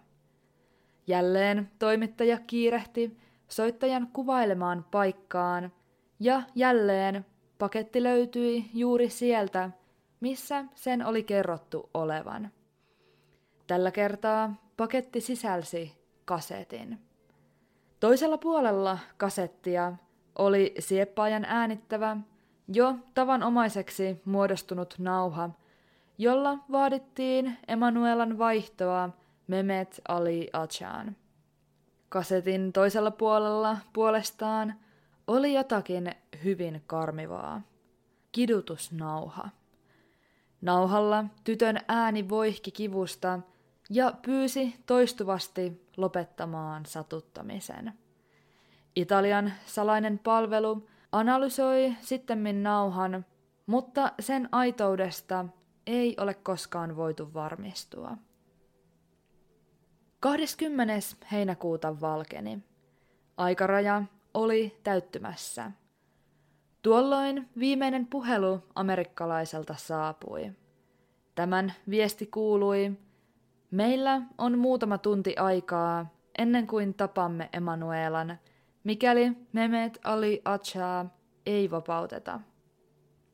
Jälleen 1.06 1.70
toimittaja 1.78 2.38
kiirehti 2.46 3.21
soittajan 3.52 4.08
kuvailemaan 4.12 4.84
paikkaan, 4.90 5.72
ja 6.20 6.42
jälleen 6.54 7.26
paketti 7.58 8.02
löytyi 8.02 8.70
juuri 8.74 9.08
sieltä, 9.08 9.70
missä 10.20 10.64
sen 10.74 11.06
oli 11.06 11.22
kerrottu 11.22 11.90
olevan. 11.94 12.50
Tällä 13.66 13.90
kertaa 13.90 14.54
paketti 14.76 15.20
sisälsi 15.20 15.92
kasetin. 16.24 16.98
Toisella 18.00 18.38
puolella 18.38 18.98
kasettia 19.16 19.92
oli 20.38 20.74
sieppaajan 20.78 21.44
äänittävä, 21.44 22.16
jo 22.68 22.94
tavanomaiseksi 23.14 24.22
muodostunut 24.24 24.94
nauha, 24.98 25.50
jolla 26.18 26.58
vaadittiin 26.72 27.58
Emanuelan 27.68 28.38
vaihtoa 28.38 29.10
Mehmet 29.46 30.00
Ali 30.08 30.50
Achan. 30.52 31.16
Kasetin 32.12 32.72
toisella 32.72 33.10
puolella 33.10 33.76
puolestaan 33.92 34.74
oli 35.26 35.54
jotakin 35.54 36.14
hyvin 36.44 36.82
karmivaa. 36.86 37.62
Kidutusnauha. 38.32 39.48
Nauhalla 40.60 41.24
tytön 41.44 41.80
ääni 41.88 42.28
voihki 42.28 42.70
kivusta 42.70 43.40
ja 43.90 44.12
pyysi 44.22 44.74
toistuvasti 44.86 45.88
lopettamaan 45.96 46.86
satuttamisen. 46.86 47.92
Italian 48.96 49.52
salainen 49.66 50.18
palvelu 50.18 50.88
analysoi 51.12 51.94
sittemmin 52.00 52.62
nauhan, 52.62 53.26
mutta 53.66 54.12
sen 54.20 54.48
aitoudesta 54.52 55.44
ei 55.86 56.16
ole 56.20 56.34
koskaan 56.34 56.96
voitu 56.96 57.34
varmistua. 57.34 58.16
20. 60.22 60.94
heinäkuuta 61.32 62.00
valkeni. 62.00 62.58
Aikaraja 63.36 64.02
oli 64.34 64.78
täyttymässä. 64.82 65.70
Tuolloin 66.82 67.48
viimeinen 67.58 68.06
puhelu 68.06 68.58
amerikkalaiselta 68.74 69.74
saapui. 69.78 70.52
Tämän 71.34 71.72
viesti 71.90 72.26
kuului, 72.26 72.92
meillä 73.70 74.22
on 74.38 74.58
muutama 74.58 74.98
tunti 74.98 75.36
aikaa 75.36 76.06
ennen 76.38 76.66
kuin 76.66 76.94
tapamme 76.94 77.48
Emanuelan, 77.52 78.38
mikäli 78.84 79.32
Mehmet 79.52 79.98
Ali 80.04 80.42
Acha 80.44 81.06
ei 81.46 81.70
vapauteta. 81.70 82.40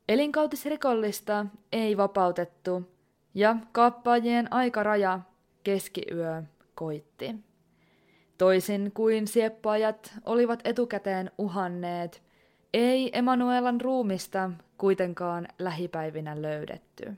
Elinkautisrikollista 0.07 1.45
ei 1.71 1.97
vapautettu 1.97 2.91
ja 3.33 3.55
kaappaajien 3.71 4.53
aikaraja 4.53 5.19
keskiyö 5.63 6.43
koitti. 6.79 7.35
Toisin 8.37 8.91
kuin 8.93 9.27
sieppaajat 9.27 10.13
olivat 10.25 10.59
etukäteen 10.63 11.31
uhanneet, 11.37 12.23
ei 12.73 13.17
Emanuelan 13.17 13.81
ruumista 13.81 14.51
kuitenkaan 14.77 15.47
lähipäivinä 15.59 16.41
löydetty. 16.41 17.13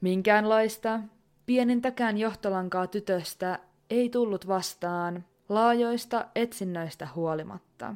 Minkäänlaista 0.00 1.00
pienintäkään 1.46 2.18
johtolankaa 2.18 2.86
tytöstä 2.86 3.58
ei 3.90 4.08
tullut 4.08 4.48
vastaan 4.48 5.24
laajoista 5.48 6.26
etsinnöistä 6.34 7.08
huolimatta. 7.14 7.94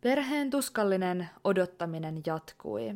Perheen 0.00 0.50
tuskallinen 0.50 1.28
odottaminen 1.44 2.20
jatkui. 2.26 2.94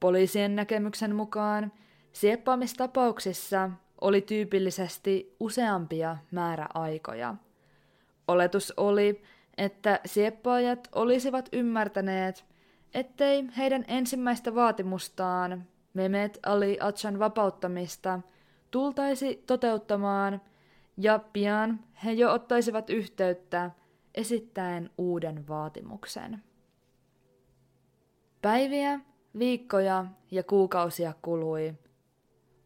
Poliisien 0.00 0.56
näkemyksen 0.56 1.14
mukaan 1.14 1.72
sieppaamistapauksissa 2.12 3.70
oli 4.00 4.20
tyypillisesti 4.20 5.36
useampia 5.40 6.16
määräaikoja. 6.30 7.34
Oletus 8.28 8.74
oli, 8.76 9.22
että 9.56 10.00
sieppaajat 10.04 10.88
olisivat 10.92 11.48
ymmärtäneet, 11.52 12.44
ettei 12.94 13.44
heidän 13.56 13.84
ensimmäistä 13.88 14.54
vaatimustaan, 14.54 15.66
Mehmet 15.94 16.38
Ali 16.46 16.78
Achan 16.80 17.18
vapauttamista, 17.18 18.20
tultaisi 18.70 19.44
toteuttamaan, 19.46 20.40
ja 20.96 21.18
pian 21.32 21.80
he 22.04 22.12
jo 22.12 22.32
ottaisivat 22.32 22.90
yhteyttä 22.90 23.70
esittäen 24.14 24.90
uuden 24.98 25.48
vaatimuksen. 25.48 26.42
Päiviä, 28.42 29.00
viikkoja 29.38 30.06
ja 30.30 30.42
kuukausia 30.42 31.14
kului. 31.22 31.74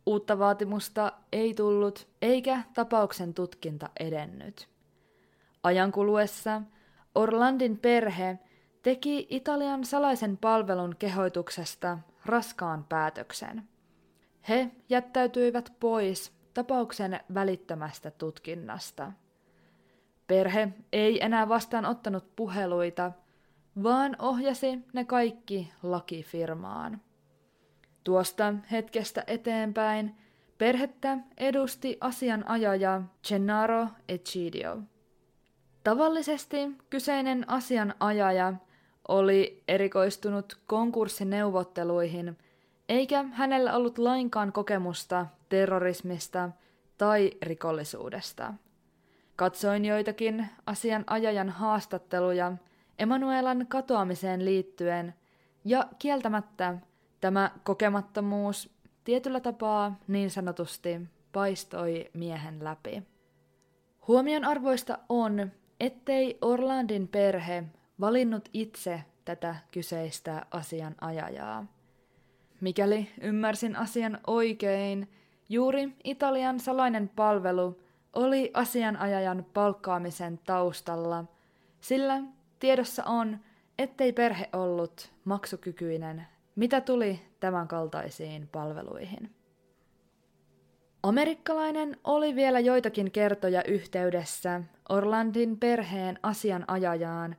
Uutta 0.07 0.39
vaatimusta 0.39 1.13
ei 1.33 1.55
tullut, 1.55 2.09
eikä 2.23 2.63
tapauksen 2.75 3.35
tutkinta 3.35 3.91
edennyt. 4.01 4.69
Ajan 5.63 5.93
kuluessa 5.93 6.63
Orlandin 7.15 7.79
perhe 7.79 8.39
teki 8.83 9.27
Italian 9.31 9.85
salaisen 9.85 10.37
palvelun 10.37 10.97
kehoituksesta 10.99 11.99
raskaan 12.25 12.85
päätöksen. 12.85 13.69
He 14.49 14.71
jättäytyivät 14.89 15.73
pois 15.81 16.33
tapauksen 16.55 17.21
välittömästä 17.35 18.11
tutkinnasta. 18.11 19.13
Perhe 20.27 20.69
ei 20.93 21.25
enää 21.25 21.49
vastaanottanut 21.49 22.37
puheluita, 22.37 23.13
vaan 23.83 24.17
ohjasi 24.19 24.79
ne 24.93 25.05
kaikki 25.05 25.73
lakifirmaan. 25.83 27.01
Tuosta 28.05 28.55
hetkestä 28.71 29.25
eteenpäin 29.27 30.15
perhettä 30.59 31.19
edusti 31.39 31.99
asianajaja 32.01 33.03
Gennaro 33.29 33.89
Ecidio. 34.09 34.79
Tavallisesti 35.85 36.57
kyseinen 36.91 37.51
asianajaja 37.51 38.55
oli 39.09 39.63
erikoistunut 39.69 40.59
konkurssineuvotteluihin, 40.67 42.39
eikä 42.89 43.23
hänellä 43.23 43.77
ollut 43.77 43.99
lainkaan 43.99 44.53
kokemusta 44.53 45.27
terrorismista 45.49 46.51
tai 46.99 47.31
rikollisuudesta. 47.43 48.55
Katsoin 49.37 49.85
joitakin 49.85 50.47
asianajajan 50.67 51.49
haastatteluja 51.49 52.53
Emanuelan 52.99 53.67
katoamiseen 53.69 54.45
liittyen, 54.45 55.15
ja 55.65 55.89
kieltämättä 55.99 56.75
tämä 57.25 57.51
kokemattomuus 57.63 58.71
tietyllä 59.05 59.41
tapaa 59.41 59.99
niin 60.09 60.31
sanotusti 60.31 61.01
paistoi 61.33 62.11
miehen 62.15 62.65
läpi. 62.65 63.03
Huomion 64.09 64.45
arvoista 64.45 64.99
on, 65.09 65.51
ettei 65.81 66.39
Orlandin 66.41 67.09
perhe 67.09 67.65
valinnut 68.01 68.49
itse 68.53 69.05
tätä 69.25 69.57
kyseistä 69.71 70.47
asianajajaa. 70.51 71.67
Mikäli 72.61 73.11
ymmärsin 73.21 73.77
asian 73.77 74.19
oikein, 74.27 75.09
juuri 75.49 75.97
Italian 76.05 76.61
salainen 76.61 77.09
palvelu 77.09 77.79
oli 78.13 78.51
asianajajan 78.55 79.47
palkkaamisen 79.55 80.41
taustalla, 80.47 81.25
sillä 81.81 82.23
tiedossa 82.59 83.05
on, 83.05 83.39
ettei 83.79 84.13
perhe 84.13 84.49
ollut 84.53 85.13
maksukykyinen, 85.25 86.34
mitä 86.57 86.81
tuli 86.81 87.21
tämän 87.41 87.69
kaltaisiin 87.69 88.49
palveluihin. 88.49 89.35
Amerikkalainen 91.03 91.97
oli 92.05 92.35
vielä 92.35 92.61
joitakin 92.61 93.11
kertoja 93.11 93.65
yhteydessä 93.65 94.61
Orlandin 94.89 95.59
perheen 95.59 96.19
asianajajaan, 96.23 97.37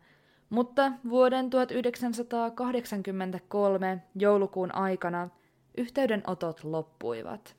mutta 0.50 0.92
vuoden 1.10 1.50
1983 1.50 4.04
joulukuun 4.16 4.76
aikana 4.76 5.30
yhteydenotot 5.78 6.64
loppuivat. 6.64 7.56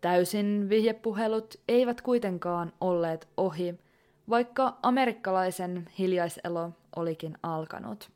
Täysin 0.00 0.68
vihjepuhelut 0.68 1.54
eivät 1.68 2.00
kuitenkaan 2.00 2.72
olleet 2.80 3.28
ohi, 3.36 3.74
vaikka 4.28 4.78
amerikkalaisen 4.82 5.88
hiljaiselo 5.98 6.70
olikin 6.96 7.38
alkanut. 7.42 8.10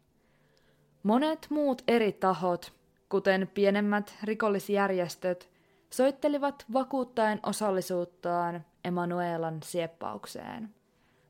Monet 1.07 1.46
muut 1.50 1.82
eri 1.88 2.12
tahot, 2.12 2.72
kuten 3.09 3.50
pienemmät 3.54 4.14
rikollisjärjestöt, 4.22 5.48
soittelivat 5.90 6.64
vakuuttaen 6.72 7.40
osallisuuttaan 7.42 8.64
Emanuelan 8.84 9.62
sieppaukseen. 9.62 10.74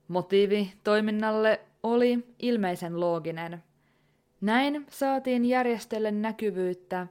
Motiivi 0.08 0.72
toiminnalle 0.84 1.60
oli 1.82 2.26
ilmeisen 2.38 3.00
looginen. 3.00 3.62
Näin 4.40 4.86
saatiin 4.90 5.44
järjestölle 5.44 6.10
näkyvyyttä 6.10 7.06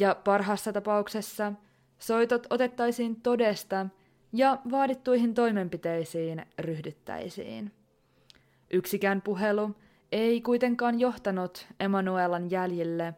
ja 0.00 0.16
parhaassa 0.24 0.72
tapauksessa 0.72 1.52
soitot 1.98 2.46
otettaisiin 2.50 3.20
todesta 3.20 3.86
ja 4.32 4.58
vaadittuihin 4.70 5.34
toimenpiteisiin 5.34 6.46
ryhdyttäisiin. 6.58 7.72
Yksikään 8.70 9.22
puhelu 9.22 9.74
ei 10.12 10.40
kuitenkaan 10.40 11.00
johtanut 11.00 11.66
Emanuelan 11.80 12.50
jäljille, 12.50 13.14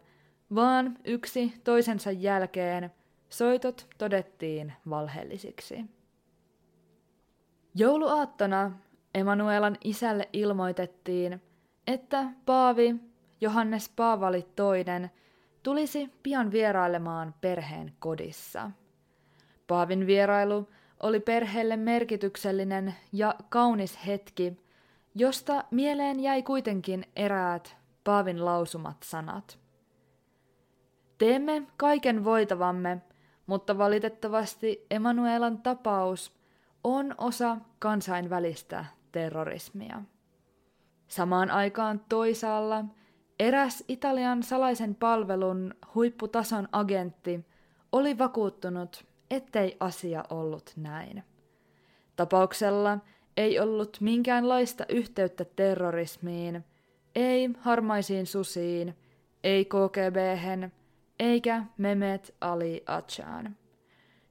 vaan 0.55 0.99
yksi 1.05 1.55
toisensa 1.65 2.11
jälkeen 2.11 2.91
soitot 3.29 3.87
todettiin 3.99 4.73
valheellisiksi. 4.91 5.85
Jouluaattona 7.75 8.73
Emanuelan 9.15 9.77
isälle 9.85 10.29
ilmoitettiin, 10.33 11.43
että 11.87 12.25
Paavi 12.47 12.95
Johannes 13.41 13.89
Paavali 13.97 14.39
II 14.39 15.09
tulisi 15.63 16.11
pian 16.23 16.53
vierailemaan 16.53 17.35
perheen 17.41 17.93
kodissa. 17.99 18.71
Paavin 19.67 20.07
vierailu 20.07 20.69
oli 21.03 21.21
perheelle 21.21 21.77
merkityksellinen 21.77 22.95
ja 23.13 23.35
kaunis 23.49 24.07
hetki, 24.07 24.57
josta 25.15 25.65
mieleen 25.71 26.21
jäi 26.21 26.43
kuitenkin 26.43 27.05
eräät 27.17 27.77
Paavin 28.05 28.45
lausumat 28.45 28.97
sanat. 29.03 29.59
Teemme 31.19 31.63
kaiken 31.77 32.25
voitavamme, 32.25 33.03
mutta 33.47 33.79
valitettavasti 33.79 34.87
Emanuelan 34.91 35.59
tapaus 35.59 36.33
on 36.85 37.15
osa 37.19 37.57
kansainvälistä 37.79 38.85
terrorismia. 39.13 40.03
Samaan 41.09 41.51
aikaan 41.51 42.01
toisaalla 42.09 42.85
eräs 43.41 43.85
Italian 43.89 44.43
salaisen 44.43 44.95
palvelun 44.95 45.75
huipputason 45.95 46.69
agentti 46.73 47.47
oli 47.93 48.19
vakuuttunut, 48.19 49.05
ettei 49.31 49.77
asia 49.81 50.25
ollut 50.31 50.73
näin. 50.77 51.25
Tapauksella 52.17 52.99
ei 53.37 53.61
ollut 53.61 53.97
minkäänlaista 54.01 54.85
yhteyttä 54.89 55.45
terrorismiin, 55.45 56.65
ei 57.15 57.51
harmaisiin 57.61 58.27
susiin, 58.27 58.95
ei 59.45 59.65
kgb 59.65 60.17
eikä 61.19 61.65
Mehmet 61.79 62.35
Ali 62.41 62.83
Achan. 62.87 63.57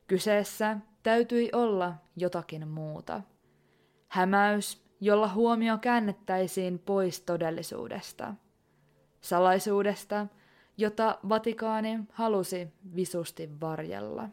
Kyseessä 0.08 0.78
täytyi 1.04 1.50
olla 1.54 1.94
jotakin 2.16 2.68
muuta. 2.68 3.22
Hämäys, 4.08 4.82
jolla 5.02 5.34
huomio 5.34 5.78
käännettäisiin 5.78 6.80
pois 6.80 7.22
todellisuudesta. 7.22 8.34
Salaisuudesta, 9.22 10.28
jota 10.78 11.20
Vatikaani 11.30 12.00
halusi 12.12 12.68
visusti 12.96 13.50
varjella. 13.62 14.30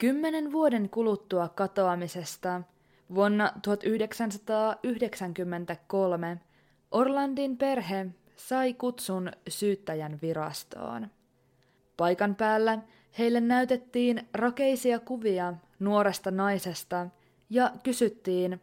Kymmenen 0.00 0.52
vuoden 0.52 0.90
kuluttua 0.90 1.48
katoamisesta 1.48 2.62
vuonna 3.14 3.52
1993 3.62 6.40
Orlandin 6.90 7.56
perhe 7.56 8.06
sai 8.36 8.74
kutsun 8.74 9.32
syyttäjän 9.48 10.18
virastoon. 10.22 11.10
Paikan 11.96 12.34
päällä 12.34 12.78
heille 13.18 13.40
näytettiin 13.40 14.28
rakeisia 14.34 14.98
kuvia 14.98 15.54
nuoresta 15.78 16.30
naisesta 16.30 17.06
ja 17.50 17.72
kysyttiin, 17.82 18.60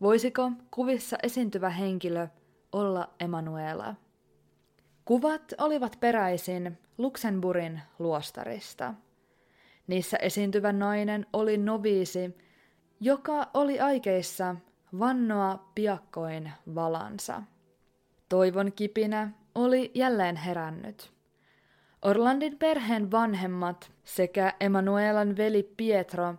voisiko 0.00 0.50
kuvissa 0.70 1.16
esiintyvä 1.22 1.70
henkilö 1.70 2.28
olla 2.72 3.14
Emanuela. 3.20 3.94
Kuvat 5.04 5.54
olivat 5.58 5.96
peräisin 6.00 6.78
Luxemburgin 6.98 7.80
luostarista. 7.98 8.94
Niissä 9.88 10.16
esiintyvä 10.16 10.72
nainen 10.72 11.26
oli 11.32 11.58
noviisi, 11.58 12.36
joka 13.00 13.50
oli 13.54 13.80
aikeissa 13.80 14.56
vannoa 14.98 15.70
piakkoin 15.74 16.52
valansa. 16.74 17.42
Toivon 18.28 18.72
kipinä 18.72 19.30
oli 19.54 19.90
jälleen 19.94 20.36
herännyt. 20.36 21.12
Orlandin 22.02 22.58
perheen 22.58 23.10
vanhemmat 23.10 23.92
sekä 24.04 24.54
Emanuelan 24.60 25.36
veli 25.36 25.72
Pietro 25.76 26.34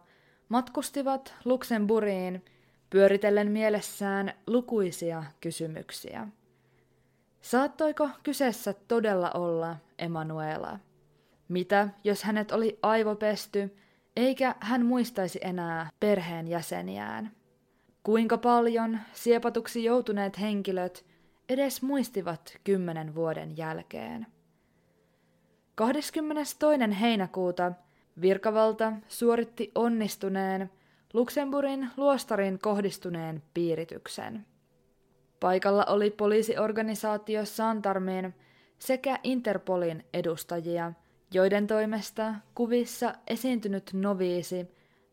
matkustivat 0.50 1.34
Luxemburgiin 1.46 2.46
pyöritellen 2.90 3.52
mielessään 3.52 4.34
lukuisia 4.48 5.24
kysymyksiä. 5.42 6.28
Saattoiko 7.42 8.10
kyseessä 8.24 8.74
todella 8.88 9.32
olla 9.32 9.76
Emanuela? 10.00 10.80
Mitä, 11.50 11.90
jos 12.04 12.24
hänet 12.24 12.52
oli 12.52 12.80
aivopesty, 12.82 13.78
eikä 14.16 14.56
hän 14.60 14.86
muistaisi 14.86 15.40
enää 15.42 15.90
perheen 16.00 16.48
jäseniään? 16.48 17.32
Kuinka 18.04 18.38
paljon 18.38 19.00
siepatuksi 19.14 19.84
joutuneet 19.84 20.40
henkilöt 20.40 21.06
edes 21.50 21.82
muistivat 21.82 22.58
kymmenen 22.64 23.16
vuoden 23.16 23.58
jälkeen? 23.58 24.28
22. 25.76 26.58
heinäkuuta 27.00 27.72
virkavalta 28.22 28.94
suoritti 29.08 29.72
onnistuneen 29.76 30.72
Luxemburgin 31.14 31.90
luostarin 31.98 32.60
kohdistuneen 32.60 33.44
piirityksen. 33.54 34.46
Paikalla 35.40 35.86
oli 35.86 36.12
poliisiorganisaatio 36.12 37.46
Santarmin 37.46 38.36
sekä 38.80 39.20
Interpolin 39.24 40.06
edustajia, 40.14 40.94
joiden 41.34 41.68
toimesta 41.68 42.36
kuvissa 42.56 43.14
esiintynyt 43.28 43.90
noviisi 43.94 44.68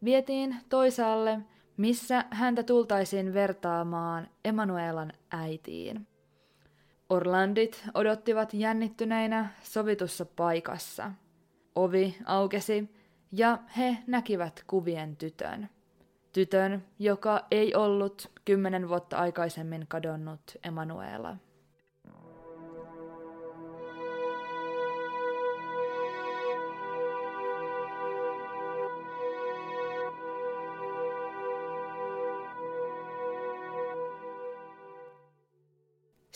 vietiin 0.05 0.57
toisaalle, 0.69 1.41
missä 1.77 2.25
häntä 2.31 2.63
tultaisiin 2.63 3.35
vertaamaan 3.35 4.29
Emanuelan 4.45 5.13
äitiin. 5.31 6.07
Orlandit 7.09 7.85
odottivat 7.95 8.55
jännittyneinä 8.55 9.49
sovitussa 9.63 10.25
paikassa. 10.25 11.13
Ovi 11.75 12.17
aukesi 12.25 12.91
ja 13.33 13.59
he 13.77 13.97
näkivät 14.07 14.65
kuvien 14.67 15.17
tytön. 15.17 15.69
Tytön, 16.33 16.85
joka 16.99 17.47
ei 17.51 17.75
ollut 17.75 18.31
kymmenen 18.45 18.89
vuotta 18.89 19.17
aikaisemmin 19.17 19.85
kadonnut 19.89 20.41
Emanuela. 20.65 21.37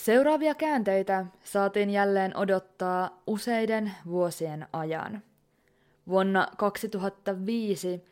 Seuraavia 0.04 0.54
käänteitä 0.54 1.26
saatiin 1.44 1.90
jälleen 1.90 2.36
odottaa 2.36 3.22
useiden 3.26 3.92
vuosien 4.06 4.66
ajan. 4.72 5.22
Vuonna 6.08 6.48
2005 6.56 8.04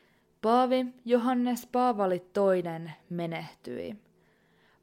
Paavi 0.42 0.86
Johannes 1.04 1.66
Paavali 1.66 2.14
II 2.14 2.90
menehtyi. 3.10 3.96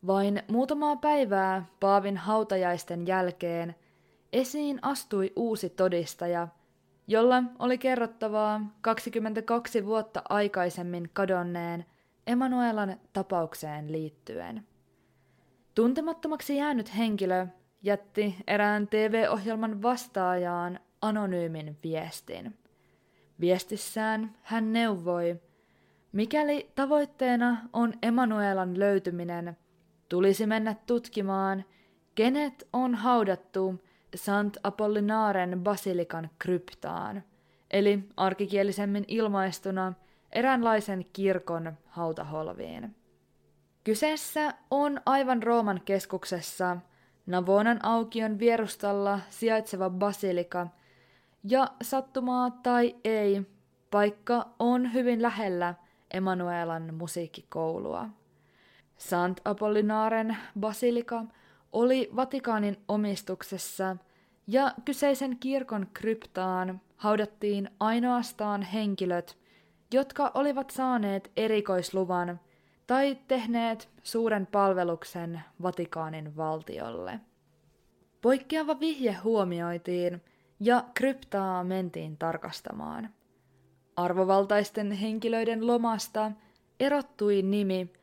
Vain 0.08 0.43
muutamaa 0.47 0.95
päivää 0.95 1.66
Paavin 1.80 2.18
hautajaisten 2.18 3.08
jälkeen 3.08 3.76
esiin 4.34 4.80
astui 4.82 5.34
uusi 5.36 5.70
todistaja, 5.70 6.47
jolla 7.08 7.43
oli 7.60 7.78
kerrottavaa 7.78 8.62
22 8.82 9.86
vuotta 9.86 10.22
aikaisemmin 10.30 11.10
kadonneen 11.14 11.86
Emanuelan 12.28 12.99
tapaukseen 13.14 13.91
liittyen. 13.91 14.66
Tuntemattomaksi 15.76 16.55
jäänyt 16.57 16.97
henkilö 16.97 17.47
jätti 17.82 18.36
erään 18.47 18.88
TV-ohjelman 18.88 19.82
vastaajaan 19.82 20.80
anonyymin 21.01 21.78
viestin. 21.84 22.57
Viestissään 23.39 24.36
hän 24.41 24.73
neuvoi, 24.73 25.41
mikäli 26.11 26.71
tavoitteena 26.76 27.57
on 27.73 27.93
Emanuelan 28.01 28.80
löytyminen, 28.80 29.57
tulisi 30.09 30.45
mennä 30.45 30.76
tutkimaan, 30.86 31.65
kenet 32.15 32.67
on 32.73 32.95
haudattu 32.95 33.84
Sant 34.15 34.57
Apollinaren 34.63 35.59
basilikan 35.63 36.30
kryptaan, 36.39 37.23
eli 37.71 38.03
arkikielisemmin 38.17 39.05
ilmaistuna 39.07 39.93
eräänlaisen 40.32 41.05
kirkon 41.13 41.73
hautaholviin. 41.86 42.95
Kyseessä 43.86 44.53
on 44.71 45.01
aivan 45.05 45.43
Rooman 45.43 45.81
keskuksessa 45.86 46.77
Navonan 47.25 47.86
aukion 47.86 48.39
vierustalla 48.39 49.19
sijaitseva 49.29 49.89
basilika, 49.89 50.67
ja 51.43 51.67
sattumaa 51.83 52.51
tai 52.51 52.95
ei, 53.03 53.41
paikka 53.91 54.47
on 54.59 54.93
hyvin 54.93 55.21
lähellä 55.21 55.73
Emanuelan 56.13 56.93
musiikkikoulua. 56.93 58.09
Sant 58.97 59.41
Apollinaren 59.45 60.38
basilika 60.59 61.25
oli 61.73 62.09
Vatikaanin 62.15 62.77
omistuksessa 62.88 63.97
ja 64.47 64.73
kyseisen 64.86 65.38
kirkon 65.39 65.88
kryptaan 65.93 66.81
haudattiin 66.97 67.69
ainoastaan 67.79 68.61
henkilöt, 68.61 69.38
jotka 69.93 70.31
olivat 70.33 70.69
saaneet 70.69 71.31
erikoisluvan 71.38 72.39
tai 72.88 73.17
tehneet 73.27 73.89
suuren 74.03 74.47
palveluksen 74.47 75.41
Vatikaanin 75.61 76.38
valtiolle. 76.38 77.19
Poikkeava 78.21 78.79
vihje 78.79 79.13
huomioitiin 79.13 80.21
ja 80.59 80.83
kryptaa 80.93 81.63
mentiin 81.63 82.17
tarkastamaan. 82.17 83.09
Arvovaltaisten 83.95 84.91
henkilöiden 84.91 85.67
lomasta 85.67 86.31
erottui 86.79 87.41
nimi, 87.41 87.93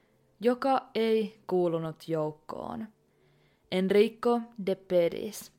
joka 0.41 0.89
ei 0.95 1.41
kuulunut 1.47 2.09
joukkoon. 2.09 2.89
Enrico 3.73 4.41
de 4.67 4.75
Pedis. 4.75 5.53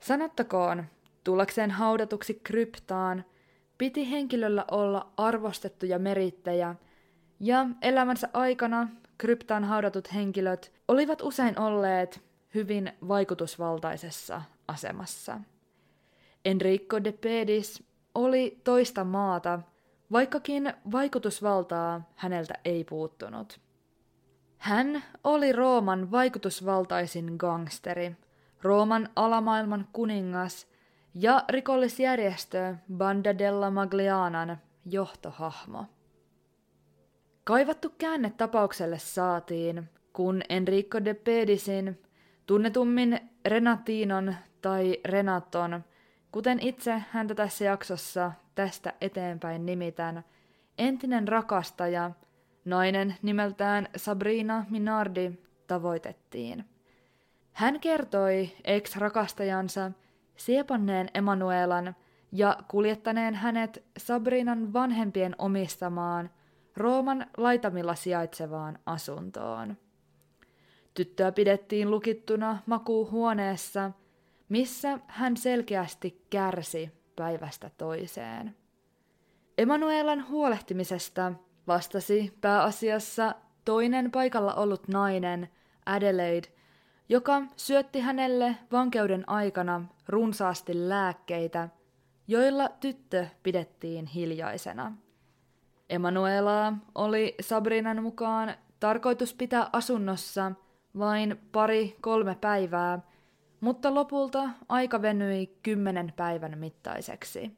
Sanottakoon, 0.00 0.84
tullakseen 1.24 1.70
haudatuksi 1.70 2.40
kryptaan, 2.44 3.24
piti 3.78 4.10
henkilöllä 4.10 4.64
olla 4.70 5.12
arvostettuja 5.16 5.98
merittejä– 5.98 6.74
ja 7.40 7.66
elämänsä 7.82 8.28
aikana 8.32 8.88
kryptaan 9.18 9.64
haudatut 9.64 10.14
henkilöt 10.14 10.72
olivat 10.88 11.22
usein 11.22 11.58
olleet 11.60 12.22
hyvin 12.54 12.92
vaikutusvaltaisessa 13.08 14.42
asemassa. 14.68 15.40
Enrico 16.44 17.04
de 17.04 17.12
Pedis 17.12 17.84
oli 18.14 18.60
toista 18.64 19.04
maata, 19.04 19.60
vaikkakin 20.12 20.72
vaikutusvaltaa 20.92 22.02
häneltä 22.16 22.54
ei 22.64 22.84
puuttunut. 22.84 23.60
Hän 24.58 25.02
oli 25.24 25.52
Rooman 25.52 26.10
vaikutusvaltaisin 26.10 27.34
gangsteri, 27.38 28.16
Rooman 28.62 29.08
alamaailman 29.16 29.88
kuningas 29.92 30.66
ja 31.14 31.44
rikollisjärjestö 31.48 32.74
Banda 32.96 33.38
della 33.38 33.70
Maglianan 33.70 34.58
johtohahmo. 34.84 35.86
Kaivattu 37.50 37.94
käänne 37.98 38.32
tapaukselle 38.36 38.98
saatiin, 38.98 39.88
kun 40.12 40.42
Enrico 40.48 41.04
de 41.04 41.14
Pedisin, 41.14 42.02
tunnetummin 42.46 43.20
Renatinon 43.46 44.34
tai 44.62 45.00
Renaton, 45.04 45.84
kuten 46.32 46.60
itse 46.60 47.02
häntä 47.10 47.34
tässä 47.34 47.64
jaksossa 47.64 48.32
tästä 48.54 48.92
eteenpäin 49.00 49.66
nimitän, 49.66 50.24
entinen 50.78 51.28
rakastaja, 51.28 52.10
nainen 52.64 53.14
nimeltään 53.22 53.88
Sabrina 53.96 54.66
Minardi, 54.68 55.32
tavoitettiin. 55.66 56.64
Hän 57.52 57.80
kertoi 57.80 58.50
ex-rakastajansa 58.64 59.92
siepanneen 60.36 61.10
Emanuelan 61.14 61.96
ja 62.32 62.56
kuljettaneen 62.68 63.34
hänet 63.34 63.84
Sabrinan 63.98 64.72
vanhempien 64.72 65.34
omistamaan 65.38 66.30
Rooman 66.76 67.26
laitamilla 67.36 67.94
sijaitsevaan 67.94 68.78
asuntoon. 68.86 69.76
Tyttöä 70.94 71.32
pidettiin 71.32 71.90
lukittuna 71.90 72.58
makuuhuoneessa, 72.66 73.90
missä 74.48 74.98
hän 75.06 75.36
selkeästi 75.36 76.26
kärsi 76.30 76.90
päivästä 77.16 77.70
toiseen. 77.78 78.56
Emanuelan 79.58 80.28
huolehtimisesta 80.28 81.32
vastasi 81.66 82.38
pääasiassa 82.40 83.34
toinen 83.64 84.10
paikalla 84.10 84.54
ollut 84.54 84.88
nainen, 84.88 85.48
Adelaide, 85.86 86.48
joka 87.08 87.42
syötti 87.56 88.00
hänelle 88.00 88.56
vankeuden 88.72 89.28
aikana 89.28 89.84
runsaasti 90.08 90.88
lääkkeitä, 90.88 91.68
joilla 92.28 92.68
tyttö 92.68 93.26
pidettiin 93.42 94.06
hiljaisena. 94.06 94.92
Emanuelaa 95.90 96.78
oli 96.94 97.34
Sabrinan 97.40 98.02
mukaan 98.02 98.54
tarkoitus 98.80 99.34
pitää 99.34 99.70
asunnossa 99.72 100.52
vain 100.98 101.40
pari-kolme 101.52 102.36
päivää, 102.40 102.98
mutta 103.60 103.94
lopulta 103.94 104.50
aika 104.68 105.02
venyi 105.02 105.58
kymmenen 105.62 106.12
päivän 106.16 106.58
mittaiseksi. 106.58 107.50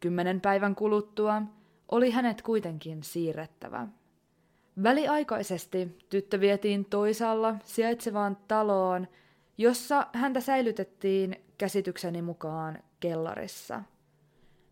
Kymmenen 0.00 0.40
päivän 0.40 0.74
kuluttua 0.74 1.42
oli 1.88 2.10
hänet 2.10 2.42
kuitenkin 2.42 3.02
siirrettävä. 3.02 3.88
Väliaikaisesti 4.82 5.98
tyttö 6.10 6.40
vietiin 6.40 6.84
toisaalla 6.84 7.54
sijaitsevaan 7.64 8.36
taloon, 8.48 9.08
jossa 9.58 10.06
häntä 10.12 10.40
säilytettiin 10.40 11.44
käsitykseni 11.58 12.22
mukaan 12.22 12.78
kellarissa. 13.00 13.82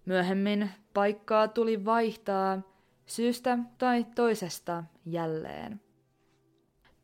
Myöhemmin 0.06 0.70
paikkaa 0.94 1.48
tuli 1.48 1.84
vaihtaa 1.84 2.62
syystä 3.06 3.58
tai 3.78 4.06
toisesta 4.14 4.84
jälleen. 5.06 5.80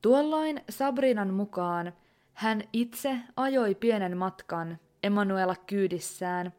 Tuolloin 0.02 0.60
Sabrinan 0.70 1.34
mukaan 1.34 1.92
hän 2.32 2.62
itse 2.72 3.18
ajoi 3.36 3.74
pienen 3.74 4.16
matkan 4.16 4.78
Emanuela 5.02 5.56
kyydissään, 5.66 6.52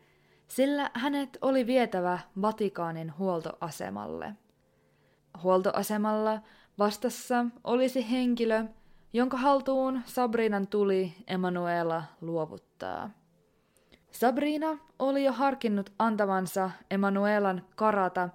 sillä 0.48 0.92
hänet 0.94 1.38
oli 1.42 1.68
vietävä 1.68 2.20
Vatikaanin 2.42 3.18
huoltoasemalle. 3.18 4.34
Huoltoasemalla 5.44 6.42
vastassa 6.80 7.46
olisi 7.64 8.12
henkilö, 8.12 8.66
jonka 9.14 9.38
haltuun 9.38 10.02
Sabrinan 10.06 10.68
tuli 10.68 11.14
Emanuela 11.28 12.04
luovuttaa. 12.22 13.23
Sabrina 14.14 14.78
oli 15.00 15.24
jo 15.24 15.32
harkinnut 15.32 15.94
antavansa 16.00 16.72
Emanuelan 16.92 17.66
karata, 17.76 18.30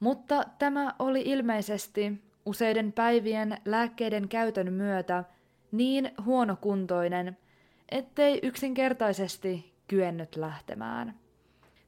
mutta 0.00 0.44
tämä 0.58 0.94
oli 0.98 1.22
ilmeisesti 1.24 2.12
useiden 2.46 2.92
päivien 2.92 3.58
lääkkeiden 3.64 4.28
käytön 4.28 4.72
myötä 4.72 5.24
niin 5.72 6.10
huonokuntoinen, 6.24 7.36
ettei 7.88 8.40
yksinkertaisesti 8.42 9.74
kyennyt 9.88 10.36
lähtemään. 10.36 11.14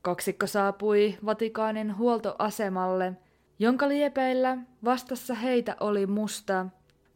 Kaksikko 0.03 0.47
saapui 0.47 1.19
Vatikaanin 1.25 1.97
huoltoasemalle, 1.97 3.13
jonka 3.59 3.89
liepeillä 3.89 4.59
vastassa 4.85 5.35
heitä 5.35 5.77
oli 5.81 6.07
musta 6.07 6.67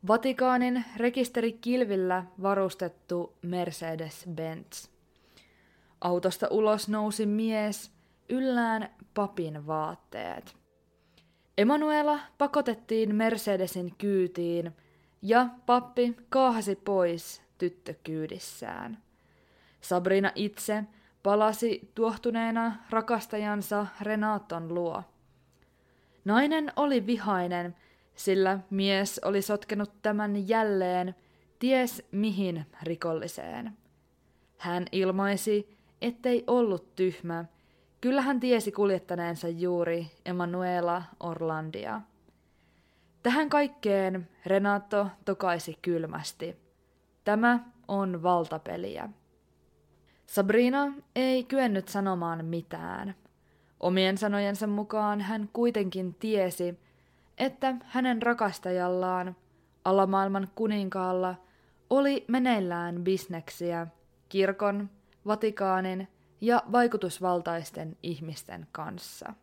Vatikaanin 0.07 0.85
rekisterikilvillä 0.97 2.25
varustettu 2.43 3.33
Mercedes-Benz. 3.47 4.91
Autosta 6.03 6.46
ulos 6.50 6.88
nousi 6.88 7.26
mies, 7.26 7.90
yllään 8.28 8.94
papin 9.14 9.66
vaatteet. 9.66 10.57
Emanuela 11.59 12.18
pakotettiin 12.38 13.14
Mercedesin 13.14 13.94
kyytiin 13.98 14.72
ja 15.22 15.46
pappi 15.66 16.16
kaahasi 16.28 16.76
pois 16.76 17.42
tyttökyydissään. 17.59 18.98
Sabrina 19.80 20.32
itse 20.34 20.84
palasi 21.22 21.90
tuohtuneena 21.94 22.76
rakastajansa 22.90 23.86
Renaton 24.00 24.74
luo. 24.74 25.03
Nainen 26.24 26.72
oli 26.76 27.07
vihainen, 27.07 27.76
sillä 28.14 28.59
mies 28.70 29.20
oli 29.24 29.42
sotkenut 29.42 30.03
tämän 30.03 30.48
jälleen 30.48 31.14
ties 31.59 32.03
mihin 32.12 32.66
rikolliseen. 32.82 33.76
Hän 34.59 34.84
ilmaisi, 34.92 35.82
ettei 36.03 36.44
ollut 36.46 36.96
tyhmä, 36.96 37.44
kyllä 38.00 38.22
hän 38.22 38.40
tiesi 38.40 38.72
kuljettaneensa 38.72 39.48
juuri 39.48 40.07
Emanuela 40.26 41.03
Orlandia. 41.20 42.00
Tähän 43.22 43.48
kaikkeen 43.48 44.28
Renato 44.46 45.09
tokaisi 45.24 45.78
kylmästi. 45.82 46.57
Tämä 47.24 47.61
on 47.88 48.22
valtapeliä. 48.22 49.09
Sabrina 50.26 50.92
ei 51.16 51.44
kyennyt 51.44 51.88
sanomaan 51.88 52.44
mitään. 52.44 53.14
Omien 53.80 54.18
sanojensa 54.18 54.66
mukaan 54.66 55.20
hän 55.20 55.48
kuitenkin 55.53 56.14
tiesi, 56.14 56.78
että 57.38 57.74
hänen 57.84 58.22
rakastajallaan, 58.22 59.36
alamaailman 59.84 60.48
kuninkaalla, 60.55 61.34
oli 61.90 62.24
meneillään 62.28 63.05
bisneksiä 63.05 63.86
kirkon, 64.28 64.90
Vatikaanin 65.27 66.09
ja 66.41 66.62
vaikutusvaltaisten 66.73 67.97
ihmisten 68.03 68.66
kanssa. 68.73 69.35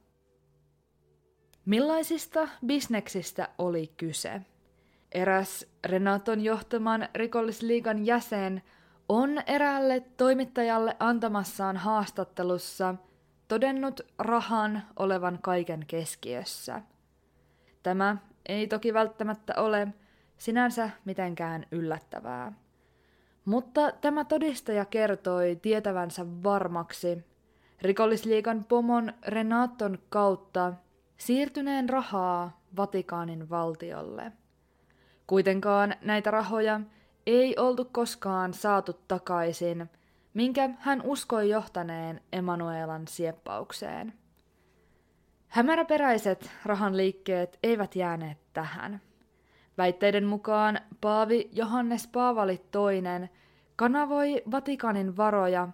Millaisista 1.66 2.48
bisneksistä 2.66 3.50
oli 3.58 3.94
kyse? 3.98 4.42
Eräs 5.12 5.66
Renaton 5.86 6.42
johtaman 6.42 7.10
rikollisliigan 7.16 8.06
jäsen 8.06 8.64
on 9.10 9.42
eräälle 9.48 10.00
toimittajalle 10.18 10.96
antamassaan 11.00 11.78
haastattelussa 11.78 12.96
todennut 13.48 14.02
rahan 14.20 14.84
olevan 15.00 15.40
kaiken 15.42 15.86
keskiössä. 15.88 16.82
Tämä 17.84 18.18
ei 18.46 18.68
toki 18.68 18.94
välttämättä 18.94 19.54
ole 19.58 19.88
sinänsä 20.38 20.90
mitenkään 21.06 21.66
yllättävää. 21.72 22.54
Mutta 23.50 23.92
tämä 23.92 24.26
todistaja 24.26 24.86
kertoi 24.86 25.60
tietävänsä 25.62 26.26
varmaksi 26.44 27.26
rikollisliikan 27.82 28.64
pomon 28.64 29.14
Renaton 29.28 30.00
kautta 30.10 30.74
siirtyneen 31.18 31.90
rahaa 31.90 32.62
Vatikaanin 32.78 33.50
valtiolle. 33.50 34.32
Kuitenkaan 35.28 35.96
näitä 36.02 36.32
rahoja 36.32 36.82
ei 37.26 37.56
oltu 37.58 37.86
koskaan 37.86 38.54
saatu 38.54 38.94
takaisin, 39.08 39.90
minkä 40.34 40.70
hän 40.80 41.02
uskoi 41.02 41.50
johtaneen 41.50 42.22
Emanuelan 42.34 43.08
sieppaukseen. 43.08 44.14
Hämäräperäiset 45.48 46.52
rahan 46.66 46.98
liikkeet 46.98 47.60
eivät 47.64 47.96
jääneet 47.96 48.38
tähän. 48.54 49.02
Väitteiden 49.78 50.26
mukaan 50.26 50.80
Paavi 51.02 51.50
Johannes 51.54 52.08
Paavali 52.08 52.62
II 52.76 53.30
kanavoi 53.80 54.44
Vatikanin 54.52 55.18
varoja 55.18 55.68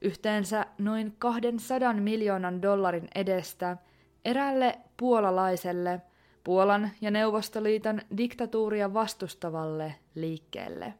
yhteensä 0.00 0.66
noin 0.78 1.14
200 1.18 1.92
miljoonan 1.92 2.62
dollarin 2.62 3.08
edestä 3.14 3.76
eräälle 4.24 4.78
puolalaiselle 4.96 6.00
Puolan 6.44 6.90
ja 7.00 7.10
Neuvostoliiton 7.10 8.00
diktatuuria 8.16 8.94
vastustavalle 8.94 9.94
liikkeelle. 10.14 10.94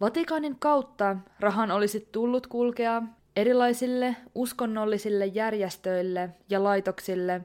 Vatikanin 0.00 0.58
kautta 0.58 1.16
rahan 1.40 1.70
olisi 1.70 2.08
tullut 2.12 2.46
kulkea 2.46 3.02
erilaisille 3.36 4.16
uskonnollisille 4.34 5.26
järjestöille 5.26 6.30
ja 6.50 6.64
laitoksille, 6.64 7.40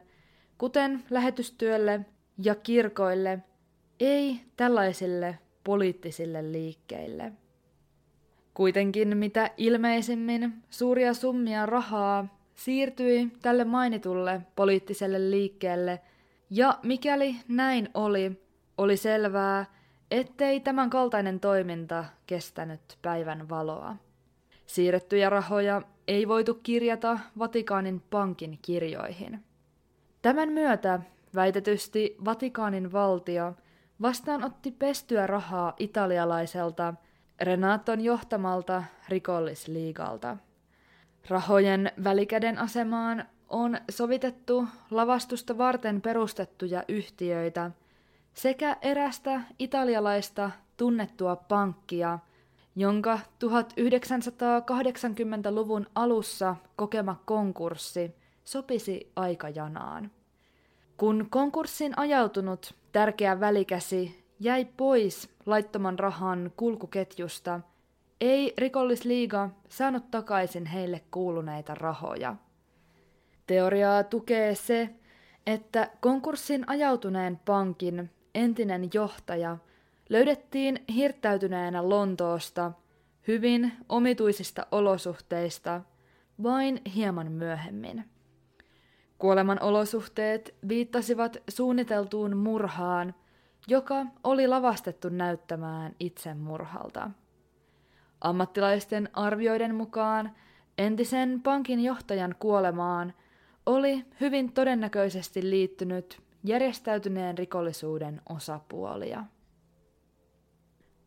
kuten 0.58 1.04
lähetystyölle 1.10 2.06
ja 2.44 2.56
kirkoille, 2.56 3.40
ei 4.00 4.42
tällaisille 4.58 5.40
poliittisille 5.64 6.52
liikkeille. 6.52 7.34
Kuitenkin 8.60 9.18
mitä 9.18 9.52
ilmeisimmin 9.58 10.54
suuria 10.70 11.14
summia 11.14 11.66
rahaa 11.66 12.28
siirtyi 12.56 13.32
tälle 13.42 13.64
mainitulle 13.64 14.42
poliittiselle 14.56 15.32
liikkeelle, 15.32 16.00
ja 16.50 16.80
mikäli 16.84 17.36
näin 17.48 17.90
oli, 17.94 18.42
oli 18.78 18.98
selvää, 18.98 19.66
ettei 20.12 20.60
tämän 20.60 20.90
kaltainen 20.90 21.40
toiminta 21.40 22.06
kestänyt 22.28 22.82
päivän 23.02 23.50
valoa. 23.50 23.96
Siirrettyjä 24.66 25.30
rahoja 25.30 25.82
ei 26.08 26.28
voitu 26.28 26.54
kirjata 26.54 27.20
Vatikaanin 27.38 28.02
pankin 28.10 28.60
kirjoihin. 28.62 29.44
Tämän 30.22 30.50
myötä 30.50 31.00
väitetysti 31.36 32.16
Vatikaanin 32.26 32.92
valtio 32.92 33.54
vastaanotti 34.02 34.72
pestyä 34.72 35.28
rahaa 35.28 35.74
italialaiselta 35.78 36.94
Renaton 37.42 38.02
johtamalta 38.02 38.84
rikollisliigalta. 39.10 40.38
Rahojen 41.30 41.92
välikäden 42.04 42.58
asemaan 42.58 43.26
on 43.50 43.78
sovitettu 43.92 44.68
lavastusta 44.92 45.58
varten 45.58 46.02
perustettuja 46.02 46.84
yhtiöitä 46.88 47.72
sekä 48.34 48.78
erästä 48.82 49.42
italialaista 49.60 50.52
tunnettua 50.78 51.36
pankkia, 51.36 52.20
jonka 52.76 53.20
1980-luvun 53.46 55.88
alussa 55.96 56.56
kokema 56.76 57.22
konkurssi 57.26 58.16
sopisi 58.46 59.12
aikajanaan. 59.16 60.12
Kun 60.98 61.28
konkurssin 61.30 62.00
ajautunut 62.00 62.74
tärkeä 62.92 63.40
välikäsi 63.40 64.19
jäi 64.40 64.66
pois 64.78 65.30
laittoman 65.46 66.00
rahan 66.00 66.52
kulkuketjusta, 66.58 67.60
ei 68.22 68.54
rikollisliiga 68.58 69.50
saanut 69.70 70.12
takaisin 70.12 70.66
heille 70.66 71.02
kuuluneita 71.12 71.76
rahoja. 71.76 72.36
Teoriaa 73.48 74.04
tukee 74.04 74.56
se, 74.56 74.90
että 75.48 75.90
konkurssin 76.02 76.64
ajautuneen 76.68 77.40
pankin 77.46 78.10
entinen 78.36 78.90
johtaja 78.94 79.58
löydettiin 80.10 80.80
hirttäytyneenä 80.96 81.90
Lontoosta 81.90 82.72
hyvin 83.28 83.72
omituisista 83.90 84.66
olosuhteista 84.72 85.82
vain 86.44 86.82
hieman 86.96 87.32
myöhemmin. 87.32 88.06
Kuoleman 89.18 89.62
olosuhteet 89.62 90.56
viittasivat 90.68 91.38
suunniteltuun 91.50 92.38
murhaan, 92.38 93.16
joka 93.68 94.06
oli 94.24 94.48
lavastettu 94.48 95.10
näyttämään 95.10 95.96
itsemurhalta. 96.00 97.12
Ammattilaisten 98.22 99.10
arvioiden 99.14 99.76
mukaan 99.76 100.32
entisen 100.78 101.42
pankin 101.42 101.80
johtajan 101.80 102.36
kuolemaan 102.40 103.14
oli 103.66 104.06
hyvin 104.22 104.52
todennäköisesti 104.52 105.50
liittynyt 105.50 106.22
järjestäytyneen 106.44 107.38
rikollisuuden 107.38 108.22
osapuolia. 108.30 109.26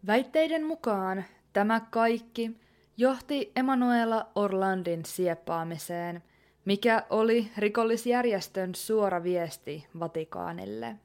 Väitteiden 0.07 0.66
mukaan 0.66 1.24
tämä 1.53 1.80
kaikki 1.80 2.61
johti 2.96 3.53
Emanuela 3.57 4.26
Orlandin 4.34 5.05
sieppaamiseen– 5.05 6.22
mikä 6.64 7.07
oli 7.11 7.50
rikollisjärjestön 7.57 8.74
suora 8.74 9.22
viesti 9.22 9.86
Vatikaanille. 10.00 10.96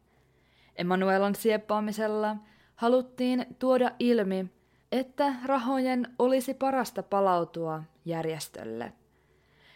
Emanuelan 0.77 1.35
sieppaamisella 1.35 2.35
haluttiin 2.75 3.45
tuoda 3.59 3.91
ilmi, 3.99 4.45
että 4.91 5.33
rahojen 5.45 6.07
olisi 6.19 6.53
parasta 6.53 7.03
palautua 7.03 7.83
järjestölle. 8.05 8.93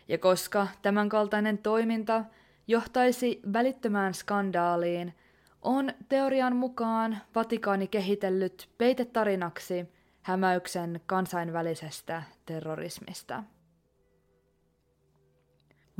Ja 0.07 0.17
koska 0.17 0.67
tämänkaltainen 0.81 1.57
toiminta 1.57 2.25
johtaisi 2.67 3.41
välittömään 3.53 4.13
skandaaliin, 4.13 5.13
on 5.61 5.93
teorian 6.09 6.55
mukaan 6.55 7.17
Vatikaani 7.35 7.87
kehitellyt 7.87 8.69
peitetarinaksi 8.77 9.85
hämäyksen 10.21 11.01
kansainvälisestä 11.05 12.23
terrorismista. 12.45 13.43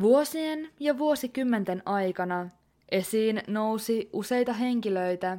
Vuosien 0.02 0.70
ja 0.80 0.98
vuosikymmenten 0.98 1.82
aikana 1.86 2.50
esiin 2.92 3.42
nousi 3.48 4.10
useita 4.14 4.54
henkilöitä, 4.54 5.38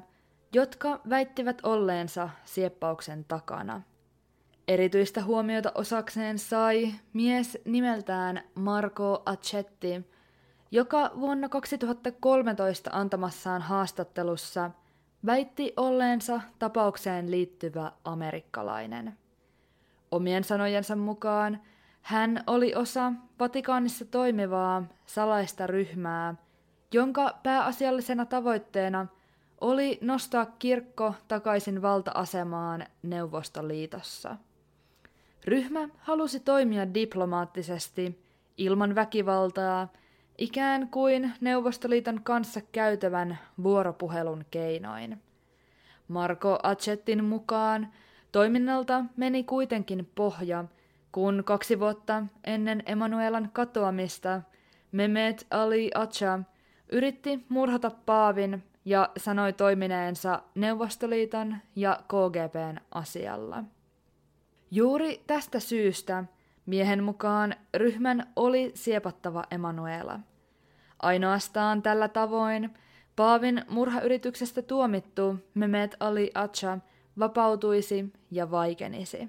jotka 0.52 1.00
väittivät 1.10 1.58
olleensa 1.62 2.28
sieppauksen 2.44 3.24
takana. 3.24 3.82
Erityistä 4.68 5.24
huomiota 5.24 5.72
osakseen 5.74 6.38
sai 6.38 6.92
mies 7.12 7.58
nimeltään 7.64 8.42
Marco 8.54 9.22
Accetti, 9.26 10.06
joka 10.70 11.10
vuonna 11.20 11.48
2013 11.48 12.90
antamassaan 12.92 13.62
haastattelussa 13.62 14.70
väitti 15.26 15.72
olleensa 15.76 16.40
tapaukseen 16.58 17.30
liittyvä 17.30 17.92
amerikkalainen. 18.04 19.18
Omien 20.10 20.44
sanojensa 20.44 20.96
mukaan 20.96 21.60
hän 22.02 22.44
oli 22.46 22.74
osa 22.74 23.12
Vatikaanissa 23.40 24.04
toimivaa 24.04 24.82
salaista 25.06 25.66
ryhmää, 25.66 26.34
jonka 26.92 27.38
pääasiallisena 27.42 28.26
tavoitteena 28.26 29.06
oli 29.60 29.98
nostaa 30.00 30.46
kirkko 30.46 31.14
takaisin 31.28 31.82
valta-asemaan 31.82 32.86
Neuvostoliitossa. 33.02 34.36
Ryhmä 35.44 35.88
halusi 35.98 36.40
toimia 36.40 36.94
diplomaattisesti, 36.94 38.24
ilman 38.58 38.94
väkivaltaa, 38.94 39.88
ikään 40.38 40.88
kuin 40.88 41.32
Neuvostoliiton 41.40 42.22
kanssa 42.22 42.60
käytävän 42.72 43.38
vuoropuhelun 43.62 44.44
keinoin. 44.50 45.22
Marko 46.08 46.58
Acettin 46.62 47.24
mukaan 47.24 47.88
toiminnalta 48.32 49.04
meni 49.16 49.44
kuitenkin 49.44 50.10
pohja– 50.14 50.64
kun 51.12 51.42
kaksi 51.44 51.80
vuotta 51.80 52.22
ennen 52.44 52.82
Emanuelan 52.86 53.50
katoamista 53.52 54.42
Mehmet 54.92 55.46
Ali 55.50 55.90
Acha 55.94 56.38
yritti 56.92 57.44
murhata 57.48 57.90
Paavin 58.06 58.62
ja 58.84 59.08
sanoi 59.16 59.52
toimineensa 59.52 60.42
Neuvostoliiton 60.54 61.56
ja 61.76 62.00
KGBn 62.08 62.76
asialla. 62.90 63.64
Juuri 64.70 65.22
tästä 65.26 65.60
syystä 65.60 66.24
miehen 66.66 67.04
mukaan 67.04 67.54
ryhmän 67.74 68.32
oli 68.36 68.72
siepattava 68.74 69.44
Emanuela. 69.50 70.20
Ainoastaan 71.02 71.82
tällä 71.82 72.08
tavoin 72.08 72.74
Paavin 73.16 73.64
murhayrityksestä 73.68 74.62
tuomittu 74.62 75.38
Mehmet 75.54 75.96
Ali 76.00 76.30
Acha 76.34 76.78
vapautuisi 77.18 78.12
ja 78.30 78.50
vaikenisi. 78.50 79.28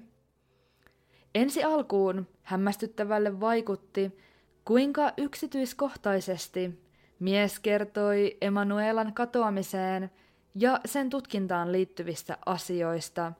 Ensi 1.34 1.64
alkuun 1.64 2.26
hämmästyttävälle 2.42 3.40
vaikutti, 3.40 4.18
kuinka 4.64 5.12
yksityiskohtaisesti 5.16 6.83
mies 7.24 7.60
kertoi 7.60 8.36
Emanuelan 8.40 9.14
katoamiseen 9.14 10.10
ja 10.54 10.80
sen 10.84 11.10
tutkintaan 11.10 11.72
liittyvistä 11.72 12.38
asioista, 12.46 13.32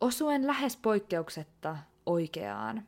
osuen 0.00 0.46
lähes 0.46 0.76
poikkeuksetta 0.76 1.76
oikeaan. 2.06 2.82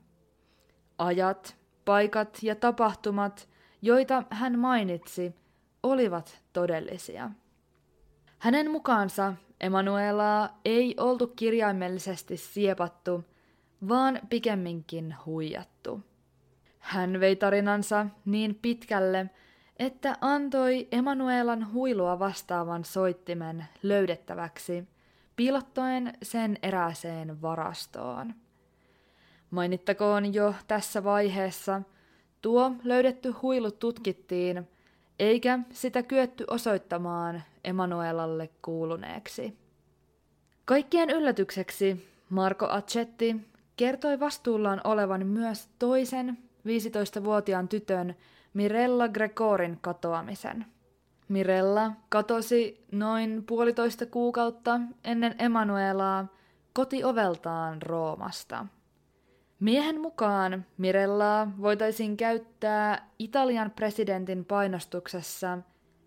Ajat, 0.99 1.57
paikat 1.85 2.39
ja 2.43 2.55
tapahtumat, 2.55 3.49
joita 3.83 4.23
hän 4.31 4.59
mainitsi, 4.59 5.35
olivat 5.83 6.43
todellisia. 6.53 7.31
Hänen 8.39 8.71
mukaansa 8.71 9.35
Emanuelaa 9.61 10.61
ei 10.65 10.95
oltu 10.99 11.27
kirjaimellisesti 11.27 12.37
siepattu– 12.37 13.25
vaan 13.89 14.21
pikemminkin 14.29 15.15
huijattu. 15.27 16.01
Hän 16.79 17.21
vei 17.21 17.37
tarinansa 17.37 18.07
niin 18.25 18.55
pitkälle, 18.63 19.31
että 19.79 20.17
antoi 20.21 20.89
Emanuelan 20.93 21.73
huilua 21.73 22.19
vastaavan 22.19 22.85
soittimen 22.85 23.65
löydettäväksi, 23.83 24.85
piilottaen 25.37 26.13
sen 26.23 26.59
erääseen 26.63 27.43
varastoon. 27.43 28.35
Mainittakoon 29.51 30.35
jo 30.35 30.55
tässä 30.69 31.05
vaiheessa, 31.05 31.83
tuo 32.43 32.73
löydetty 32.85 33.31
huilu 33.31 33.71
tutkittiin, 33.71 34.69
eikä 35.19 35.59
sitä 35.73 36.03
kyetty 36.03 36.45
osoittamaan 36.51 37.43
Emanuelalle 37.65 38.51
kuuluneeksi. 38.63 39.59
Kaikkien 40.65 41.11
yllätykseksi 41.11 42.09
Marko 42.31 42.67
Accetti 42.71 43.37
kertoi 43.77 44.21
vastuullaan 44.21 44.81
olevan 44.85 45.27
myös 45.27 45.69
toisen 45.79 46.39
15-vuotiaan 46.67 47.69
tytön 47.69 48.15
Mirella 48.55 49.09
Gregorin 49.09 49.79
katoamisen. 49.81 50.67
Mirella 51.29 51.93
katosi 52.09 52.87
noin 52.93 53.45
puolitoista 53.47 54.07
kuukautta 54.07 54.81
ennen 55.05 55.35
Emanuelaa 55.39 56.27
kotioveltaan 56.73 57.83
Roomasta. 57.83 58.67
Miehen 59.61 60.01
mukaan 60.01 60.67
Mirellaa 60.77 61.53
voitaisiin 61.61 62.17
käyttää 62.17 63.09
Italian 63.19 63.71
presidentin 63.71 64.45
painostuksessa, 64.45 65.59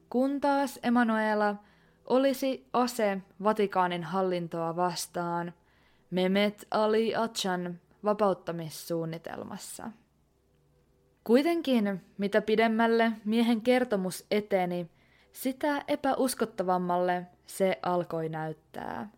kun 0.10 0.42
taas 0.42 0.80
Emanuela 0.84 1.56
olisi 2.06 2.68
ase 2.74 3.22
Vatikaanin 3.44 4.04
hallintoa 4.04 4.76
vastaan 4.76 5.54
Mehmet 6.12 6.68
Ali 6.72 7.16
Achan 7.16 7.80
vapauttamissuunnitelmassa. 8.04 9.92
Kuitenkin, 11.24 12.02
mitä 12.18 12.42
pidemmälle 12.42 13.12
miehen 13.26 13.62
kertomus 13.62 14.26
eteni, 14.32 14.88
sitä 15.32 15.84
epäuskottavammalle 15.88 17.28
se 17.46 17.80
alkoi 17.84 18.30
näyttää. 18.30 19.10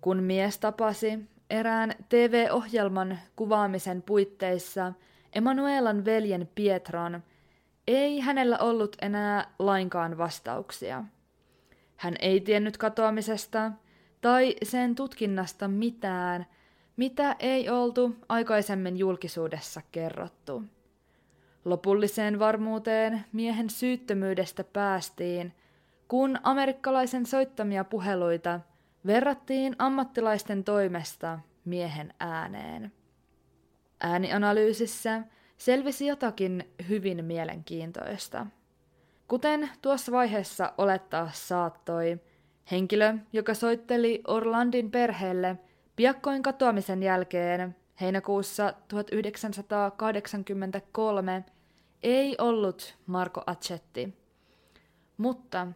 Kun 0.00 0.22
mies 0.22 0.58
tapasi 0.58 1.18
erään 1.50 1.94
TV-ohjelman 2.08 3.18
kuvaamisen 3.36 4.02
puitteissa 4.02 4.92
Emanuelan 5.32 6.04
veljen 6.04 6.48
Pietron, 6.54 7.22
ei 7.86 8.20
hänellä 8.20 8.58
ollut 8.58 8.96
enää 9.02 9.50
lainkaan 9.58 10.18
vastauksia. 10.18 11.04
Hän 11.96 12.14
ei 12.20 12.40
tiennyt 12.40 12.76
katoamisesta 12.76 13.72
tai 14.20 14.56
sen 14.62 14.94
tutkinnasta 14.94 15.68
mitään, 15.68 16.46
mitä 16.96 17.36
ei 17.38 17.68
oltu 17.68 18.16
aikaisemmin 18.28 18.96
julkisuudessa 18.96 19.82
kerrottu. 19.92 20.62
Lopulliseen 21.66 22.38
varmuuteen 22.38 23.24
miehen 23.32 23.70
syyttömyydestä 23.70 24.64
päästiin, 24.64 25.52
kun 26.08 26.38
amerikkalaisen 26.42 27.26
soittamia 27.26 27.84
puheluita 27.84 28.60
verrattiin 29.06 29.76
ammattilaisten 29.78 30.64
toimesta 30.64 31.38
miehen 31.64 32.14
ääneen. 32.20 32.92
Äänianalyysissä 34.00 35.22
selvisi 35.56 36.06
jotakin 36.06 36.70
hyvin 36.88 37.24
mielenkiintoista. 37.24 38.46
Kuten 39.28 39.70
tuossa 39.82 40.12
vaiheessa 40.12 40.72
olettaa 40.78 41.30
saattoi, 41.32 42.20
henkilö, 42.70 43.14
joka 43.32 43.54
soitteli 43.54 44.22
Orlandin 44.26 44.90
perheelle 44.90 45.56
piakkoin 45.96 46.42
katoamisen 46.42 47.02
jälkeen 47.02 47.76
heinäkuussa 48.00 48.74
1983, 48.88 51.44
ei 52.06 52.34
ollut 52.38 52.94
Marko 53.06 53.42
Acetti. 53.46 54.14
Mutta 55.16 55.66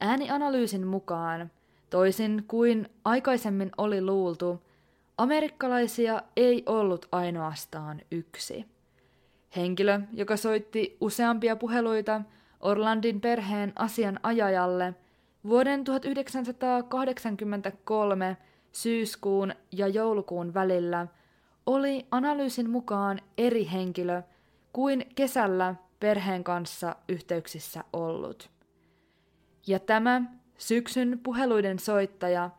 äänianalyysin 0.00 0.86
mukaan, 0.86 1.50
toisin 1.90 2.44
kuin 2.48 2.88
aikaisemmin 3.04 3.70
oli 3.78 4.02
luultu, 4.02 4.62
amerikkalaisia 5.18 6.22
ei 6.36 6.62
ollut 6.66 7.06
ainoastaan 7.12 8.00
yksi. 8.10 8.66
Henkilö, 9.56 10.00
joka 10.12 10.36
soitti 10.36 10.96
useampia 11.00 11.56
puheluita 11.56 12.22
Orlandin 12.60 13.20
perheen 13.20 13.72
asianajajalle 13.76 14.94
vuoden 15.48 15.84
1983 15.84 18.36
syyskuun 18.72 19.54
ja 19.72 19.88
joulukuun 19.88 20.54
välillä, 20.54 21.06
oli 21.66 22.06
analyysin 22.10 22.70
mukaan 22.70 23.20
eri 23.38 23.68
henkilö 23.72 24.22
kuin 24.72 25.06
kesällä 25.14 25.74
perheen 26.00 26.44
kanssa 26.44 26.96
yhteyksissä 27.08 27.84
ollut. 27.92 28.50
Ja 29.66 29.78
tämä 29.78 30.22
syksyn 30.58 31.20
puheluiden 31.22 31.78
soittaja 31.78 32.50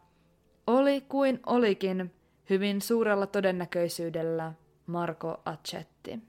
oli 0.68 1.02
kuin 1.02 1.40
olikin 1.46 2.14
hyvin 2.50 2.82
suurella 2.82 3.28
todennäköisyydellä 3.28 4.54
Marko 4.86 5.42
Acetti. 5.46 6.20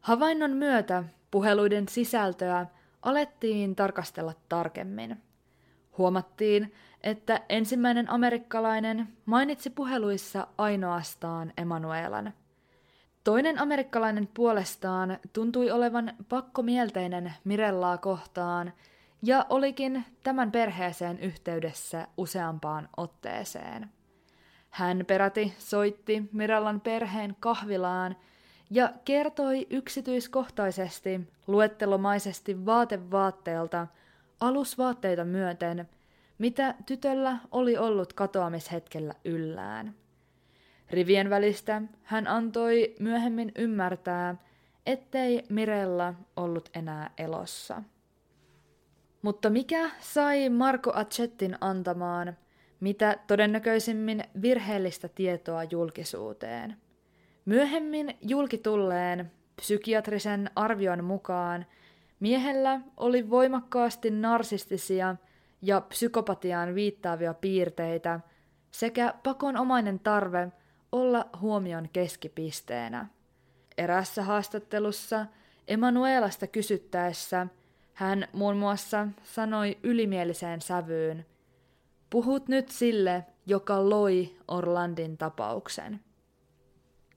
Havainnon 0.00 0.50
myötä 0.50 1.04
puheluiden 1.30 1.88
sisältöä 1.88 2.66
alettiin 3.02 3.76
tarkastella 3.76 4.34
tarkemmin. 4.48 5.22
Huomattiin, 5.98 6.74
että 7.02 7.40
ensimmäinen 7.48 8.10
amerikkalainen 8.10 9.08
mainitsi 9.26 9.70
puheluissa 9.70 10.46
ainoastaan 10.58 11.52
Emanuelan. 11.56 12.32
Toinen 13.30 13.58
amerikkalainen 13.58 14.28
puolestaan 14.34 15.18
tuntui 15.32 15.70
olevan 15.70 16.12
pakkomielteinen 16.28 17.32
Mirellaa 17.44 17.98
kohtaan 17.98 18.72
ja 19.22 19.46
olikin 19.48 20.04
tämän 20.22 20.52
perheeseen 20.52 21.18
yhteydessä 21.18 22.08
useampaan 22.16 22.88
otteeseen. 22.96 23.90
Hän 24.70 25.04
peräti 25.06 25.54
soitti 25.58 26.28
Mirellan 26.32 26.80
perheen 26.80 27.36
kahvilaan 27.40 28.16
ja 28.70 28.92
kertoi 29.04 29.66
yksityiskohtaisesti, 29.70 31.20
luettelomaisesti 31.46 32.66
vaatevaatteelta, 32.66 33.86
alusvaatteita 34.40 35.24
myöten, 35.24 35.88
mitä 36.38 36.74
tytöllä 36.86 37.36
oli 37.50 37.76
ollut 37.78 38.12
katoamishetkellä 38.12 39.14
yllään. 39.24 39.99
Rivien 40.90 41.30
välistä 41.30 41.82
hän 42.02 42.26
antoi 42.26 42.94
myöhemmin 43.00 43.52
ymmärtää, 43.58 44.36
ettei 44.86 45.42
Mirella 45.48 46.14
ollut 46.36 46.70
enää 46.74 47.10
elossa. 47.18 47.82
Mutta 49.22 49.50
mikä 49.50 49.90
sai 50.00 50.48
Marko 50.48 50.92
Acettin 50.94 51.56
antamaan, 51.60 52.36
mitä 52.80 53.18
todennäköisimmin 53.26 54.24
virheellistä 54.42 55.08
tietoa 55.08 55.64
julkisuuteen? 55.64 56.76
Myöhemmin 57.44 58.18
julkitulleen 58.20 59.30
psykiatrisen 59.56 60.50
arvion 60.56 61.04
mukaan 61.04 61.66
miehellä 62.20 62.80
oli 62.96 63.30
voimakkaasti 63.30 64.10
narsistisia 64.10 65.16
ja 65.62 65.80
psykopatiaan 65.80 66.74
viittaavia 66.74 67.34
piirteitä 67.34 68.20
sekä 68.70 69.14
pakonomainen 69.22 69.98
tarve 69.98 70.48
olla 70.92 71.28
huomion 71.40 71.88
keskipisteenä. 71.92 73.06
Erässä 73.78 74.22
haastattelussa 74.22 75.26
Emanuelasta 75.68 76.46
kysyttäessä 76.46 77.46
hän 77.94 78.28
muun 78.32 78.56
muassa 78.56 79.08
sanoi 79.22 79.78
ylimieliseen 79.82 80.60
sävyyn, 80.60 81.26
Puhut 82.10 82.48
nyt 82.48 82.68
sille, 82.68 83.24
joka 83.46 83.90
loi 83.90 84.36
Orlandin 84.48 85.18
tapauksen. 85.18 86.00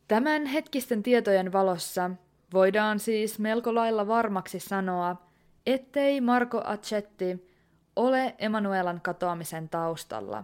Tämän 0.08 0.46
hetkisten 0.46 1.04
tietojen 1.04 1.54
valossa 1.54 2.12
voidaan 2.54 3.00
siis 3.00 3.40
melko 3.40 3.76
lailla 3.76 4.08
varmaksi 4.08 4.60
sanoa, 4.60 5.16
ettei 5.66 6.22
Marco 6.22 6.62
Acetti 6.66 7.50
ole 7.96 8.36
Emanuelan 8.38 9.02
katoamisen 9.02 9.70
taustalla. 9.70 10.44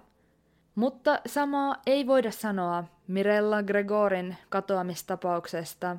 Mutta 0.75 1.19
samaa 1.25 1.75
ei 1.85 2.07
voida 2.07 2.31
sanoa 2.31 2.83
Mirella 3.09 3.63
Gregorin 3.63 4.37
katoamistapauksesta, 4.49 5.97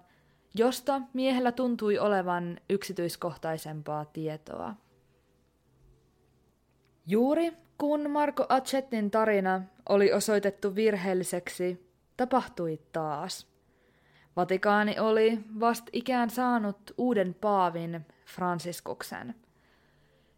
josta 0.55 1.01
miehellä 1.13 1.53
tuntui 1.53 1.99
olevan 1.99 2.61
yksityiskohtaisempaa 2.71 4.05
tietoa. 4.05 4.75
Juuri 7.07 7.53
kun 7.79 8.11
Marco 8.11 8.47
Acettin 8.49 9.11
tarina 9.11 9.63
oli 9.89 10.13
osoitettu 10.13 10.75
virheelliseksi, 10.75 11.91
tapahtui 12.17 12.81
taas. 12.93 13.47
Vatikaani 14.37 14.99
oli 14.99 15.39
vast 15.61 15.87
ikään 15.93 16.31
saanut 16.31 16.95
uuden 16.99 17.35
paavin, 17.35 18.07
Fransiskuksen. 18.27 19.35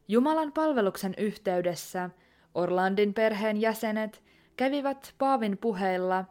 Jumalan 0.08 0.52
palveluksen 0.52 1.14
yhteydessä 1.18 2.10
Orlandin 2.54 3.14
perheen 3.14 3.60
jäsenet 3.60 4.22
kävivät 4.56 5.14
paavin 5.18 5.58
puheilla 5.58 6.24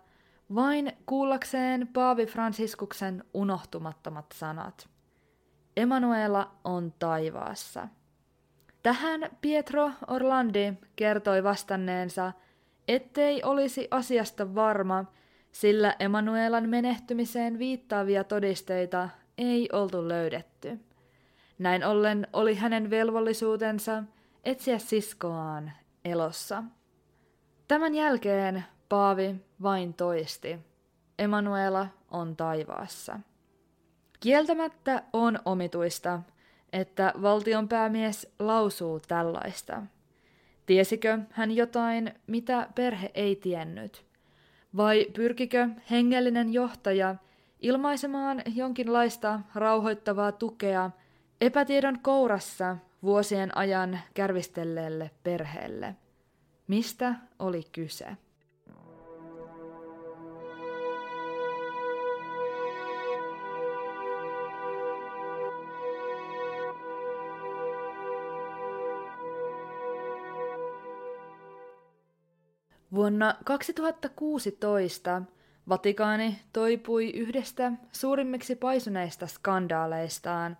vain 0.55 0.93
kuullakseen 1.05 1.87
paavi 1.87 2.25
Fransiskuksen 2.25 3.23
unohtumattomat 3.33 4.25
sanat. 4.33 4.89
Emanuela 5.77 6.51
on 6.63 6.93
taivaassa. 6.99 7.87
Tähän 8.83 9.29
Pietro 9.41 9.91
Orlandi 10.07 10.73
kertoi 10.95 11.43
vastanneensa, 11.43 12.33
ettei 12.87 13.43
olisi 13.43 13.87
asiasta 13.91 14.55
varma, 14.55 15.05
sillä 15.51 15.95
Emanuelan 15.99 16.69
menehtymiseen 16.69 17.59
viittaavia 17.59 18.23
todisteita 18.23 19.09
ei 19.37 19.69
oltu 19.71 20.07
löydetty. 20.07 20.79
Näin 21.59 21.85
ollen 21.85 22.27
oli 22.33 22.55
hänen 22.55 22.89
velvollisuutensa 22.89 24.03
etsiä 24.43 24.77
siskoaan 24.79 25.71
elossa. 26.05 26.63
Tämän 27.67 27.95
jälkeen 27.95 28.63
Paavi 28.91 29.35
vain 29.61 29.93
toisti, 29.93 30.59
Emanuela 31.19 31.87
on 32.11 32.35
taivaassa. 32.35 33.19
Kieltämättä 34.19 35.03
on 35.13 35.39
omituista, 35.45 36.19
että 36.73 37.13
valtionpäämies 37.21 38.33
lausuu 38.39 38.99
tällaista. 38.99 39.81
Tiesikö 40.65 41.19
hän 41.31 41.51
jotain, 41.51 42.13
mitä 42.27 42.67
perhe 42.75 43.11
ei 43.13 43.35
tiennyt– 43.35 44.05
Vai 44.77 45.07
pyrkikö 45.13 45.69
hengellinen 45.91 46.53
johtaja 46.53 47.15
ilmaisemaan 47.59 48.41
jonkinlaista 48.55 49.39
rauhoittavaa 49.55 50.31
tukea 50.31 50.91
epätiedon 51.41 51.99
kourassa 51.99 52.77
vuosien 53.03 53.57
ajan 53.57 53.99
kärvistelleelle 54.13 55.11
perheelle? 55.23 55.95
Mistä 56.67 57.15
oli 57.39 57.63
kyse? 57.71 58.17
Vuonna 72.93 73.35
2016 73.43 75.21
Vatikaani 75.69 76.39
toipui 76.53 77.09
yhdestä 77.09 77.71
suurimmiksi 77.91 78.55
paisuneista 78.55 79.27
skandaaleistaan, 79.27 80.57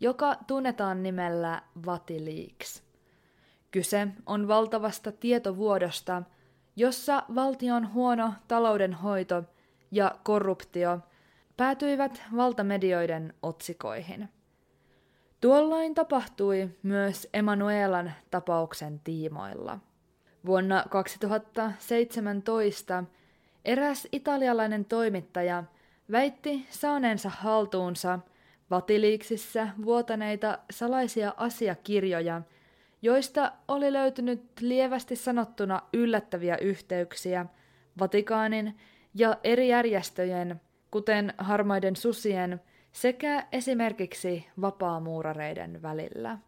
joka 0.00 0.36
tunnetaan 0.46 1.02
nimellä 1.02 1.62
Vatiliiks. 1.86 2.82
Kyse 3.70 4.08
on 4.26 4.48
valtavasta 4.48 5.12
tietovuodosta, 5.12 6.22
jossa 6.76 7.22
valtion 7.34 7.92
huono 7.92 8.32
taloudenhoito 8.48 9.44
ja 9.90 10.14
korruptio 10.22 10.98
päätyivät 11.56 12.22
valtamedioiden 12.36 13.34
otsikoihin. 13.42 14.28
Tuolloin 15.40 15.94
tapahtui 15.94 16.70
myös 16.82 17.28
Emanuelan 17.34 18.12
tapauksen 18.30 19.00
tiimoilla– 19.04 19.78
Vuonna 20.46 20.84
2017 20.90 23.04
eräs 23.64 24.08
italialainen 24.12 24.84
toimittaja 24.84 25.64
väitti 26.10 26.66
saaneensa 26.70 27.28
haltuunsa 27.28 28.18
Vatiliiksissä 28.70 29.68
vuotaneita 29.84 30.58
salaisia 30.70 31.34
asiakirjoja, 31.36 32.42
joista 33.02 33.52
oli 33.68 33.92
löytynyt 33.92 34.42
lievästi 34.60 35.16
sanottuna 35.16 35.82
yllättäviä 35.92 36.56
yhteyksiä 36.56 37.46
Vatikaanin 37.98 38.78
ja 39.14 39.36
eri 39.44 39.68
järjestöjen, 39.68 40.60
kuten 40.90 41.34
harmaiden 41.38 41.96
susien 41.96 42.60
sekä 42.92 43.46
esimerkiksi 43.52 44.46
vapaamuurareiden 44.60 45.82
välillä. 45.82 46.38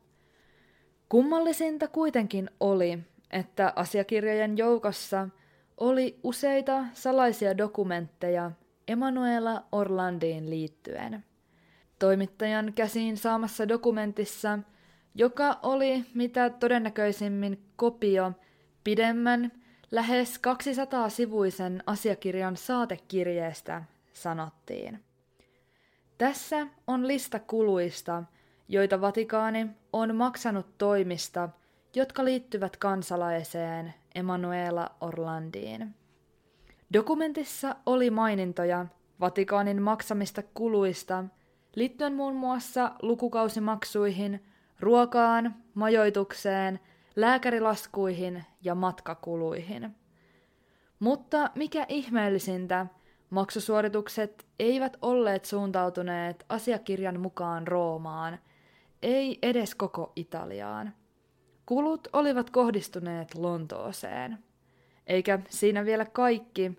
Kummallisinta 1.08 1.88
kuitenkin 1.88 2.50
oli, 2.60 2.98
että 3.30 3.72
asiakirjojen 3.76 4.58
joukossa 4.58 5.28
oli 5.78 6.20
useita 6.22 6.84
salaisia 6.92 7.58
dokumentteja 7.58 8.50
Emanuela 8.88 9.64
Orlandiin 9.72 10.50
liittyen. 10.50 11.24
Toimittajan 11.98 12.72
käsiin 12.74 13.16
saamassa 13.16 13.68
dokumentissa, 13.68 14.58
joka 15.14 15.58
oli 15.62 16.04
mitä 16.14 16.50
todennäköisimmin 16.50 17.62
kopio 17.76 18.32
pidemmän, 18.84 19.52
lähes 19.90 20.36
200-sivuisen 20.36 21.82
asiakirjan 21.86 22.56
saatekirjeestä, 22.56 23.82
sanottiin. 24.12 25.04
Tässä 26.18 26.66
on 26.86 27.08
lista 27.08 27.38
kuluista, 27.38 28.22
joita 28.68 29.00
Vatikaani 29.00 29.66
on 29.92 30.16
maksanut 30.16 30.78
toimista– 30.78 31.48
jotka 31.94 32.24
liittyvät 32.24 32.76
kansalaiseen 32.76 33.94
Emanuela 34.14 34.90
Orlandiin. 35.00 35.94
Dokumentissa 36.92 37.76
oli 37.86 38.10
mainintoja 38.10 38.86
Vatikaanin 39.20 39.82
maksamista 39.82 40.42
kuluista 40.54 41.24
liittyen 41.76 42.14
muun 42.14 42.34
muassa 42.34 42.92
lukukausimaksuihin, 43.02 44.44
ruokaan, 44.80 45.54
majoitukseen, 45.74 46.80
lääkärilaskuihin 47.16 48.44
ja 48.62 48.74
matkakuluihin. 48.74 49.96
Mutta 50.98 51.50
mikä 51.54 51.86
ihmeellisintä, 51.88 52.86
maksusuoritukset 53.30 54.46
eivät 54.58 54.96
olleet 55.02 55.44
suuntautuneet 55.44 56.44
asiakirjan 56.48 57.20
mukaan 57.20 57.68
Roomaan, 57.68 58.38
ei 59.02 59.38
edes 59.42 59.74
koko 59.74 60.12
Italiaan. 60.16 60.92
Kulut 61.70 62.08
olivat 62.12 62.50
kohdistuneet 62.50 63.34
Lontooseen. 63.34 64.38
Eikä 65.06 65.38
siinä 65.48 65.84
vielä 65.84 66.04
kaikki. 66.04 66.78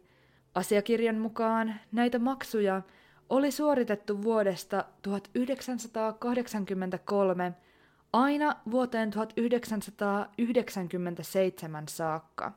Asiakirjan 0.56 1.18
mukaan 1.18 1.76
näitä 1.92 2.20
maksuja 2.20 2.82
oli 3.30 3.52
suoritettu 3.52 4.24
vuodesta 4.24 4.86
1983 5.02 7.54
aina 8.14 8.56
vuoteen 8.72 9.12
1997 9.12 11.88
saakka. 11.88 12.52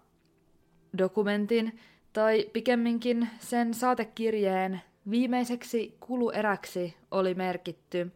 Dokumentin, 0.98 1.78
tai 2.12 2.50
pikemminkin 2.52 3.28
sen 3.38 3.74
saatekirjeen, 3.74 4.80
viimeiseksi 5.10 5.96
kulueräksi 6.00 6.96
oli 7.10 7.34
merkitty 7.34 8.12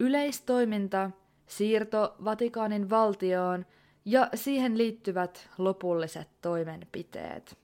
yleistoiminta– 0.00 1.10
siirto 1.46 2.16
Vatikaanin 2.24 2.90
valtioon 2.90 3.66
ja 4.04 4.28
siihen 4.34 4.78
liittyvät 4.78 5.50
lopulliset 5.58 6.28
toimenpiteet. 6.40 7.58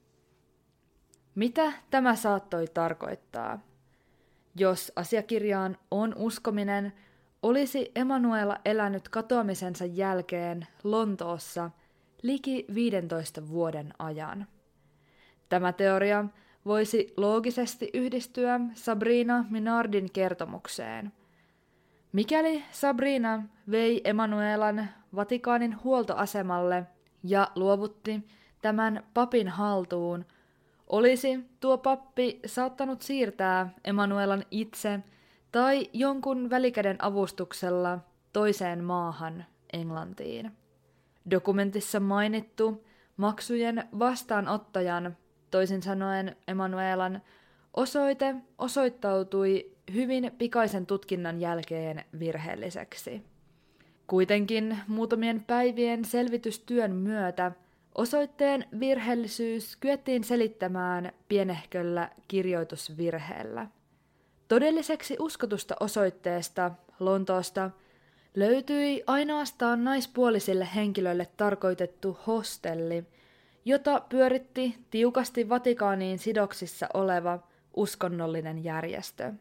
Mitä 1.34 1.72
tämä 1.90 2.16
saattoi 2.16 2.66
tarkoittaa? 2.74 3.58
Jos 4.56 4.92
asiakirjaan 4.96 5.78
on 5.90 6.14
uskominen, 6.16 6.92
olisi 7.42 7.92
Emanuela 7.94 8.58
elänyt 8.64 9.08
katoamisensa 9.08 9.84
jälkeen 9.84 10.66
Lontoossa 10.84 11.70
liki 12.22 12.66
15 12.74 13.48
vuoden 13.48 13.92
ajan. 13.98 14.46
Tämä 15.48 15.72
teoria 15.72 16.24
voisi 16.66 17.14
loogisesti 17.16 17.90
yhdistyä 17.94 18.60
Sabrina 18.74 19.44
Minardin 19.50 20.12
kertomukseen– 20.12 21.12
Mikäli 22.12 22.64
Sabrina 22.70 23.42
vei 23.70 24.00
Emanuelan 24.04 24.88
Vatikaanin 25.14 25.84
huoltoasemalle 25.84 26.86
ja 27.22 27.48
luovutti 27.54 28.28
tämän 28.62 29.02
papin 29.14 29.48
haltuun, 29.48 30.24
olisi 30.86 31.38
tuo 31.60 31.78
pappi 31.78 32.40
saattanut 32.46 33.02
siirtää 33.02 33.70
Emanuelan 33.84 34.44
itse 34.50 35.00
tai 35.52 35.90
jonkun 35.92 36.50
välikäden 36.50 36.96
avustuksella 37.04 37.98
toiseen 38.32 38.84
maahan 38.84 39.44
Englantiin. 39.72 40.52
Dokumentissa 41.30 42.00
mainittu 42.00 42.86
maksujen 43.16 43.88
vastaanottajan, 43.98 45.16
toisin 45.50 45.82
sanoen 45.82 46.36
Emanuelan, 46.48 47.22
osoite 47.74 48.34
osoittautui 48.58 49.69
hyvin 49.94 50.30
pikaisen 50.38 50.86
tutkinnan 50.86 51.40
jälkeen 51.40 52.04
virheelliseksi. 52.18 53.22
Kuitenkin 54.06 54.78
muutamien 54.88 55.44
päivien 55.46 56.04
selvitystyön 56.04 56.96
myötä 56.96 57.52
osoitteen 57.94 58.64
virheellisyys 58.80 59.76
kyettiin 59.76 60.24
selittämään 60.24 61.12
pienehköllä 61.28 62.10
kirjoitusvirheellä. 62.28 63.66
Todelliseksi 64.48 65.16
uskotusta 65.18 65.74
osoitteesta 65.80 66.70
Lontoosta 67.00 67.70
löytyi 68.34 69.02
ainoastaan 69.06 69.84
naispuolisille 69.84 70.68
henkilöille 70.74 71.26
tarkoitettu 71.36 72.18
hostelli, 72.26 73.04
jota 73.64 74.00
pyöritti 74.08 74.76
tiukasti 74.90 75.48
Vatikaaniin 75.48 76.18
sidoksissa 76.18 76.88
oleva 76.94 77.38
uskonnollinen 77.76 78.64
järjestö. 78.64 79.32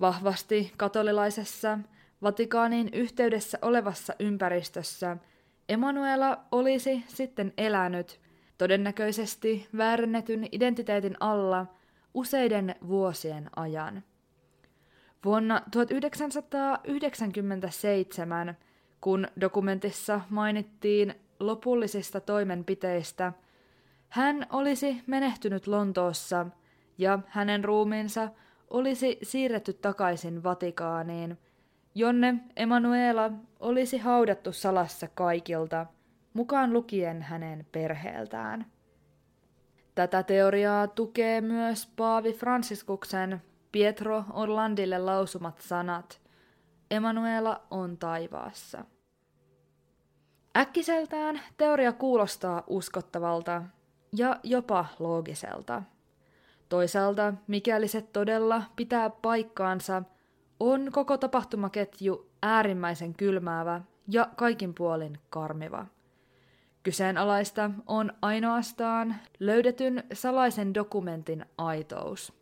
Vahvasti 0.00 0.72
katolilaisessa 0.76 1.78
Vatikaanin 2.22 2.88
yhteydessä 2.92 3.58
olevassa 3.62 4.14
ympäristössä 4.18 5.16
Emanuela 5.68 6.38
olisi 6.52 7.04
sitten 7.08 7.52
elänyt, 7.58 8.20
todennäköisesti 8.58 9.68
väärennetyn 9.76 10.48
identiteetin 10.52 11.16
alla, 11.20 11.66
useiden 12.14 12.74
vuosien 12.86 13.50
ajan. 13.56 14.02
Vuonna 15.24 15.60
1997, 15.70 18.56
kun 19.00 19.28
dokumentissa 19.40 20.20
mainittiin 20.30 21.14
lopullisista 21.40 22.20
toimenpiteistä, 22.20 23.32
hän 24.08 24.46
olisi 24.50 25.02
menehtynyt 25.06 25.66
Lontoossa 25.66 26.46
ja 26.98 27.18
hänen 27.26 27.64
ruumiinsa 27.64 28.28
olisi 28.70 29.18
siirretty 29.22 29.72
takaisin 29.72 30.42
Vatikaaniin, 30.42 31.38
jonne 31.94 32.34
Emanuela 32.56 33.30
olisi 33.60 33.98
haudattu 33.98 34.52
salassa 34.52 35.08
kaikilta, 35.14 35.86
mukaan 36.32 36.72
lukien 36.72 37.22
hänen 37.22 37.66
perheeltään. 37.72 38.66
Tätä 39.94 40.22
teoriaa 40.22 40.86
tukee 40.86 41.40
myös 41.40 41.86
Paavi 41.96 42.32
Fransiskuksen 42.32 43.42
Pietro 43.72 44.24
Orlandille 44.32 44.98
lausumat 44.98 45.58
sanat 45.58 46.20
Emanuela 46.90 47.62
on 47.70 47.98
taivaassa. 47.98 48.84
Äkkiseltään 50.56 51.40
teoria 51.56 51.92
kuulostaa 51.92 52.62
uskottavalta 52.66 53.62
ja 54.16 54.40
jopa 54.42 54.86
loogiselta. 54.98 55.82
Toisaalta, 56.68 57.34
mikäli 57.46 57.88
se 57.88 58.02
todella 58.02 58.62
pitää 58.76 59.10
paikkaansa, 59.10 60.02
on 60.60 60.88
koko 60.92 61.16
tapahtumaketju 61.16 62.30
äärimmäisen 62.42 63.14
kylmäävä 63.14 63.80
ja 64.08 64.28
kaikin 64.36 64.74
puolin 64.74 65.18
karmiva. 65.30 65.86
Kyseenalaista 66.82 67.70
on 67.86 68.12
ainoastaan 68.22 69.14
löydetyn 69.40 70.04
salaisen 70.12 70.74
dokumentin 70.74 71.46
aitous. 71.58 72.32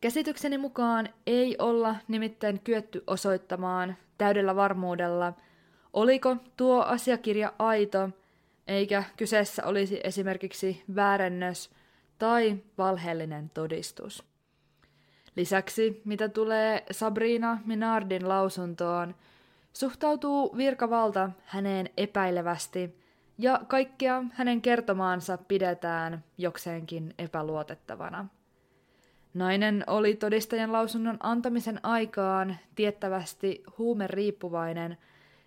Käsitykseni 0.00 0.58
mukaan 0.58 1.08
ei 1.26 1.56
olla 1.58 1.96
nimittäin 2.08 2.60
kyetty 2.60 3.04
osoittamaan 3.06 3.96
täydellä 4.18 4.56
varmuudella, 4.56 5.32
oliko 5.92 6.36
tuo 6.56 6.82
asiakirja 6.82 7.52
aito, 7.58 8.10
eikä 8.66 9.04
kyseessä 9.16 9.66
olisi 9.66 10.00
esimerkiksi 10.04 10.82
väärennös 10.94 11.70
tai 12.18 12.56
valheellinen 12.78 13.50
todistus. 13.50 14.24
Lisäksi, 15.36 16.02
mitä 16.04 16.28
tulee 16.28 16.84
Sabrina 16.90 17.58
Minardin 17.64 18.28
lausuntoon, 18.28 19.14
suhtautuu 19.72 20.56
virkavalta 20.56 21.30
häneen 21.44 21.90
epäilevästi 21.96 22.98
ja 23.38 23.60
kaikkea 23.68 24.24
hänen 24.32 24.62
kertomaansa 24.62 25.38
pidetään 25.38 26.24
jokseenkin 26.38 27.14
epäluotettavana. 27.18 28.26
Nainen 29.34 29.84
oli 29.86 30.16
todistajan 30.16 30.72
lausunnon 30.72 31.16
antamisen 31.20 31.80
aikaan 31.82 32.56
tiettävästi 32.74 33.62
huumeriippuvainen 33.78 34.98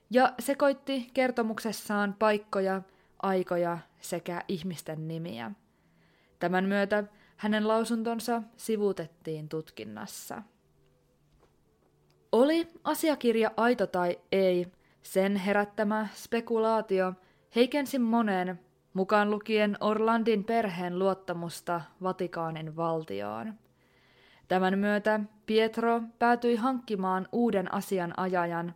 ja 0.09 0.33
sekoitti 0.39 1.09
kertomuksessaan 1.13 2.15
paikkoja, 2.19 2.81
aikoja 3.21 3.77
sekä 4.01 4.41
ihmisten 4.47 5.07
nimiä. 5.07 5.51
Tämän 6.39 6.65
myötä 6.65 7.03
hänen 7.37 7.67
lausuntonsa 7.67 8.43
sivuutettiin 8.57 9.49
tutkinnassa. 9.49 10.43
Oli 12.31 12.67
asiakirja 12.83 13.51
aito 13.57 13.87
tai 13.87 14.19
ei, 14.31 14.67
sen 15.03 15.35
herättämä 15.35 16.07
spekulaatio 16.15 17.13
heikensi 17.55 17.99
monen, 17.99 18.59
mukaan 18.93 19.31
lukien 19.31 19.77
Orlandin 19.79 20.43
perheen 20.43 20.99
luottamusta 20.99 21.81
Vatikaanin 22.03 22.75
valtioon. 22.75 23.53
Tämän 24.47 24.79
myötä 24.79 25.19
Pietro 25.45 26.01
päätyi 26.19 26.55
hankkimaan 26.55 27.27
uuden 27.31 27.73
asianajajan, 27.73 28.75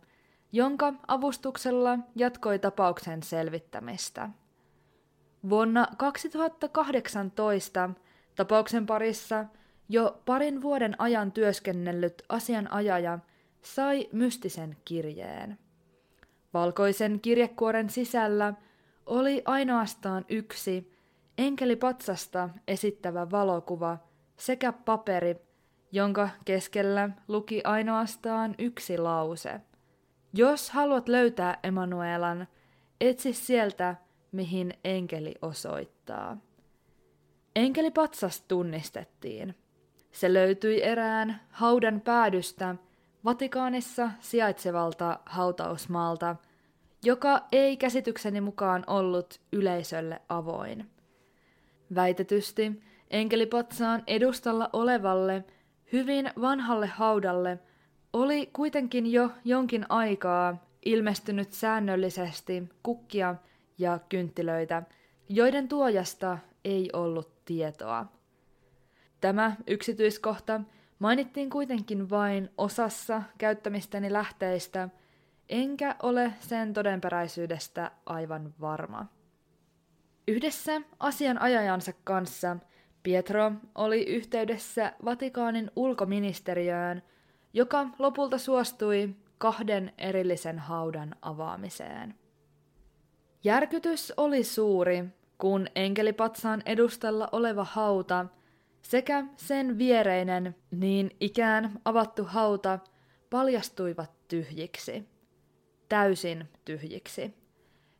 jonka 0.52 0.94
avustuksella 1.08 1.98
jatkoi 2.16 2.58
tapauksen 2.58 3.22
selvittämistä. 3.22 4.30
Vuonna 5.48 5.86
2018 5.96 7.90
tapauksen 8.36 8.86
parissa 8.86 9.44
jo 9.88 10.22
parin 10.24 10.62
vuoden 10.62 10.94
ajan 10.98 11.32
työskennellyt 11.32 12.22
asianajaja 12.28 13.18
sai 13.62 14.08
mystisen 14.12 14.76
kirjeen. 14.84 15.58
Valkoisen 16.54 17.20
kirjekuoren 17.20 17.90
sisällä 17.90 18.54
oli 19.06 19.42
ainoastaan 19.44 20.24
yksi 20.28 20.92
enkelipatsasta 21.38 22.48
esittävä 22.68 23.30
valokuva 23.30 23.98
sekä 24.36 24.72
paperi, 24.72 25.36
jonka 25.92 26.28
keskellä 26.44 27.10
luki 27.28 27.60
ainoastaan 27.64 28.54
yksi 28.58 28.98
lause. 28.98 29.60
Jos 30.34 30.70
haluat 30.70 31.08
löytää 31.08 31.58
Emanuelan, 31.62 32.48
etsi 33.00 33.32
sieltä, 33.32 33.96
mihin 34.32 34.74
enkeli 34.84 35.34
osoittaa. 35.42 36.36
Enkelipatsas 37.56 38.40
tunnistettiin. 38.48 39.54
Se 40.12 40.32
löytyi 40.32 40.82
erään 40.82 41.40
haudan 41.50 42.00
päädystä 42.00 42.74
Vatikaanissa 43.24 44.10
sijaitsevalta 44.20 45.20
hautausmaalta, 45.26 46.36
joka 47.04 47.46
ei 47.52 47.76
käsitykseni 47.76 48.40
mukaan 48.40 48.84
ollut 48.86 49.40
yleisölle 49.52 50.20
avoin. 50.28 50.90
Väitetysti 51.94 52.82
enkelipatsaan 53.10 54.02
edustalla 54.06 54.70
olevalle, 54.72 55.44
hyvin 55.92 56.30
vanhalle 56.40 56.86
haudalle 56.86 57.58
oli 58.12 58.50
kuitenkin 58.52 59.12
jo 59.12 59.30
jonkin 59.44 59.86
aikaa 59.88 60.56
ilmestynyt 60.84 61.52
säännöllisesti 61.52 62.68
kukkia 62.82 63.34
ja 63.82 63.98
kynttilöitä, 64.08 64.82
joiden 65.28 65.68
tuojasta 65.68 66.38
ei 66.64 66.90
ollut 66.92 67.44
tietoa. 67.44 68.06
Tämä 69.20 69.56
yksityiskohta 69.66 70.60
mainittiin 70.98 71.50
kuitenkin 71.50 72.10
vain 72.10 72.50
osassa 72.58 73.22
käyttämistäni 73.38 74.12
lähteistä, 74.12 74.88
enkä 75.48 75.96
ole 76.02 76.32
sen 76.40 76.72
todenperäisyydestä 76.72 77.90
aivan 78.06 78.54
varma. 78.60 79.06
Yhdessä 80.28 80.80
asianajajansa 81.00 81.92
kanssa 82.04 82.56
Pietro 83.02 83.52
oli 83.74 84.02
yhteydessä 84.04 84.92
Vatikaanin 85.04 85.70
ulkoministeriöön, 85.76 87.02
joka 87.52 87.86
lopulta 87.98 88.38
suostui 88.38 89.14
kahden 89.38 89.92
erillisen 89.98 90.58
haudan 90.58 91.14
avaamiseen. 91.22 92.14
Järkytys 93.44 94.12
oli 94.16 94.44
suuri, 94.44 95.04
kun 95.38 95.66
enkelipatsaan 95.74 96.62
edustalla 96.66 97.28
oleva 97.32 97.64
hauta 97.64 98.26
sekä 98.82 99.24
sen 99.36 99.78
viereinen 99.78 100.54
niin 100.70 101.10
ikään 101.20 101.80
avattu 101.84 102.24
hauta 102.24 102.78
paljastuivat 103.30 104.10
tyhjiksi. 104.28 105.08
Täysin 105.88 106.48
tyhjiksi. 106.64 107.34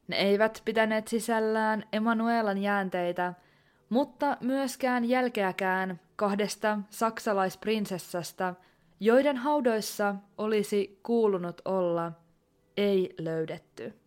Ne 0.09 0.17
eivät 0.17 0.63
pitäneet 0.65 1.09
sisällään 1.09 1.85
Emanuelan 1.93 2.59
jäänteitä, 2.59 3.35
mutta 3.89 4.37
myöskään 4.41 5.05
jälkeäkään 5.05 6.01
kahdesta 6.17 6.79
saksalaisprinsessasta, 6.91 8.55
joiden 9.01 9.37
haudoissa 9.37 10.15
olisi 10.39 11.01
kuulunut 11.03 11.63
olla, 11.65 12.13
ei 12.77 13.15
löydetty. 13.19 14.02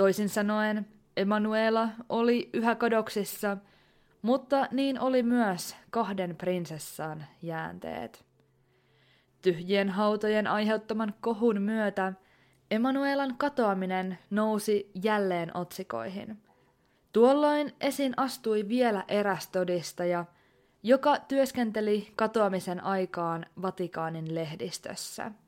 Toisin 0.00 0.28
sanoen, 0.28 0.86
Emanuela 1.16 1.88
oli 2.08 2.50
yhä 2.52 2.74
kadoksissa, 2.74 3.56
mutta 4.22 4.68
niin 4.70 5.00
oli 5.00 5.22
myös 5.22 5.76
kahden 5.90 6.36
prinsessan 6.36 7.24
jäänteet. 7.42 8.24
Tyhjien 9.42 9.90
hautojen 9.90 10.46
aiheuttaman 10.46 11.14
kohun 11.20 11.62
myötä 11.62 12.12
Emanuelan 12.70 13.34
katoaminen 13.38 14.18
nousi 14.30 14.90
jälleen 15.02 15.56
otsikoihin. 15.56 16.38
Tuolloin 17.12 17.72
esiin 17.80 18.14
astui 18.16 18.68
vielä 18.68 19.04
eräs 19.08 19.48
todistaja, 19.48 20.24
joka 20.82 21.18
työskenteli 21.18 22.12
katoamisen 22.16 22.84
aikaan 22.84 23.46
Vatikaanin 23.62 24.34
lehdistössä– 24.34 25.30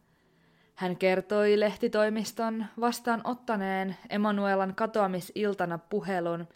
hän 0.82 0.96
kertoi 0.96 1.60
lehtitoimiston 1.60 2.66
vastaan 2.80 3.20
ottaneen 3.24 3.96
Emanuelan 4.10 4.74
katoamisiltana 4.74 5.78
puhelun, 5.78 6.48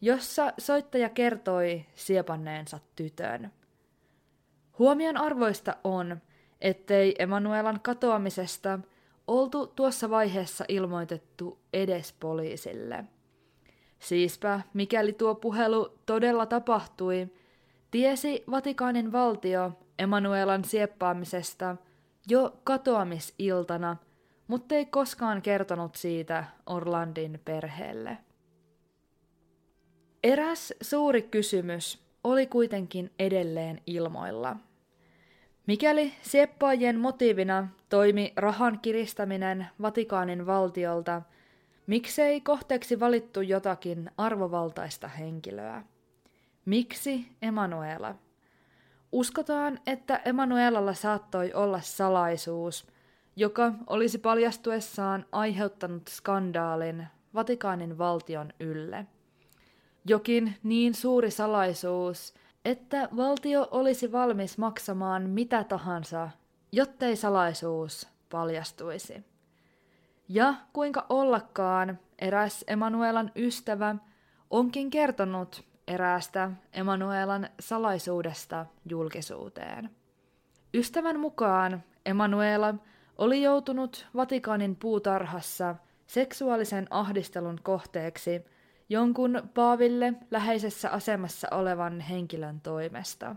jossa 0.00 0.52
soittaja 0.58 1.08
kertoi 1.08 1.86
siepanneensa 1.94 2.78
tytön. 2.96 3.52
Huomion 4.78 5.16
arvoista 5.16 5.76
on, 5.84 6.20
ettei 6.60 7.14
Emanuelan 7.18 7.80
katoamisesta 7.80 8.78
oltu 9.26 9.66
tuossa 9.66 10.10
vaiheessa 10.10 10.64
ilmoitettu 10.68 11.58
edes 11.72 12.12
poliisille. 12.20 13.04
Siispä, 13.98 14.60
mikäli 14.74 15.12
tuo 15.12 15.34
puhelu 15.34 15.98
todella 16.06 16.46
tapahtui, 16.46 17.28
tiesi 17.90 18.44
Vatikaanin 18.50 19.12
valtio 19.12 19.72
Emanuelan 19.98 20.64
sieppaamisesta– 20.64 21.76
jo 22.28 22.60
katoamisiltana, 22.64 23.96
mutta 24.46 24.74
ei 24.74 24.86
koskaan 24.86 25.42
kertonut 25.42 25.96
siitä 25.96 26.44
Orlandin 26.66 27.40
perheelle. 27.44 28.18
Eräs 30.22 30.74
suuri 30.80 31.22
kysymys 31.22 32.02
oli 32.24 32.46
kuitenkin 32.46 33.10
edelleen 33.18 33.80
ilmoilla. 33.86 34.56
Mikäli 35.66 36.12
sieppaajien 36.22 37.00
motiivina 37.00 37.68
toimi 37.88 38.32
rahan 38.36 38.78
kiristäminen 38.82 39.66
Vatikaanin 39.82 40.46
valtiolta, 40.46 41.22
miksei 41.86 42.40
kohteeksi 42.40 43.00
valittu 43.00 43.40
jotakin 43.40 44.10
arvovaltaista 44.16 45.08
henkilöä? 45.08 45.82
Miksi 46.64 47.26
Emanuela? 47.42 48.14
Uskotaan, 49.12 49.78
että 49.86 50.16
Emanuelalla 50.24 50.94
saattoi 50.94 51.52
olla 51.52 51.80
salaisuus, 51.80 52.86
joka 53.36 53.72
olisi 53.86 54.18
paljastuessaan 54.18 55.26
aiheuttanut 55.32 56.08
skandaalin 56.08 57.06
Vatikaanin 57.34 57.98
valtion 57.98 58.52
ylle. 58.60 59.06
Jokin 60.04 60.56
niin 60.62 60.94
suuri 60.94 61.30
salaisuus, 61.30 62.34
että 62.64 63.08
valtio 63.16 63.68
olisi 63.70 64.12
valmis 64.12 64.58
maksamaan 64.58 65.30
mitä 65.30 65.64
tahansa, 65.64 66.30
jottei 66.72 67.16
salaisuus 67.16 68.08
paljastuisi. 68.30 69.24
Ja 70.28 70.54
kuinka 70.72 71.06
ollakaan, 71.08 71.98
eräs 72.18 72.64
Emanuelan 72.66 73.32
ystävä 73.36 73.96
onkin 74.50 74.90
kertonut 74.90 75.64
eräästä 75.88 76.50
Emanuelan 76.72 77.48
salaisuudesta 77.60 78.66
julkisuuteen. 78.88 79.90
Ystävän 80.74 81.20
mukaan 81.20 81.82
Emanuela 82.06 82.74
oli 83.18 83.42
joutunut 83.42 84.06
Vatikaanin 84.16 84.76
puutarhassa 84.76 85.74
seksuaalisen 86.06 86.86
ahdistelun 86.90 87.58
kohteeksi 87.62 88.44
jonkun 88.88 89.48
Paaville 89.54 90.14
läheisessä 90.30 90.90
asemassa 90.90 91.48
olevan 91.50 92.00
henkilön 92.00 92.60
toimesta. 92.60 93.36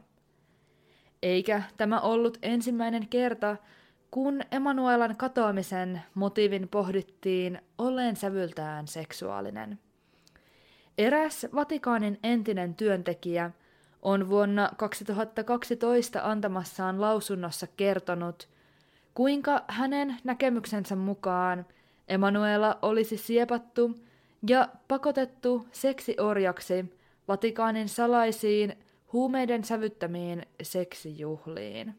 Eikä 1.23 1.63
tämä 1.77 1.99
ollut 1.99 2.38
ensimmäinen 2.41 3.07
kerta, 3.07 3.57
kun 4.11 4.41
Emanuelan 4.51 5.17
katoamisen 5.17 6.01
motiivin 6.13 6.67
pohdittiin 6.67 7.61
olleen 7.77 8.15
sävyltään 8.15 8.88
seksuaalinen. 8.88 9.80
Eräs 10.97 11.47
Vatikaanin 11.55 12.19
entinen 12.23 12.76
työntekijä 12.76 13.51
on 14.01 14.30
vuonna 14.30 14.69
2012 14.77 16.19
antamassaan 16.23 17.01
lausunnossa 17.01 17.67
kertonut, 17.77 18.47
kuinka 19.13 19.63
hänen 19.67 20.17
näkemyksensä 20.23 20.95
mukaan 20.95 21.65
Emanuela 22.07 22.80
olisi 22.81 23.17
siepattu 23.17 23.95
ja 24.47 24.69
pakotettu 24.88 25.67
seksiorjaksi 25.72 26.85
Vatikaanin 27.27 27.89
salaisiin 27.89 28.73
huumeiden 29.13 29.63
sävyttämiin 29.63 30.45
seksijuhliin. 30.63 31.95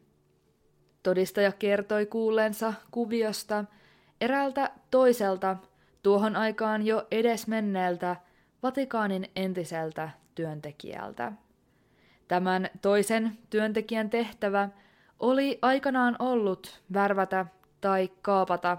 Todistaja 1.03 1.51
kertoi 1.51 2.05
kuulleensa 2.05 2.73
kuviosta 2.91 3.65
eräältä 4.21 4.71
toiselta 4.91 5.57
tuohon 6.03 6.35
aikaan 6.35 6.85
jo 6.85 7.07
edesmenneeltä 7.11 8.15
Vatikaanin 8.63 9.29
entiseltä 9.35 10.09
työntekijältä. 10.35 11.31
Tämän 12.27 12.69
toisen 12.81 13.37
työntekijän 13.49 14.09
tehtävä 14.09 14.69
oli 15.19 15.59
aikanaan 15.61 16.15
ollut 16.19 16.81
värvätä 16.93 17.45
tai 17.81 18.09
kaapata 18.21 18.77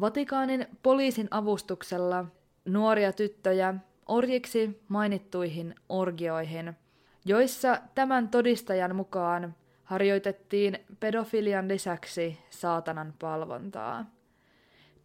Vatikaanin 0.00 0.66
poliisin 0.82 1.28
avustuksella 1.30 2.24
nuoria 2.64 3.12
tyttöjä 3.12 3.74
orjiksi 4.06 4.82
mainittuihin 4.88 5.74
orgioihin, 5.88 6.76
joissa 7.24 7.78
tämän 7.94 8.28
todistajan 8.28 8.96
mukaan 8.96 9.54
harjoitettiin 9.84 10.78
pedofilian 11.00 11.68
lisäksi 11.68 12.38
saatanan 12.50 13.14
palvontaa. 13.18 14.06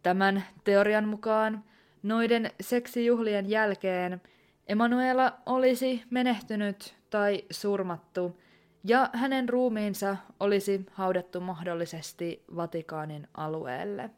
Tämän 0.02 0.44
teorian 0.64 1.08
mukaan 1.08 1.64
noiden 2.06 2.50
seksijuhlien 2.60 3.50
jälkeen 3.50 4.20
Emanuela 4.68 5.32
olisi 5.46 6.02
menehtynyt 6.10 6.94
tai 7.10 7.42
surmattu 7.50 8.40
ja 8.84 9.10
hänen 9.12 9.48
ruumiinsa 9.48 10.16
olisi 10.40 10.86
haudattu 10.92 11.40
mahdollisesti 11.40 12.44
Vatikaanin 12.56 13.28
alueelle. 13.34 14.10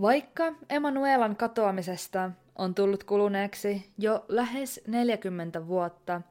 Vaikka 0.00 0.52
Emanuelan 0.70 1.36
katoamisesta 1.36 2.30
on 2.56 2.74
tullut 2.74 3.04
kuluneeksi 3.04 3.92
jo 3.98 4.24
lähes 4.28 4.80
40 4.86 5.66
vuotta, 5.66 6.22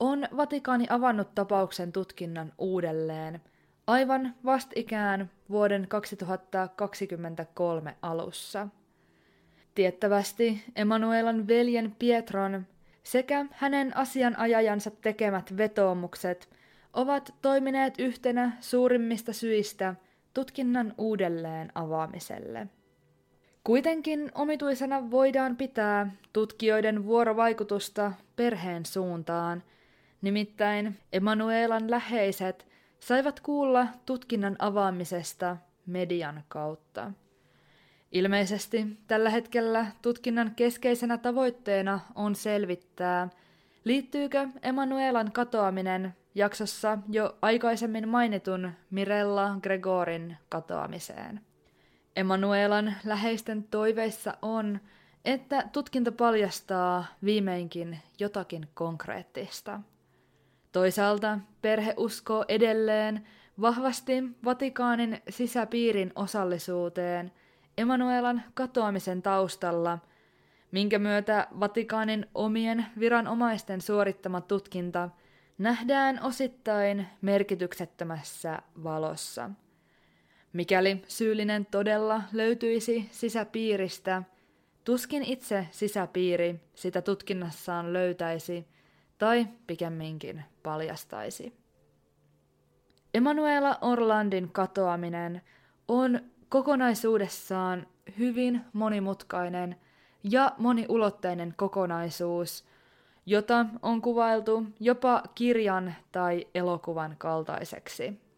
on 0.00 0.28
Vatikaani 0.36 0.86
avannut 0.90 1.34
tapauksen 1.34 1.92
tutkinnan 1.92 2.52
uudelleen 2.58 3.40
aivan 3.86 4.34
vastikään 4.44 5.30
vuoden 5.50 5.88
2023 5.88 7.96
alussa. 8.02 8.68
Tiettävästi 9.74 10.64
Emanuelan 10.76 11.48
veljen 11.48 11.96
Pietron 11.98 12.66
sekä 13.02 13.46
hänen 13.52 13.96
asianajajansa 13.96 14.90
tekemät 14.90 15.56
vetoomukset 15.56 16.48
ovat 16.92 17.34
toimineet 17.42 17.94
yhtenä 17.98 18.56
suurimmista 18.60 19.32
syistä 19.32 19.94
tutkinnan 20.34 20.94
uudelleen 20.98 21.72
avaamiselle. 21.74 22.66
Kuitenkin 23.64 24.32
omituisena 24.34 25.10
voidaan 25.10 25.56
pitää 25.56 26.12
tutkijoiden 26.32 27.04
vuorovaikutusta 27.04 28.12
perheen 28.36 28.86
suuntaan, 28.86 29.62
nimittäin 30.22 30.98
Emanuelan 31.12 31.90
läheiset 31.90 32.66
saivat 33.00 33.40
kuulla 33.40 33.86
tutkinnan 34.06 34.56
avaamisesta 34.58 35.56
median 35.86 36.44
kautta. 36.48 37.12
Ilmeisesti 38.12 38.86
tällä 39.06 39.30
hetkellä 39.30 39.86
tutkinnan 40.02 40.52
keskeisenä 40.56 41.18
tavoitteena 41.18 42.00
on 42.14 42.34
selvittää, 42.34 43.28
liittyykö 43.84 44.48
Emanuelan 44.62 45.32
katoaminen 45.32 46.14
jaksossa 46.34 46.98
jo 47.08 47.38
aikaisemmin 47.42 48.08
mainitun 48.08 48.72
Mirella 48.90 49.56
Gregorin 49.62 50.36
katoamiseen. 50.48 51.40
Emanuelan 52.16 52.94
läheisten 53.04 53.64
toiveissa 53.64 54.36
on, 54.42 54.80
että 55.24 55.68
tutkinta 55.72 56.12
paljastaa 56.12 57.04
viimeinkin 57.24 57.98
jotakin 58.18 58.68
konkreettista. 58.74 59.80
Toisaalta 60.72 61.38
perhe 61.62 61.94
uskoo 61.96 62.44
edelleen 62.48 63.26
vahvasti 63.60 64.22
Vatikaanin 64.44 65.22
sisäpiirin 65.28 66.12
osallisuuteen 66.14 67.32
Emanuelan 67.78 68.42
katoamisen 68.54 69.22
taustalla, 69.22 69.98
minkä 70.72 70.98
myötä 70.98 71.46
Vatikaanin 71.60 72.26
omien 72.34 72.86
viranomaisten 72.98 73.80
suorittama 73.80 74.40
tutkinta 74.40 75.08
nähdään 75.58 76.20
osittain 76.22 77.06
merkityksettömässä 77.22 78.58
valossa– 78.82 79.50
Mikäli 80.52 81.02
syyllinen 81.08 81.66
todella 81.66 82.22
löytyisi 82.32 83.08
sisäpiiristä, 83.10 84.22
tuskin 84.84 85.24
itse 85.24 85.66
sisäpiiri 85.70 86.60
sitä 86.74 87.02
tutkinnassaan 87.02 87.92
löytäisi 87.92 88.66
tai 89.18 89.46
pikemminkin 89.66 90.44
paljastaisi. 90.62 91.60
Emanuela 93.14 93.78
Orlandin 93.80 94.48
katoaminen 94.52 95.42
on 95.88 96.20
kokonaisuudessaan 96.48 97.86
hyvin 98.18 98.60
monimutkainen 98.72 99.76
ja 100.22 100.52
moniulotteinen 100.58 101.54
kokonaisuus, 101.56 102.64
jota 103.26 103.66
on 103.82 104.02
kuvailtu 104.02 104.66
jopa 104.80 105.22
kirjan 105.34 105.94
tai 106.12 106.46
elokuvan 106.54 107.14
kaltaiseksi. 107.18 108.29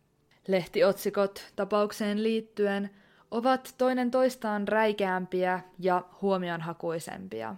Lehtiotsikot 0.48 1.52
tapaukseen 1.56 2.22
liittyen 2.22 2.90
ovat 3.30 3.74
toinen 3.78 4.10
toistaan 4.10 4.68
räikeämpiä 4.68 5.60
ja 5.78 6.04
huomionhakuisempia. 6.22 7.56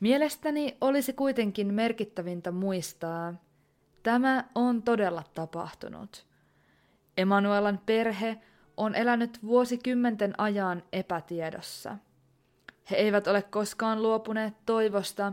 Mielestäni 0.00 0.76
olisi 0.80 1.12
kuitenkin 1.12 1.74
merkittävintä 1.74 2.50
muistaa, 2.50 3.34
tämä 4.02 4.44
on 4.54 4.82
todella 4.82 5.22
tapahtunut. 5.34 6.26
Emanuelan 7.16 7.80
perhe 7.86 8.38
on 8.76 8.94
elänyt 8.94 9.38
vuosikymmenten 9.46 10.34
ajan 10.38 10.82
epätiedossa. 10.92 11.96
He 12.90 12.96
eivät 12.96 13.26
ole 13.26 13.42
koskaan 13.42 14.02
luopuneet 14.02 14.54
toivosta, 14.66 15.32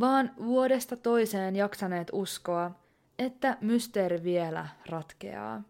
vaan 0.00 0.30
vuodesta 0.44 0.96
toiseen 0.96 1.56
jaksaneet 1.56 2.08
uskoa, 2.12 2.70
että 3.18 3.56
mysteeri 3.60 4.22
vielä 4.22 4.68
ratkeaa. 4.86 5.62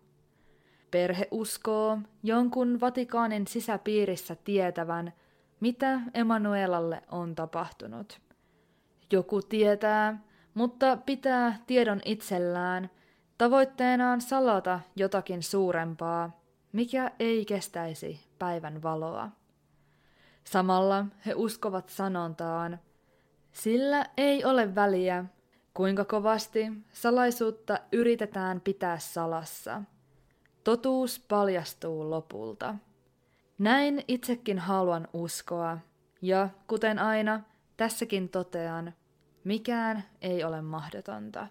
Perhe 0.90 1.28
uskoo 1.30 1.98
jonkun 2.22 2.80
Vatikaanin 2.80 3.46
sisäpiirissä 3.46 4.36
tietävän, 4.44 5.12
mitä 5.60 6.00
Emanuelalle 6.14 7.02
on 7.10 7.34
tapahtunut. 7.34 8.20
Joku 9.12 9.42
tietää, 9.42 10.22
mutta 10.54 10.96
pitää 10.96 11.58
tiedon 11.66 12.00
itsellään, 12.04 12.90
tavoitteenaan 13.38 14.20
salata 14.20 14.80
jotakin 14.96 15.42
suurempaa, 15.42 16.40
mikä 16.72 17.10
ei 17.18 17.44
kestäisi 17.44 18.20
päivän 18.38 18.82
valoa. 18.82 19.28
Samalla 20.44 21.06
he 21.26 21.34
uskovat 21.34 21.88
sanontaan, 21.88 22.78
sillä 23.52 24.06
ei 24.16 24.44
ole 24.44 24.74
väliä, 24.74 25.24
kuinka 25.78 26.04
kovasti 26.04 26.72
salaisuutta 26.92 27.78
yritetään 27.92 28.60
pitää 28.60 28.98
salassa. 28.98 29.82
Totuus 30.64 31.24
paljastuu 31.28 32.10
lopulta. 32.10 32.74
Näin 33.58 34.04
itsekin 34.08 34.58
haluan 34.58 35.08
uskoa, 35.12 35.78
ja 36.22 36.48
kuten 36.66 36.98
aina, 36.98 37.40
tässäkin 37.76 38.28
totean, 38.28 38.94
mikään 39.44 40.04
ei 40.20 40.44
ole 40.44 40.62
mahdotonta. 40.62 41.46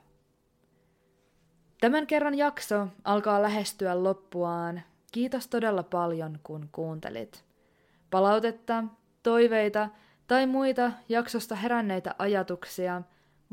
Tämän 1.81 2.07
kerran 2.07 2.37
jakso 2.37 2.87
alkaa 3.03 3.41
lähestyä 3.41 4.03
loppuaan. 4.03 4.81
Kiitos 5.11 5.47
todella 5.47 5.83
paljon, 5.83 6.39
kun 6.43 6.69
kuuntelit. 6.71 7.45
Palautetta, 8.09 8.83
toiveita 9.23 9.89
tai 10.27 10.47
muita 10.47 10.91
jaksosta 11.09 11.55
heränneitä 11.55 12.15
ajatuksia 12.19 13.01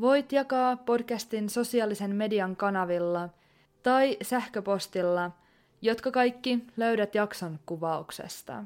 voit 0.01 0.31
jakaa 0.31 0.77
podcastin 0.77 1.49
sosiaalisen 1.49 2.15
median 2.15 2.55
kanavilla 2.55 3.29
tai 3.83 4.17
sähköpostilla, 4.21 5.31
jotka 5.81 6.11
kaikki 6.11 6.65
löydät 6.77 7.15
jakson 7.15 7.59
kuvauksesta. 7.65 8.63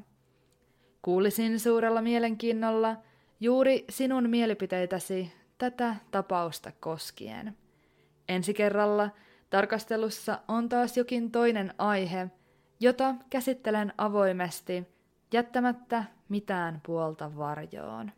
Kuulisin 1.02 1.60
suurella 1.60 2.02
mielenkiinnolla 2.02 2.96
juuri 3.40 3.84
sinun 3.88 4.30
mielipiteitäsi 4.30 5.32
tätä 5.58 5.96
tapausta 6.10 6.72
koskien. 6.80 7.56
Ensi 8.28 8.54
kerralla 8.54 9.10
tarkastelussa 9.50 10.38
on 10.48 10.68
taas 10.68 10.96
jokin 10.96 11.30
toinen 11.30 11.74
aihe, 11.78 12.30
jota 12.80 13.14
käsittelen 13.30 13.92
avoimesti, 13.98 14.86
jättämättä 15.32 16.04
mitään 16.28 16.80
puolta 16.86 17.36
varjoon. 17.36 18.12